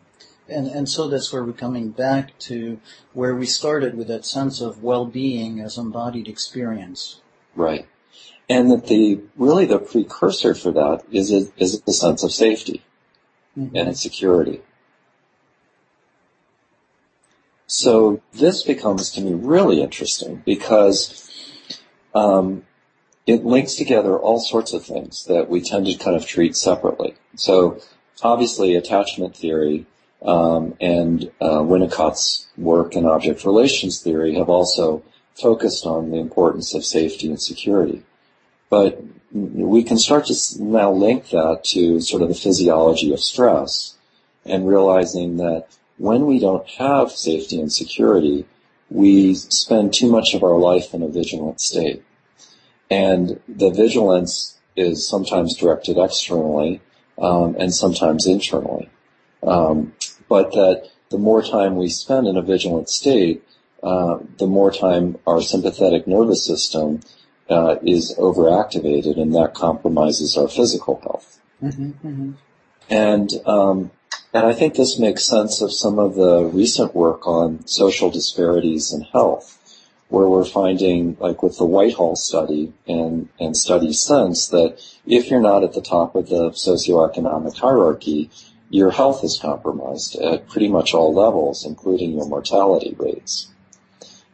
And, 0.49 0.67
and 0.67 0.89
so 0.89 1.07
that's 1.07 1.31
where 1.31 1.43
we're 1.43 1.53
coming 1.53 1.89
back 1.91 2.37
to 2.39 2.79
where 3.13 3.33
we 3.33 3.45
started 3.45 3.95
with 3.95 4.07
that 4.09 4.25
sense 4.25 4.61
of 4.61 4.83
well-being 4.83 5.61
as 5.61 5.77
embodied 5.77 6.27
experience. 6.27 7.21
Right. 7.55 7.87
And 8.49 8.69
that 8.71 8.87
the, 8.87 9.21
really 9.37 9.65
the 9.65 9.79
precursor 9.79 10.53
for 10.53 10.71
that 10.73 11.03
is, 11.11 11.31
a, 11.31 11.47
is 11.57 11.81
the 11.81 11.93
sense 11.93 12.23
of 12.23 12.31
safety 12.31 12.83
mm-hmm. 13.57 13.75
and 13.75 13.97
security. 13.97 14.61
So 17.67 18.21
this 18.33 18.63
becomes 18.63 19.11
to 19.11 19.21
me 19.21 19.33
really 19.33 19.81
interesting 19.81 20.43
because 20.45 21.29
um, 22.13 22.63
it 23.25 23.43
links 23.43 23.75
together 23.75 24.17
all 24.17 24.39
sorts 24.39 24.73
of 24.73 24.85
things 24.85 25.25
that 25.25 25.49
we 25.49 25.61
tend 25.61 25.87
to 25.87 25.95
kind 25.95 26.15
of 26.15 26.27
treat 26.27 26.55
separately. 26.55 27.15
So 27.35 27.81
obviously 28.21 28.75
attachment 28.75 29.35
theory 29.35 29.85
um, 30.21 30.75
and 30.79 31.31
uh, 31.41 31.61
Winnicott's 31.61 32.47
work 32.57 32.95
in 32.95 33.05
object 33.05 33.45
relations 33.45 34.01
theory 34.01 34.35
have 34.35 34.49
also 34.49 35.03
focused 35.35 35.85
on 35.85 36.11
the 36.11 36.17
importance 36.17 36.73
of 36.73 36.85
safety 36.85 37.27
and 37.27 37.41
security. 37.41 38.03
But 38.69 39.03
we 39.31 39.83
can 39.83 39.97
start 39.97 40.25
to 40.27 40.35
now 40.59 40.91
link 40.91 41.29
that 41.29 41.63
to 41.65 41.99
sort 41.99 42.21
of 42.21 42.29
the 42.29 42.35
physiology 42.35 43.13
of 43.13 43.19
stress 43.19 43.95
and 44.45 44.67
realizing 44.67 45.37
that 45.37 45.67
when 45.97 46.25
we 46.25 46.39
don't 46.39 46.67
have 46.71 47.11
safety 47.11 47.59
and 47.59 47.71
security, 47.71 48.45
we 48.89 49.33
spend 49.33 49.93
too 49.93 50.09
much 50.09 50.33
of 50.33 50.43
our 50.43 50.57
life 50.57 50.93
in 50.93 51.01
a 51.01 51.07
vigilant 51.07 51.59
state. 51.61 52.03
And 52.89 53.39
the 53.47 53.71
vigilance 53.71 54.57
is 54.75 55.07
sometimes 55.07 55.57
directed 55.57 55.97
externally 55.97 56.81
um, 57.17 57.55
and 57.57 57.73
sometimes 57.73 58.27
internally. 58.27 58.89
Um, 59.41 59.93
but 60.27 60.51
that 60.51 60.89
the 61.09 61.17
more 61.17 61.41
time 61.41 61.75
we 61.75 61.89
spend 61.89 62.27
in 62.27 62.37
a 62.37 62.41
vigilant 62.41 62.89
state, 62.89 63.43
uh, 63.81 64.19
the 64.37 64.47
more 64.47 64.71
time 64.71 65.17
our 65.25 65.41
sympathetic 65.41 66.07
nervous 66.07 66.45
system 66.45 67.01
uh, 67.49 67.75
is 67.83 68.15
overactivated, 68.17 69.19
and 69.19 69.35
that 69.35 69.53
compromises 69.53 70.35
our 70.37 70.47
physical 70.47 70.99
health. 71.01 71.39
Mm-hmm, 71.61 72.07
mm-hmm. 72.07 72.31
And 72.89 73.29
um, 73.45 73.91
and 74.33 74.45
I 74.45 74.53
think 74.53 74.75
this 74.75 74.99
makes 74.99 75.25
sense 75.25 75.61
of 75.61 75.71
some 75.71 75.97
of 75.97 76.15
the 76.15 76.43
recent 76.43 76.93
work 76.93 77.25
on 77.25 77.65
social 77.67 78.09
disparities 78.09 78.93
in 78.93 79.01
health, 79.01 79.57
where 80.09 80.27
we're 80.27 80.43
finding, 80.43 81.15
like 81.21 81.41
with 81.41 81.57
the 81.57 81.65
Whitehall 81.65 82.15
study 82.15 82.73
and 82.87 83.29
and 83.39 83.55
studies 83.55 84.01
since, 84.01 84.47
that 84.49 84.77
if 85.05 85.29
you're 85.29 85.39
not 85.41 85.63
at 85.63 85.73
the 85.73 85.81
top 85.81 86.15
of 86.15 86.27
the 86.27 86.51
socioeconomic 86.51 87.57
hierarchy, 87.57 88.29
your 88.69 88.91
health 88.91 89.23
is 89.23 89.39
compromised 89.39 90.15
at 90.17 90.49
pretty 90.49 90.67
much 90.67 90.93
all 90.93 91.13
levels, 91.13 91.65
including 91.65 92.11
your 92.11 92.27
mortality 92.27 92.93
rates. 92.99 93.47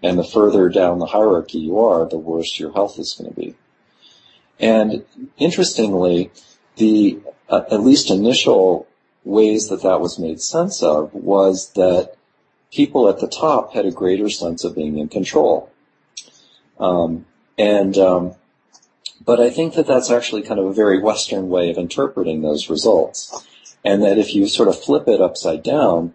And 0.01 0.17
the 0.17 0.23
further 0.23 0.67
down 0.69 0.97
the 0.97 1.05
hierarchy 1.05 1.59
you 1.59 1.79
are, 1.79 2.09
the 2.09 2.17
worse 2.17 2.59
your 2.59 2.73
health 2.73 2.97
is 2.97 3.13
going 3.13 3.31
to 3.31 3.39
be. 3.39 3.55
And 4.59 5.05
interestingly, 5.37 6.31
the 6.77 7.19
uh, 7.49 7.63
at 7.69 7.81
least 7.81 8.09
initial 8.09 8.87
ways 9.23 9.69
that 9.69 9.83
that 9.83 10.01
was 10.01 10.19
made 10.19 10.41
sense 10.41 10.81
of 10.81 11.13
was 11.13 11.73
that 11.73 12.15
people 12.71 13.07
at 13.09 13.19
the 13.19 13.27
top 13.27 13.73
had 13.73 13.85
a 13.85 13.91
greater 13.91 14.29
sense 14.29 14.63
of 14.63 14.75
being 14.75 14.97
in 14.97 15.07
control. 15.07 15.71
Um, 16.79 17.25
and 17.57 17.97
um, 17.97 18.35
but 19.23 19.39
I 19.39 19.49
think 19.49 19.75
that 19.75 19.85
that's 19.85 20.09
actually 20.09 20.41
kind 20.41 20.59
of 20.59 20.65
a 20.65 20.73
very 20.73 20.99
Western 20.99 21.49
way 21.49 21.69
of 21.69 21.77
interpreting 21.77 22.41
those 22.41 22.69
results. 22.69 23.47
And 23.83 24.03
that 24.03 24.17
if 24.17 24.33
you 24.35 24.47
sort 24.47 24.69
of 24.69 24.81
flip 24.81 25.07
it 25.07 25.21
upside 25.21 25.63
down, 25.63 26.13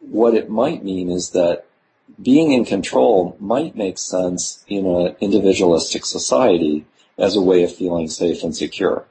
what 0.00 0.34
it 0.34 0.50
might 0.50 0.84
mean 0.84 1.10
is 1.10 1.30
that 1.30 1.66
being 2.22 2.52
in 2.52 2.64
control 2.64 3.36
might 3.40 3.76
make 3.76 3.98
sense 3.98 4.64
in 4.68 4.86
an 4.86 5.16
individualistic 5.20 6.04
society 6.04 6.86
as 7.18 7.36
a 7.36 7.42
way 7.42 7.62
of 7.62 7.74
feeling 7.74 8.08
safe 8.08 8.42
and 8.42 8.56
secure. 8.56 9.06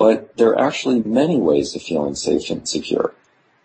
But 0.00 0.38
there 0.38 0.48
are 0.52 0.66
actually 0.66 1.02
many 1.02 1.36
ways 1.36 1.76
of 1.76 1.82
feeling 1.82 2.14
safe 2.14 2.48
and 2.48 2.66
secure, 2.66 3.12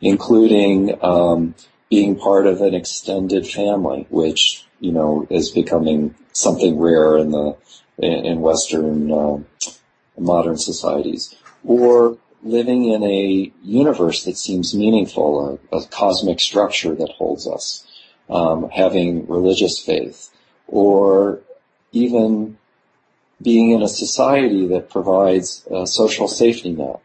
including 0.02 1.02
um, 1.02 1.56
being 1.90 2.18
part 2.18 2.46
of 2.46 2.60
an 2.60 2.74
extended 2.74 3.48
family, 3.48 4.06
which 4.10 4.66
you 4.82 4.92
know 4.92 5.26
is 5.30 5.50
becoming 5.50 6.14
something 6.34 6.78
rare 6.78 7.16
in 7.18 7.32
the 7.32 7.56
in 7.98 8.42
Western 8.42 9.10
uh, 9.14 9.38
modern 10.20 10.58
societies, 10.58 11.34
or 11.64 12.18
living 12.44 12.84
in 12.84 13.02
a 13.04 13.54
universe 13.64 14.26
that 14.26 14.36
seems 14.38 14.76
meaningful, 14.76 15.58
a, 15.72 15.78
a 15.78 15.88
cosmic 15.88 16.42
structure 16.42 16.94
that 16.96 17.12
holds 17.12 17.48
us, 17.48 17.88
um, 18.30 18.70
having 18.72 19.26
religious 19.28 19.80
faith, 19.80 20.32
or 20.68 21.40
even 21.94 22.58
being 23.42 23.72
in 23.72 23.82
a 23.82 23.88
society 23.88 24.68
that 24.68 24.90
provides 24.90 25.66
a 25.72 25.86
social 25.86 26.28
safety 26.28 26.72
net, 26.72 27.00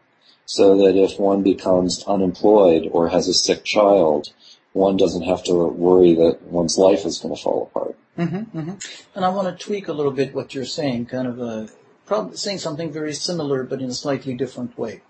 so 0.45 0.77
that 0.77 0.95
if 0.95 1.19
one 1.19 1.43
becomes 1.43 2.03
unemployed 2.07 2.89
or 2.91 3.09
has 3.09 3.27
a 3.27 3.33
sick 3.33 3.63
child, 3.63 4.27
one 4.73 4.97
doesn't 4.97 5.23
have 5.23 5.43
to 5.43 5.53
worry 5.53 6.15
that 6.15 6.41
one's 6.43 6.77
life 6.77 7.05
is 7.05 7.19
going 7.19 7.35
to 7.35 7.41
fall 7.41 7.69
apart. 7.73 7.97
Mm-hmm, 8.17 8.57
mm-hmm. 8.57 8.73
And 9.15 9.25
I 9.25 9.29
want 9.29 9.47
to 9.47 9.65
tweak 9.65 9.87
a 9.87 9.93
little 9.93 10.11
bit 10.11 10.33
what 10.33 10.53
you're 10.53 10.65
saying, 10.65 11.07
kind 11.07 11.27
of 11.27 11.39
a, 11.39 11.69
probably 12.05 12.37
saying 12.37 12.59
something 12.59 12.91
very 12.91 13.13
similar, 13.13 13.63
but 13.63 13.81
in 13.81 13.89
a 13.89 13.93
slightly 13.93 14.33
different 14.33 14.77
way 14.77 15.01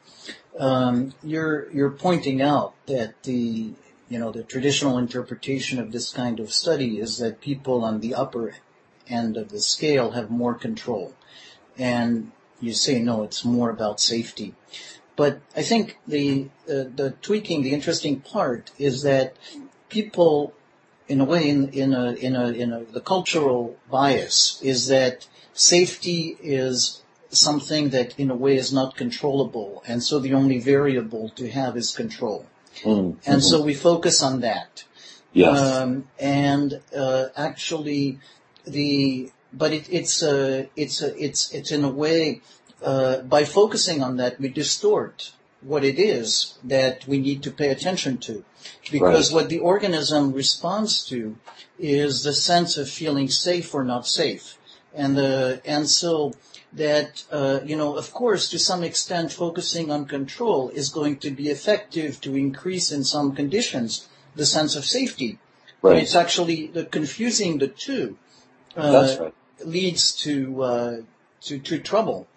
um, 0.60 1.14
you're 1.24 1.72
you're 1.72 1.92
pointing 1.92 2.42
out 2.42 2.74
that 2.88 3.24
the 3.24 3.72
you 4.10 4.20
know 4.20 4.32
the 4.32 4.44
traditional 4.44 4.98
interpretation 4.98 5.80
of 5.80 5.92
this 5.92 6.12
kind 6.12 6.40
of 6.40 6.52
study 6.52 7.00
is 7.00 7.18
that 7.20 7.42
people 7.42 7.84
on 7.84 8.00
the 8.02 8.14
upper 8.14 8.56
end 9.08 9.38
of 9.38 9.50
the 9.50 9.60
scale 9.60 10.12
have 10.12 10.30
more 10.30 10.54
control, 10.54 11.14
and 11.78 12.32
you 12.60 12.74
say 12.74 13.00
no, 13.00 13.24
it's 13.24 13.44
more 13.44 13.70
about 13.70 14.00
safety. 14.00 14.54
But 15.16 15.42
I 15.56 15.64
think 15.64 15.98
the 16.08 16.50
uh, 16.68 16.86
the 16.96 17.16
tweaking, 17.22 17.64
the 17.64 17.74
interesting 17.74 18.22
part 18.22 18.72
is 18.78 19.04
that 19.04 19.36
people, 19.90 20.54
in 21.08 21.20
a 21.22 21.26
way, 21.26 21.50
in, 21.50 21.70
in 21.70 21.94
a 21.94 22.14
in 22.14 22.36
a 22.36 22.48
in 22.50 22.74
a 22.74 22.84
the 22.84 23.02
cultural 23.02 23.78
bias 23.90 24.60
is 24.64 24.88
that 24.88 25.28
safety 25.54 26.38
is 26.42 27.02
something 27.30 27.90
that 27.90 28.18
in 28.20 28.30
a 28.32 28.36
way 28.36 28.56
is 28.56 28.72
not 28.74 28.96
controllable, 28.96 29.84
and 29.88 30.02
so 30.04 30.20
the 30.20 30.34
only 30.34 30.60
variable 30.60 31.30
to 31.30 31.50
have 31.50 31.78
is 31.78 31.92
control. 31.92 32.46
Mm-hmm. 32.84 33.20
And 33.30 33.44
so 33.44 33.62
we 33.62 33.74
focus 33.74 34.24
on 34.24 34.40
that. 34.42 34.86
Yes. 35.34 35.60
Um, 35.60 36.08
and 36.20 36.82
uh, 36.96 37.28
actually, 37.36 38.20
the 38.66 39.32
but 39.54 39.74
it, 39.74 39.88
it's 39.92 40.22
a 40.24 40.70
it's 40.76 41.02
a 41.02 41.24
it's 41.24 41.54
it's 41.54 41.72
in 41.72 41.84
a 41.84 41.90
way 41.90 42.42
uh, 42.84 43.18
by 43.22 43.44
focusing 43.44 44.02
on 44.02 44.18
that 44.18 44.40
we 44.40 44.50
distort 44.50 45.34
what 45.62 45.84
it 45.84 46.00
is 46.00 46.58
that 46.64 47.08
we 47.08 47.20
need 47.20 47.44
to 47.44 47.52
pay 47.52 47.70
attention 47.70 48.18
to, 48.18 48.44
because 48.92 49.32
right. 49.32 49.42
what 49.42 49.50
the 49.50 49.60
organism 49.60 50.34
responds 50.34 51.06
to 51.06 51.38
is 51.78 52.24
the 52.24 52.34
sense 52.34 52.78
of 52.78 52.90
feeling 52.90 53.30
safe 53.30 53.74
or 53.74 53.84
not 53.84 54.08
safe, 54.08 54.58
and 54.94 55.16
the 55.16 55.62
and 55.66 55.88
so 55.88 56.34
that, 56.74 57.24
uh, 57.32 57.60
you 57.66 57.76
know, 57.76 57.98
of 57.98 58.14
course, 58.14 58.50
to 58.50 58.58
some 58.58 58.84
extent, 58.84 59.32
focusing 59.32 59.92
on 59.92 60.06
control 60.06 60.70
is 60.70 60.90
going 60.90 61.18
to 61.18 61.30
be 61.30 61.50
effective 61.50 62.22
to 62.22 62.36
increase 62.36 62.92
in 62.92 63.04
some 63.04 63.36
conditions 63.36 64.08
the 64.36 64.46
sense 64.46 64.76
of 64.76 64.86
safety. 64.86 65.38
Right. 65.82 65.94
But 65.94 65.98
it's 65.98 66.16
actually 66.16 66.68
the 66.68 66.86
confusing 66.86 67.58
the 67.58 67.68
two 67.68 68.18
uh, 68.76 69.18
right. 69.20 69.34
leads 69.66 70.14
to, 70.24 70.64
uh, 70.64 70.98
to, 71.42 71.60
to 71.60 71.80
trouble. 71.80 72.28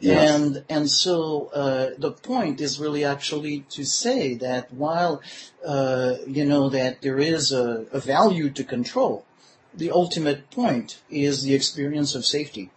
Yes. 0.00 0.30
And 0.30 0.64
and 0.70 0.90
so 0.90 1.50
uh, 1.52 1.90
the 1.98 2.10
point 2.10 2.60
is 2.62 2.80
really 2.80 3.04
actually 3.04 3.66
to 3.70 3.84
say 3.84 4.34
that 4.36 4.72
while 4.72 5.20
uh, 5.64 6.14
you 6.26 6.46
know 6.46 6.70
that 6.70 7.02
there 7.02 7.18
is 7.18 7.52
a, 7.52 7.84
a 7.92 8.00
value 8.00 8.48
to 8.48 8.64
control, 8.64 9.26
the 9.74 9.90
ultimate 9.90 10.50
point 10.50 11.00
is 11.10 11.42
the 11.42 11.54
experience 11.54 12.14
of 12.14 12.24
safety. 12.24 12.70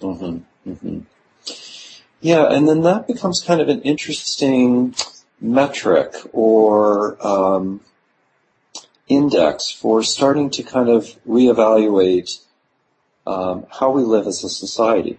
Mm-hmm. 0.00 0.70
Mm-hmm. 0.70 1.00
Yeah, 2.20 2.46
and 2.50 2.68
then 2.68 2.82
that 2.82 3.06
becomes 3.06 3.40
kind 3.46 3.60
of 3.60 3.68
an 3.68 3.82
interesting 3.82 4.96
metric 5.40 6.14
or 6.32 7.24
um, 7.24 7.82
index 9.06 9.70
for 9.70 10.02
starting 10.02 10.50
to 10.50 10.62
kind 10.62 10.88
of 10.88 11.16
reevaluate 11.28 12.40
um, 13.26 13.66
how 13.70 13.90
we 13.90 14.02
live 14.02 14.26
as 14.26 14.44
a 14.44 14.48
society. 14.48 15.18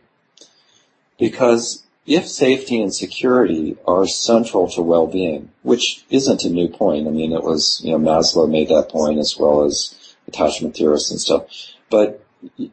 Because 1.18 1.84
if 2.06 2.28
safety 2.28 2.82
and 2.82 2.94
security 2.94 3.78
are 3.88 4.06
central 4.06 4.70
to 4.72 4.82
well-being, 4.82 5.52
which 5.64 6.06
isn't 6.10 6.44
a 6.44 6.50
new 6.50 6.68
point, 6.68 7.08
I 7.08 7.12
mean, 7.12 7.34
it 7.34 7.44
was, 7.44 7.82
you 7.84 7.92
know, 7.92 8.00
Maslow 8.00 8.50
made 8.50 8.70
that 8.70 8.90
point 8.90 9.20
as 9.20 9.38
well 9.38 9.64
as 9.64 10.16
attachment 10.28 10.76
theorists 10.76 11.12
and 11.12 11.20
stuff, 11.20 11.44
but 11.90 12.24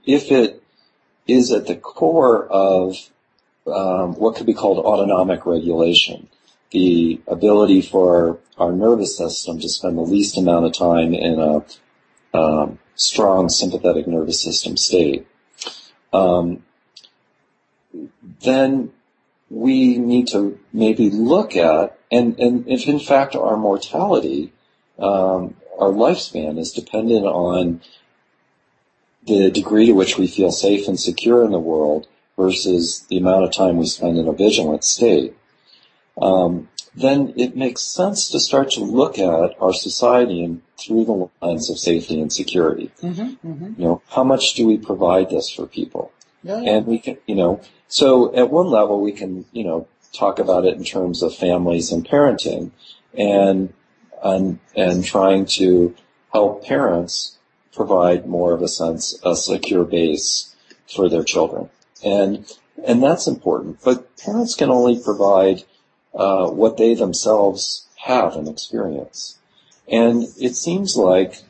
if 0.07 0.31
it 0.31 0.63
is 1.27 1.53
at 1.53 1.67
the 1.67 1.77
core 1.77 2.47
of 2.47 2.97
um, 3.67 4.15
what 4.15 4.37
could 4.37 4.47
be 4.47 4.55
called 4.55 4.79
autonomic 4.79 5.47
regulation, 5.47 6.29
the 6.73 7.21
ability 7.27 7.83
for 7.83 8.39
our 8.59 8.73
nervous 8.73 9.17
system 9.17 9.61
to 9.61 9.69
spend 9.69 9.97
the 9.97 10.03
least 10.03 10.37
amount 10.37 10.67
of 10.67 10.73
time 10.73 11.15
in 11.15 11.39
a 11.39 12.37
um, 12.37 12.79
strong 12.95 13.49
sympathetic 13.49 14.07
nervous 14.07 14.41
system 14.41 14.77
state, 14.77 15.27
um, 16.13 16.63
then 18.43 18.93
we 19.51 19.99
need 19.99 20.29
to 20.29 20.59
maybe 20.73 21.11
look 21.11 21.57
at, 21.57 21.99
and, 22.11 22.39
and 22.39 22.69
if 22.69 22.89
in 22.89 22.99
fact 22.99 23.35
our 23.37 23.57
mortality, 23.57 24.53
um, 24.99 25.57
our 25.79 25.91
lifespan 25.91 26.59
is 26.59 26.73
dependent 26.73 27.27
on 27.27 27.81
the 29.27 29.51
degree 29.51 29.87
to 29.87 29.93
which 29.93 30.19
we 30.19 30.27
feel 30.27 30.51
safe 30.51 30.89
and 30.89 30.99
secure 30.99 31.45
in 31.45 31.51
the 31.51 31.59
world 31.59 32.09
versus 32.37 33.07
the 33.09 33.19
amount 33.19 33.45
of 33.45 33.53
time 33.53 33.77
we 33.77 33.87
spend 33.87 34.19
in 34.19 34.27
a 34.27 34.33
vigilant 34.33 34.85
state, 34.85 35.37
um, 36.21 36.69
then 36.95 37.33
it 37.37 37.57
makes 37.57 37.83
sense 37.83 38.29
to 38.31 38.41
start 38.41 38.71
to 38.73 38.81
look 38.81 39.19
at 39.19 39.57
our 39.61 39.73
society 39.73 40.45
and 40.45 40.63
through 40.79 41.05
the 41.05 41.31
lens 41.41 41.71
of 41.71 41.79
safety 41.79 42.21
and 42.21 42.33
security. 42.33 42.91
Mm-hmm, 43.03 43.49
mm-hmm. 43.49 43.81
You 43.81 43.85
know, 43.85 44.03
how 44.09 44.25
much 44.25 44.55
do 44.55 44.67
we 44.67 44.77
provide 44.77 45.31
this 45.31 45.51
for 45.51 45.67
people? 45.67 46.13
Yeah, 46.43 46.61
yeah. 46.61 46.71
And 46.73 46.87
we 46.87 46.99
can, 46.99 47.19
you 47.27 47.35
know, 47.35 47.61
so 47.89 48.35
at 48.35 48.51
one 48.51 48.67
level 48.67 49.01
we 49.01 49.13
can, 49.13 49.47
you 49.53 49.65
know, 49.65 49.87
talk 50.13 50.39
about 50.39 50.67
it 50.67 50.77
in 50.77 50.85
terms 50.85 51.23
of 51.23 51.35
families 51.35 51.91
and 51.93 52.07
parenting 52.07 52.73
and, 53.17 53.73
and, 54.23 54.59
and 54.77 55.05
trying 55.05 55.47
to 55.47 55.95
help 56.33 56.65
parents 56.65 57.39
provide 57.75 58.27
more 58.27 58.53
of 58.53 58.61
a 58.61 58.69
sense, 58.69 59.19
a 59.25 59.35
secure 59.35 59.85
base 59.85 60.55
for 60.95 61.09
their 61.09 61.25
children. 61.25 61.71
And, 62.05 62.45
and 62.87 63.03
that's 63.03 63.27
important. 63.27 63.79
But 63.83 64.17
parents 64.19 64.55
can 64.55 64.69
only 64.69 65.01
provide 65.03 65.65
uh, 66.15 66.49
what 66.49 66.77
they 66.77 66.95
themselves 66.95 67.87
have 67.97 68.37
and 68.37 68.49
experience. 68.49 69.39
And 69.89 70.25
it 70.41 70.57
seems 70.57 70.97
like 70.97 71.43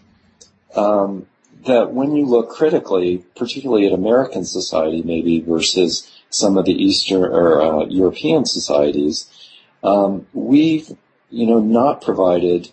um, 0.75 1.27
that 1.67 1.93
when 1.93 2.15
you 2.15 2.27
look 2.27 2.51
critically, 2.51 3.25
particularly 3.37 3.87
at 3.87 3.93
American 3.93 4.45
society 4.45 5.03
maybe 5.03 5.41
versus 5.41 6.11
some 6.31 6.57
of 6.57 6.65
the 6.65 6.73
Eastern 6.73 7.25
or 7.25 7.61
uh, 7.61 7.87
European 7.87 8.47
societies, 8.47 9.27
um, 9.83 10.27
we've 10.33 10.97
you 11.31 11.47
know 11.47 11.61
not 11.61 12.01
provided 12.01 12.71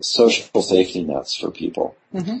social 0.00 0.62
safety 0.62 1.02
nets 1.02 1.36
for 1.36 1.50
people. 1.50 1.96
Mm-hmm. 2.14 2.38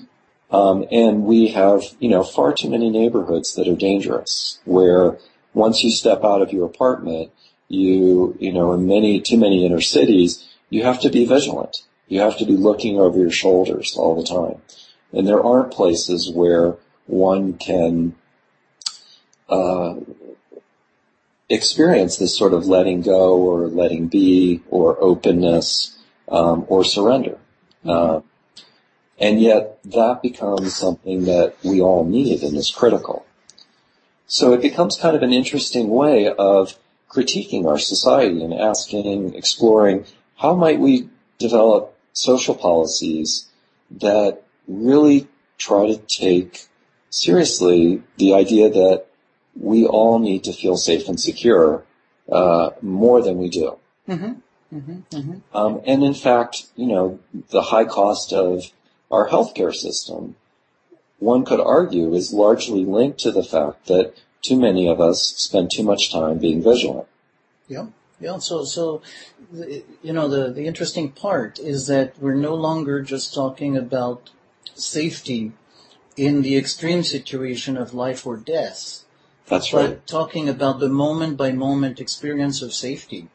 Um, 0.54 0.86
and 0.92 1.24
we 1.24 1.48
have, 1.48 1.82
you 1.98 2.08
know, 2.08 2.22
far 2.22 2.52
too 2.52 2.70
many 2.70 2.88
neighborhoods 2.88 3.54
that 3.54 3.66
are 3.66 3.74
dangerous 3.74 4.60
where 4.64 5.18
once 5.54 5.82
you 5.82 5.90
step 5.90 6.22
out 6.22 6.40
of 6.40 6.52
your 6.52 6.66
apartment, 6.66 7.32
you, 7.68 8.36
you 8.38 8.52
know, 8.52 8.72
in 8.72 8.86
many, 8.86 9.20
too 9.20 9.36
many 9.36 9.64
inner 9.64 9.80
cities, 9.80 10.46
you 10.70 10.84
have 10.84 11.00
to 11.00 11.10
be 11.10 11.24
vigilant. 11.24 11.76
You 12.08 12.20
have 12.20 12.38
to 12.38 12.46
be 12.46 12.56
looking 12.56 12.98
over 12.98 13.18
your 13.18 13.30
shoulders 13.30 13.96
all 13.96 14.14
the 14.14 14.26
time. 14.26 14.62
And 15.12 15.26
there 15.26 15.42
aren't 15.42 15.72
places 15.72 16.30
where 16.30 16.76
one 17.06 17.54
can, 17.54 18.14
uh, 19.48 19.96
experience 21.48 22.16
this 22.16 22.36
sort 22.36 22.52
of 22.52 22.66
letting 22.66 23.02
go 23.02 23.36
or 23.36 23.68
letting 23.68 24.08
be 24.08 24.62
or 24.68 25.00
openness 25.02 25.96
um, 26.28 26.64
or 26.68 26.84
surrender. 26.84 27.38
Uh, 27.84 28.20
and 29.18 29.40
yet 29.40 29.78
that 29.84 30.22
becomes 30.22 30.74
something 30.74 31.24
that 31.24 31.54
we 31.62 31.80
all 31.80 32.04
need 32.04 32.42
and 32.42 32.56
is 32.56 32.70
critical. 32.70 33.24
So 34.26 34.52
it 34.52 34.60
becomes 34.60 34.96
kind 34.96 35.16
of 35.16 35.22
an 35.22 35.32
interesting 35.32 35.88
way 35.88 36.28
of 36.28 36.76
critiquing 37.10 37.66
our 37.66 37.78
society 37.78 38.42
and 38.42 38.52
asking, 38.52 39.34
exploring, 39.34 40.04
how 40.36 40.54
might 40.54 40.78
we 40.78 41.08
develop 41.38 41.96
social 42.12 42.54
policies 42.54 43.46
that 43.90 44.42
really 44.66 45.28
try 45.58 45.86
to 45.86 45.96
take 45.98 46.66
seriously 47.10 48.02
the 48.16 48.34
idea 48.34 48.68
that 48.70 49.06
we 49.58 49.86
all 49.86 50.18
need 50.18 50.44
to 50.44 50.52
feel 50.52 50.76
safe 50.76 51.08
and 51.08 51.18
secure 51.18 51.84
uh, 52.30 52.70
more 52.82 53.22
than 53.22 53.38
we 53.38 53.48
do. 53.48 53.78
Mm-hmm. 54.08 54.32
Mm-hmm. 54.76 55.16
Mm-hmm. 55.16 55.56
Um, 55.56 55.80
and 55.86 56.02
in 56.02 56.14
fact, 56.14 56.66
you 56.74 56.86
know, 56.86 57.20
the 57.50 57.62
high 57.62 57.84
cost 57.84 58.32
of 58.32 58.64
our 59.10 59.28
healthcare 59.28 59.74
system, 59.74 60.36
one 61.18 61.44
could 61.44 61.60
argue, 61.60 62.12
is 62.14 62.32
largely 62.32 62.84
linked 62.84 63.20
to 63.20 63.30
the 63.30 63.44
fact 63.44 63.86
that 63.86 64.14
too 64.46 64.58
many 64.58 64.88
of 64.88 65.00
us 65.00 65.34
spend 65.36 65.70
too 65.70 65.82
much 65.82 66.12
time 66.12 66.38
being 66.38 66.62
vigilant. 66.62 67.06
Yeah. 67.68 67.86
Yeah, 68.18 68.38
so 68.38 68.64
so 68.64 69.02
you 70.02 70.12
know 70.12 70.26
the 70.26 70.50
the 70.50 70.66
interesting 70.66 71.10
part 71.10 71.58
is 71.58 71.86
that 71.88 72.18
we're 72.18 72.34
no 72.34 72.54
longer 72.54 73.02
just 73.02 73.34
talking 73.34 73.76
about 73.76 74.30
safety 74.74 75.52
in 76.16 76.40
the 76.40 76.56
extreme 76.56 77.02
situation 77.02 77.76
of 77.76 77.92
life 77.92 78.26
or 78.26 78.38
death. 78.38 79.04
That's 79.48 79.72
right. 79.72 79.82
but 79.82 79.90
right. 79.90 80.06
talking 80.06 80.48
about 80.48 80.80
the 80.80 80.88
moment 80.88 81.36
by 81.36 81.52
moment 81.52 82.00
experience 82.00 82.62
of 82.62 82.72
safety. 82.72 83.28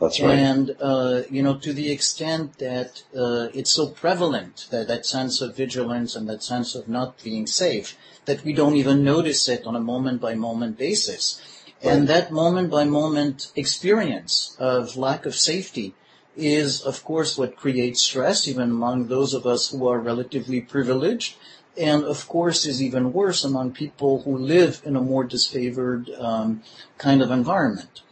That's 0.00 0.20
right. 0.20 0.38
And, 0.38 0.76
uh, 0.80 1.22
you 1.28 1.42
know, 1.42 1.56
to 1.58 1.72
the 1.72 1.90
extent 1.90 2.58
that 2.58 3.02
uh, 3.16 3.48
it's 3.52 3.72
so 3.72 3.88
prevalent, 3.88 4.68
that, 4.70 4.86
that 4.86 5.04
sense 5.04 5.40
of 5.40 5.56
vigilance 5.56 6.14
and 6.14 6.28
that 6.28 6.42
sense 6.42 6.74
of 6.76 6.88
not 6.88 7.22
being 7.22 7.46
safe, 7.46 7.98
that 8.26 8.44
we 8.44 8.52
don't 8.52 8.76
even 8.76 9.02
notice 9.02 9.48
it 9.48 9.66
on 9.66 9.74
a 9.74 9.80
moment 9.80 10.20
by 10.20 10.34
moment 10.34 10.78
basis. 10.78 11.42
Right. 11.82 11.92
And 11.92 12.08
that 12.08 12.30
moment 12.30 12.70
by 12.70 12.84
moment 12.84 13.50
experience 13.56 14.56
of 14.60 14.96
lack 14.96 15.26
of 15.26 15.34
safety 15.34 15.94
is, 16.36 16.80
of 16.82 17.02
course, 17.04 17.36
what 17.36 17.56
creates 17.56 18.00
stress, 18.00 18.46
even 18.46 18.70
among 18.70 19.08
those 19.08 19.34
of 19.34 19.46
us 19.46 19.70
who 19.70 19.88
are 19.88 19.98
relatively 19.98 20.60
privileged, 20.60 21.36
and 21.76 22.04
of 22.04 22.28
course 22.28 22.66
is 22.66 22.82
even 22.82 23.12
worse 23.12 23.44
among 23.44 23.72
people 23.72 24.22
who 24.22 24.36
live 24.36 24.80
in 24.84 24.96
a 24.96 25.00
more 25.00 25.26
disfavored 25.26 26.06
um, 26.20 26.62
kind 26.98 27.22
of 27.22 27.30
environment. 27.30 28.02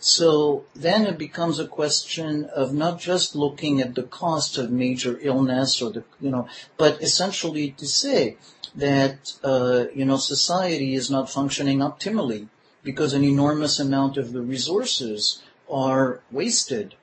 So 0.00 0.64
then 0.74 1.06
it 1.06 1.18
becomes 1.18 1.58
a 1.58 1.66
question 1.66 2.44
of 2.46 2.72
not 2.72 3.00
just 3.00 3.34
looking 3.34 3.80
at 3.80 3.94
the 3.94 4.04
cost 4.04 4.56
of 4.56 4.70
major 4.70 5.18
illness 5.20 5.82
or 5.82 5.90
the, 5.90 6.04
you 6.20 6.30
know, 6.30 6.48
but 6.76 7.02
essentially 7.02 7.72
to 7.72 7.86
say 7.86 8.36
that, 8.74 9.32
uh, 9.42 9.86
you 9.94 10.04
know, 10.04 10.16
society 10.16 10.94
is 10.94 11.10
not 11.10 11.30
functioning 11.30 11.78
optimally 11.78 12.48
because 12.84 13.12
an 13.12 13.24
enormous 13.24 13.80
amount 13.80 14.16
of 14.16 14.32
the 14.32 14.40
resources 14.40 15.42
are 15.68 16.20
wasted 16.30 16.94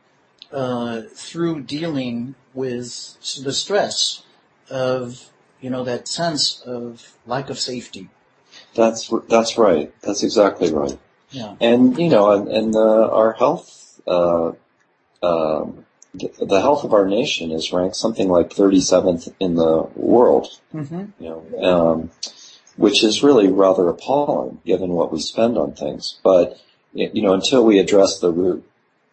uh, 0.52 1.02
through 1.14 1.62
dealing 1.62 2.36
with 2.54 3.18
the 3.44 3.52
stress 3.52 4.24
of, 4.70 5.32
you 5.60 5.70
know, 5.70 5.84
that 5.84 6.08
sense 6.08 6.62
of 6.62 7.18
lack 7.28 7.50
of 7.50 7.60
safety. 7.60 8.10
That's 8.74 9.12
that's 9.28 9.58
right. 9.58 9.94
That's 10.02 10.24
exactly 10.24 10.72
right. 10.72 10.98
Yeah. 11.36 11.56
And, 11.60 11.98
you 11.98 12.08
know, 12.08 12.32
and, 12.32 12.48
and 12.48 12.76
uh, 12.76 13.10
our 13.10 13.34
health, 13.34 14.00
uh, 14.08 14.54
um, 15.22 15.86
the 16.14 16.62
health 16.62 16.86
of 16.86 16.94
our 16.94 17.06
nation 17.06 17.52
is 17.52 17.74
ranked 17.74 17.98
something 17.98 18.30
like 18.30 18.52
37th 18.52 19.34
in 19.42 19.56
the 19.56 19.90
world, 19.96 20.48
mm-hmm. 20.74 21.06
you 21.22 21.30
know, 21.30 21.62
um, 21.62 22.12
which 22.78 23.04
is 23.04 23.22
really 23.22 23.52
rather 23.52 23.90
appalling 23.90 24.62
given 24.66 24.92
what 24.92 25.12
we 25.12 25.20
spend 25.20 25.58
on 25.58 25.74
things. 25.74 26.20
But, 26.24 26.58
you 26.94 27.22
know, 27.22 27.34
until 27.34 27.66
we 27.66 27.80
address 27.80 28.20
the 28.20 28.32
root 28.32 28.66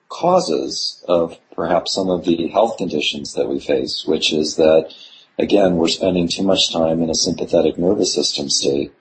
causes 0.09 1.05
of 1.09 1.41
perhaps 1.57 1.93
some 1.93 2.09
of 2.09 2.25
the 2.25 2.47
health 2.49 2.77
conditions 2.77 3.35
that 3.35 3.49
we 3.49 3.59
face, 3.59 4.05
which 4.07 4.33
is 4.33 4.55
that, 4.57 4.95
again, 5.41 5.77
we're 5.77 5.89
spending 5.89 6.29
too 6.29 6.45
much 6.45 6.73
time 6.73 7.03
in 7.03 7.11
a 7.11 7.17
sympathetic 7.17 7.79
nervous 7.79 8.15
system 8.15 8.49
state. 8.49 8.93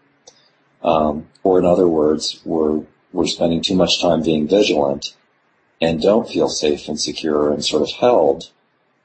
Um, 0.84 1.28
or 1.44 1.60
in 1.60 1.66
other 1.66 1.88
words, 1.88 2.42
we're 2.44 2.82
we're 3.14 3.28
spending 3.28 3.62
too 3.62 3.76
much 3.76 4.02
time 4.02 4.22
being 4.22 4.48
vigilant 4.48 5.16
and 5.82 6.02
don't 6.02 6.30
feel 6.30 6.48
safe 6.48 6.88
and 6.88 7.00
secure 7.00 7.52
and 7.52 7.66
sort 7.66 7.82
of 7.82 7.92
held 8.00 8.52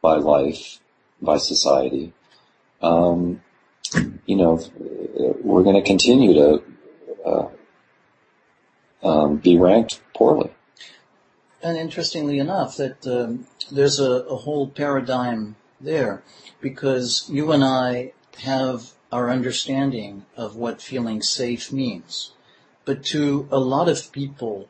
by 0.02 0.16
life, 0.16 0.78
by 1.20 1.38
society, 1.38 2.12
um, 2.82 3.42
you 4.26 4.36
know, 4.36 4.60
we're 5.42 5.62
going 5.62 5.76
to 5.76 5.82
continue 5.82 6.34
to 6.34 6.62
uh, 7.24 7.48
um, 9.02 9.36
be 9.36 9.56
ranked 9.56 10.00
poorly. 10.14 10.50
And 11.62 11.76
interestingly 11.76 12.38
enough, 12.38 12.76
that 12.76 13.06
um, 13.06 13.46
there's 13.70 13.98
a, 13.98 14.10
a 14.10 14.36
whole 14.36 14.68
paradigm 14.68 15.56
there 15.80 16.22
because 16.60 17.28
you 17.30 17.52
and 17.52 17.64
I 17.64 18.12
have 18.40 18.92
our 19.10 19.30
understanding 19.30 20.26
of 20.36 20.56
what 20.56 20.82
feeling 20.82 21.22
safe 21.22 21.72
means. 21.72 22.32
But 22.86 23.04
to 23.06 23.48
a 23.50 23.58
lot 23.58 23.88
of 23.88 24.10
people, 24.12 24.68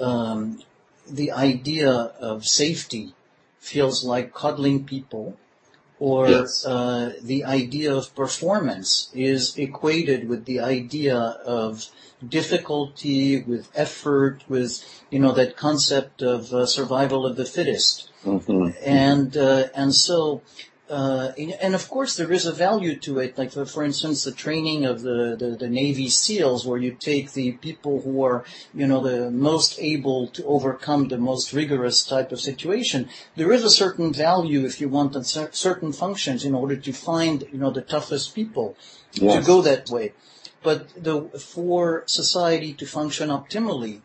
um, 0.00 0.62
the 1.10 1.32
idea 1.32 1.90
of 1.90 2.46
safety 2.46 3.14
feels 3.58 4.04
like 4.04 4.32
cuddling 4.32 4.84
people 4.84 5.36
or 6.00 6.28
Yes. 6.28 6.64
uh, 6.64 7.14
the 7.20 7.44
idea 7.44 7.92
of 7.92 8.14
performance 8.14 9.10
is 9.12 9.58
equated 9.58 10.28
with 10.28 10.44
the 10.44 10.60
idea 10.60 11.18
of 11.18 11.90
difficulty, 12.26 13.42
with 13.42 13.68
effort, 13.74 14.44
with 14.48 14.84
you 15.10 15.18
know 15.18 15.32
that 15.32 15.56
concept 15.56 16.22
of 16.22 16.52
uh, 16.54 16.66
survival 16.66 17.26
of 17.26 17.36
the 17.36 17.44
fittest, 17.44 18.08
hmm 18.24 18.68
and 18.84 19.36
uh, 19.36 19.64
and 19.74 19.94
so. 19.94 20.42
Uh, 20.88 21.32
and 21.60 21.74
of 21.74 21.88
course, 21.90 22.16
there 22.16 22.32
is 22.32 22.46
a 22.46 22.52
value 22.52 22.96
to 22.96 23.18
it. 23.18 23.36
Like, 23.36 23.52
for, 23.52 23.66
for 23.66 23.84
instance, 23.84 24.24
the 24.24 24.32
training 24.32 24.86
of 24.86 25.02
the, 25.02 25.36
the, 25.38 25.50
the 25.50 25.68
Navy 25.68 26.08
SEALs, 26.08 26.66
where 26.66 26.78
you 26.78 26.92
take 26.92 27.32
the 27.32 27.52
people 27.52 28.00
who 28.00 28.22
are, 28.22 28.44
you 28.72 28.86
know, 28.86 29.00
the 29.02 29.30
most 29.30 29.78
able 29.78 30.28
to 30.28 30.44
overcome 30.46 31.08
the 31.08 31.18
most 31.18 31.52
rigorous 31.52 32.04
type 32.04 32.32
of 32.32 32.40
situation. 32.40 33.08
There 33.36 33.52
is 33.52 33.64
a 33.64 33.70
certain 33.70 34.12
value, 34.12 34.64
if 34.64 34.80
you 34.80 34.88
want, 34.88 35.14
cer- 35.26 35.50
certain 35.52 35.92
functions 35.92 36.44
in 36.44 36.54
order 36.54 36.76
to 36.76 36.92
find, 36.92 37.46
you 37.52 37.58
know, 37.58 37.70
the 37.70 37.82
toughest 37.82 38.34
people 38.34 38.74
to 39.12 39.42
go 39.44 39.60
that 39.62 39.90
way. 39.90 40.14
But 40.62 40.88
the, 41.02 41.22
for 41.38 42.04
society 42.06 42.72
to 42.74 42.86
function 42.86 43.28
optimally, 43.28 44.00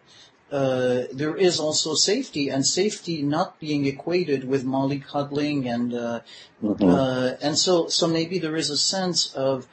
uh, 0.53 1.07
there 1.11 1.35
is 1.35 1.59
also 1.59 1.95
safety, 1.95 2.49
and 2.49 2.63
safety 2.65 3.23
not 3.23 3.59
being 3.59 3.85
equated 3.85 4.43
with 4.43 4.63
mollycoddling, 4.63 5.65
and 5.65 5.93
uh, 5.93 6.19
Mhm. 6.61 6.93
uh, 6.93 7.35
and 7.41 7.57
so 7.57 7.87
so 7.87 8.07
maybe 8.07 8.37
there 8.39 8.55
is 8.55 8.69
a 8.69 8.77
sense 8.77 9.33
of 9.33 9.67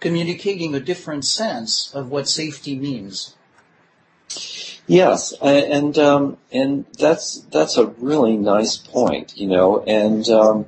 communicating 0.00 0.74
a 0.74 0.80
different 0.80 1.24
sense 1.24 1.90
of 1.94 2.10
what 2.10 2.28
safety 2.28 2.76
means. 2.76 3.34
Yes, 4.86 5.34
and 5.42 5.98
um, 5.98 6.38
and 6.52 6.86
that's 6.98 7.40
that's 7.50 7.76
a 7.76 7.86
really 7.86 8.36
nice 8.36 8.76
point, 8.76 9.36
you 9.36 9.48
know, 9.48 9.82
and 9.82 10.26
um, 10.28 10.64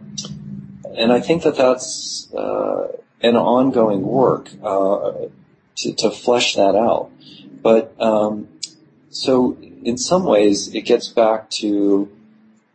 and 0.95 1.13
I 1.13 1.21
think 1.21 1.45
that 1.45 1.57
that's 1.57 2.29
uh, 2.35 2.89
an 3.23 3.37
ongoing 3.37 4.03
work 4.03 4.51
uh, 4.63 5.13
to 5.77 5.95
to 6.03 6.11
flesh 6.11 6.57
that 6.57 6.75
out. 6.75 7.11
But 7.63 7.95
um, 8.01 8.49
so 9.11 9.59
in 9.85 9.99
some 9.99 10.25
ways, 10.25 10.75
it 10.75 10.83
gets 10.83 11.09
back 11.09 11.51
to 11.51 12.11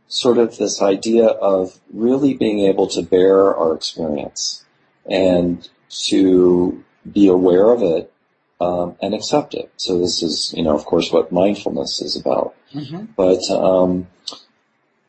sort 0.07 0.37
of 0.37 0.57
this 0.57 0.81
idea 0.81 1.25
of 1.25 1.79
really 1.91 2.33
being 2.33 2.59
able 2.59 2.87
to 2.87 3.01
bear 3.01 3.55
our 3.55 3.73
experience 3.73 4.63
and 5.09 5.67
to 6.07 6.83
be 7.09 7.27
aware 7.27 7.71
of 7.71 7.81
it 7.81 8.11
um, 8.59 8.95
and 9.01 9.13
accept 9.13 9.53
it. 9.53 9.71
So 9.77 9.99
this 9.99 10.21
is, 10.21 10.53
you 10.55 10.63
know, 10.63 10.75
of 10.75 10.85
course, 10.85 11.11
what 11.11 11.31
mindfulness 11.31 12.01
is 12.01 12.15
about. 12.15 12.55
Mm-hmm. 12.73 13.05
But 13.15 13.49
um, 13.49 14.07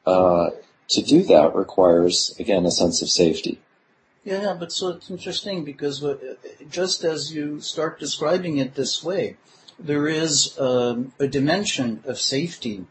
uh, 0.06 0.50
to 0.88 1.02
do 1.02 1.22
that 1.24 1.54
requires, 1.54 2.34
again, 2.38 2.66
a 2.66 2.70
sense 2.70 3.02
of 3.02 3.08
safety. 3.08 3.60
Yeah, 4.24 4.56
but 4.58 4.72
so 4.72 4.88
it's 4.88 5.10
interesting 5.10 5.64
because 5.64 6.04
just 6.68 7.04
as 7.04 7.32
you 7.32 7.60
start 7.60 8.00
describing 8.00 8.58
it 8.58 8.74
this 8.74 9.02
way, 9.02 9.36
there 9.78 10.08
is 10.08 10.58
um, 10.58 11.12
a 11.18 11.26
dimension 11.26 12.02
of 12.06 12.18
safety 12.18 12.86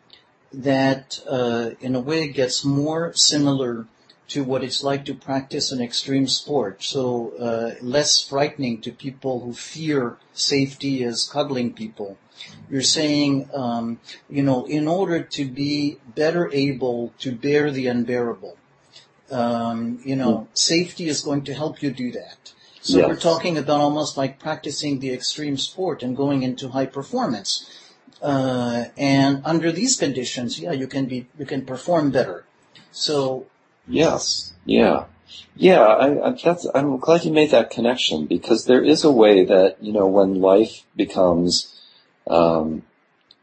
that, 0.53 1.19
uh, 1.29 1.71
in 1.81 1.95
a 1.95 1.99
way, 1.99 2.27
gets 2.27 2.63
more 2.63 3.13
similar 3.13 3.87
to 4.27 4.43
what 4.43 4.63
it's 4.63 4.83
like 4.83 5.05
to 5.05 5.13
practice 5.13 5.71
an 5.71 5.81
extreme 5.81 6.27
sport. 6.27 6.83
So 6.83 7.33
uh, 7.37 7.75
less 7.81 8.21
frightening 8.21 8.81
to 8.81 8.91
people 8.91 9.41
who 9.41 9.53
fear 9.53 10.17
safety 10.33 11.03
as 11.03 11.29
cuddling 11.31 11.73
people. 11.73 12.17
You're 12.69 12.81
saying, 12.81 13.49
um, 13.53 13.99
you 14.29 14.43
know, 14.43 14.65
in 14.65 14.87
order 14.87 15.21
to 15.21 15.45
be 15.45 15.97
better 16.15 16.51
able 16.51 17.13
to 17.19 17.31
bear 17.31 17.71
the 17.71 17.87
unbearable, 17.87 18.57
um, 19.31 19.99
you 20.03 20.15
know, 20.15 20.47
safety 20.53 21.07
is 21.07 21.21
going 21.21 21.43
to 21.43 21.53
help 21.53 21.81
you 21.81 21.91
do 21.91 22.11
that. 22.11 22.53
So 22.85 22.99
Yes. 22.99 23.07
we're 23.07 23.15
talking 23.15 23.57
about 23.57 23.81
almost 23.81 24.15
like 24.15 24.37
practicing 24.37 24.99
the 24.99 25.11
extreme 25.11 25.57
sport 25.57 26.03
and 26.03 26.15
going 26.15 26.43
into 26.43 26.69
high 26.69 26.85
performance. 26.85 27.67
Uh, 28.21 28.85
and 28.95 29.41
under 29.43 29.71
these 29.71 29.95
conditions, 29.95 30.59
yeah, 30.59 30.71
you 30.71 30.85
can 30.85 31.07
be, 31.07 31.25
you 31.39 31.47
can 31.47 31.65
perform 31.65 32.11
better. 32.11 32.45
So, 32.91 33.47
Yes. 33.87 34.53
Yeah. 34.65 35.05
Yeah. 35.55 35.81
I, 35.81 36.27
I, 36.27 36.37
that's, 36.43 36.67
I'm 36.75 36.99
glad 36.99 37.25
you 37.25 37.31
made 37.31 37.49
that 37.51 37.71
connection 37.71 38.27
because 38.27 38.65
there 38.65 38.83
is 38.83 39.03
a 39.03 39.11
way 39.11 39.45
that, 39.45 39.81
you 39.81 39.91
know, 39.91 40.05
when 40.05 40.39
life 40.39 40.83
becomes, 40.95 41.73
um, 42.27 42.83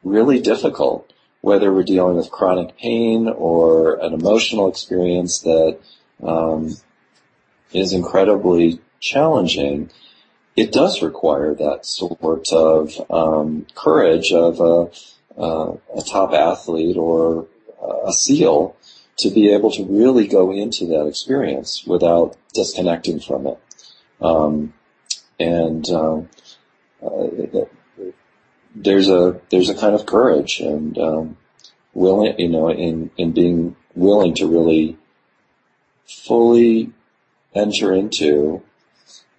really 0.04 0.40
difficult, 0.40 1.12
whether 1.40 1.72
we're 1.72 1.82
dealing 1.82 2.16
with 2.16 2.30
chronic 2.30 2.78
pain 2.78 3.26
or 3.26 3.96
an 3.96 4.12
emotional 4.14 4.68
experience 4.68 5.40
that, 5.40 5.80
um, 6.22 6.76
is 7.72 7.92
incredibly 7.92 8.80
challenging, 9.02 9.90
it 10.56 10.72
does 10.72 11.02
require 11.02 11.54
that 11.54 11.84
sort 11.84 12.50
of, 12.52 13.10
um, 13.10 13.66
courage 13.74 14.32
of 14.32 14.60
a, 14.60 14.90
uh, 15.38 15.76
a 15.98 16.02
top 16.02 16.32
athlete 16.32 16.96
or 16.96 17.46
a 18.06 18.12
SEAL 18.12 18.76
to 19.18 19.30
be 19.30 19.52
able 19.52 19.70
to 19.70 19.84
really 19.84 20.26
go 20.26 20.52
into 20.52 20.86
that 20.86 21.06
experience 21.06 21.84
without 21.86 22.36
disconnecting 22.54 23.20
from 23.20 23.46
it. 23.46 23.58
Um, 24.20 24.72
and 25.38 25.88
um, 25.90 26.28
uh, 27.04 27.26
there's 28.74 29.08
a 29.08 29.40
there's 29.50 29.68
a 29.68 29.74
kind 29.74 29.94
of 29.94 30.06
courage 30.06 30.60
and 30.60 30.96
um, 30.98 31.36
willing, 31.94 32.38
you 32.38 32.48
know, 32.48 32.70
in 32.70 33.10
in 33.16 33.32
being 33.32 33.76
willing 33.94 34.34
to 34.36 34.46
really 34.46 34.96
fully 36.06 36.92
enter 37.54 37.92
into 37.92 38.62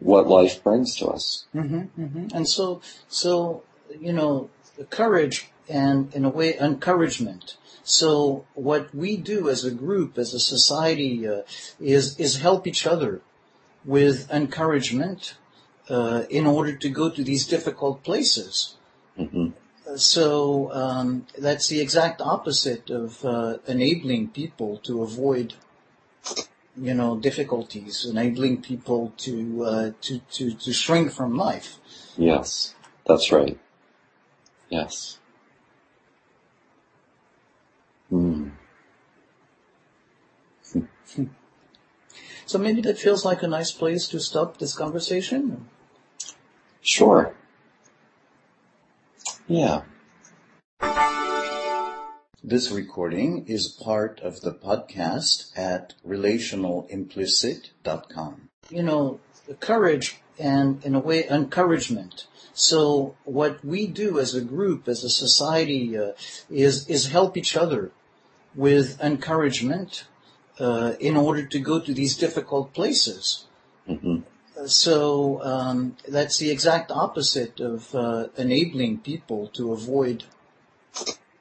what 0.04 0.28
life 0.28 0.64
brings 0.64 0.96
to 0.98 1.08
us. 1.08 1.46
hmm 1.54 1.82
hmm 1.96 2.28
and 2.34 2.48
so, 2.48 2.82
so, 3.08 3.64
you 4.00 4.14
know, 4.14 4.50
courage 4.90 5.50
and 5.70 6.14
in 6.14 6.26
a 6.26 6.30
way 6.30 6.58
encouragement. 6.58 7.58
So 7.84 8.46
what 8.54 8.94
we 8.96 9.18
do 9.18 9.50
as 9.50 9.66
a 9.66 9.72
group, 9.72 10.18
as 10.18 10.34
a 10.34 10.40
society, 10.40 11.28
uh, 11.28 11.42
is 11.80 12.18
is 12.20 12.38
help 12.38 12.66
each 12.66 12.88
other 12.88 13.22
with 13.86 14.32
encouragement 14.32 15.36
uh, 15.90 16.24
in 16.30 16.48
order 16.48 16.76
to 16.76 16.90
go 16.90 17.10
to 17.10 17.24
these 17.24 17.46
difficult 17.46 18.04
places. 18.04 18.76
hmm 19.18 19.50
So 19.96 20.72
um, 20.72 21.28
that's 21.38 21.68
the 21.68 21.82
exact 21.82 22.22
opposite 22.22 22.90
of 22.90 23.24
uh, 23.26 23.58
enabling 23.68 24.30
people 24.30 24.78
to 24.88 25.04
avoid, 25.04 25.56
you 26.76 26.94
know, 26.94 27.18
difficulties, 27.18 28.06
enabling 28.06 28.62
people 28.62 29.14
to 29.18 29.64
uh, 29.64 29.92
to 30.02 30.20
to 30.32 30.52
to 30.54 30.74
shrink 30.74 31.12
from 31.12 31.38
life. 31.38 31.78
Yes, 32.18 32.76
that's 33.06 33.32
right. 33.32 33.60
Yes. 34.70 35.20
Mm. 38.12 38.52
So 42.46 42.60
maybe 42.60 42.82
that 42.82 42.98
feels 42.98 43.26
like 43.26 43.42
a 43.42 43.48
nice 43.48 43.72
place 43.72 44.08
to 44.10 44.20
stop 44.20 44.58
this 44.58 44.76
conversation. 44.76 45.70
Sure. 46.82 47.34
Yeah. 49.48 49.84
This 52.46 52.72
recording 52.72 53.46
is 53.48 53.70
part 53.70 54.20
of 54.20 54.42
the 54.42 54.52
podcast 54.52 55.58
at 55.58 55.94
relationalimplicit.com. 56.06 58.50
You 58.70 58.84
know, 58.84 59.22
courage 59.62 60.18
and 60.38 60.84
in 60.84 60.94
a 60.94 61.00
way 61.00 61.26
encouragement. 61.30 62.28
So 62.54 63.16
what 63.24 63.64
we 63.64 63.88
do 63.88 64.20
as 64.20 64.36
a 64.36 64.42
group, 64.42 64.90
as 64.90 65.06
a 65.06 65.10
society, 65.10 65.98
uh, 65.98 66.12
is 66.50 66.86
is 66.90 67.08
help 67.08 67.38
each 67.38 67.56
other 67.56 67.92
with 68.54 69.00
encouragement 69.02 70.04
uh, 70.60 70.96
in 71.00 71.16
order 71.16 71.46
to 71.46 71.60
go 71.60 71.80
to 71.80 71.94
these 71.94 72.18
difficult 72.18 72.74
places. 72.74 73.46
hmm 73.88 74.18
So 74.66 75.42
um, 75.44 75.98
that's 76.08 76.38
the 76.38 76.52
exact 76.52 76.92
opposite 76.92 77.60
of 77.60 77.96
uh, 77.96 78.28
enabling 78.38 79.00
people 79.00 79.48
to 79.58 79.72
avoid, 79.72 80.26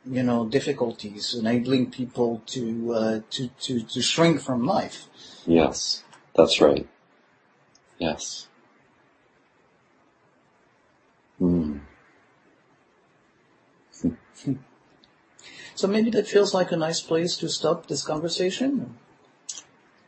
you 0.05 0.22
know, 0.22 0.46
difficulties, 0.46 1.34
enabling 1.34 1.90
people 1.90 2.42
to 2.46 2.92
uh, 2.94 3.20
to 3.30 3.48
to 3.61 3.80
to 3.80 4.03
shrink 4.03 4.40
from 4.40 4.66
life. 4.66 5.07
Yes, 5.46 6.05
that's 6.34 6.61
right. 6.61 6.88
Yes. 7.98 8.48
Mm. 11.40 11.80
So 15.74 15.88
maybe 15.88 16.11
that 16.11 16.28
feels 16.28 16.55
like 16.55 16.70
a 16.70 16.76
nice 16.76 17.00
place 17.00 17.36
to 17.38 17.48
stop 17.48 17.86
this 17.86 18.05
conversation. 18.05 18.94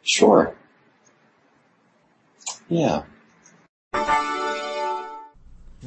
Sure. 0.03 0.55
Yeah. 2.69 3.05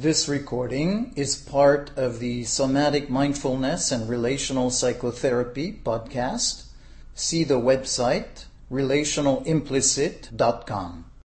This 0.00 0.28
recording 0.28 1.12
is 1.16 1.34
part 1.34 1.90
of 1.96 2.20
the 2.20 2.44
Somatic 2.44 3.10
Mindfulness 3.10 3.90
and 3.90 4.08
Relational 4.08 4.70
Psychotherapy 4.70 5.80
podcast. 5.84 6.66
See 7.16 7.42
the 7.42 7.58
website 7.58 8.44
relationalimplicit.com. 8.70 11.07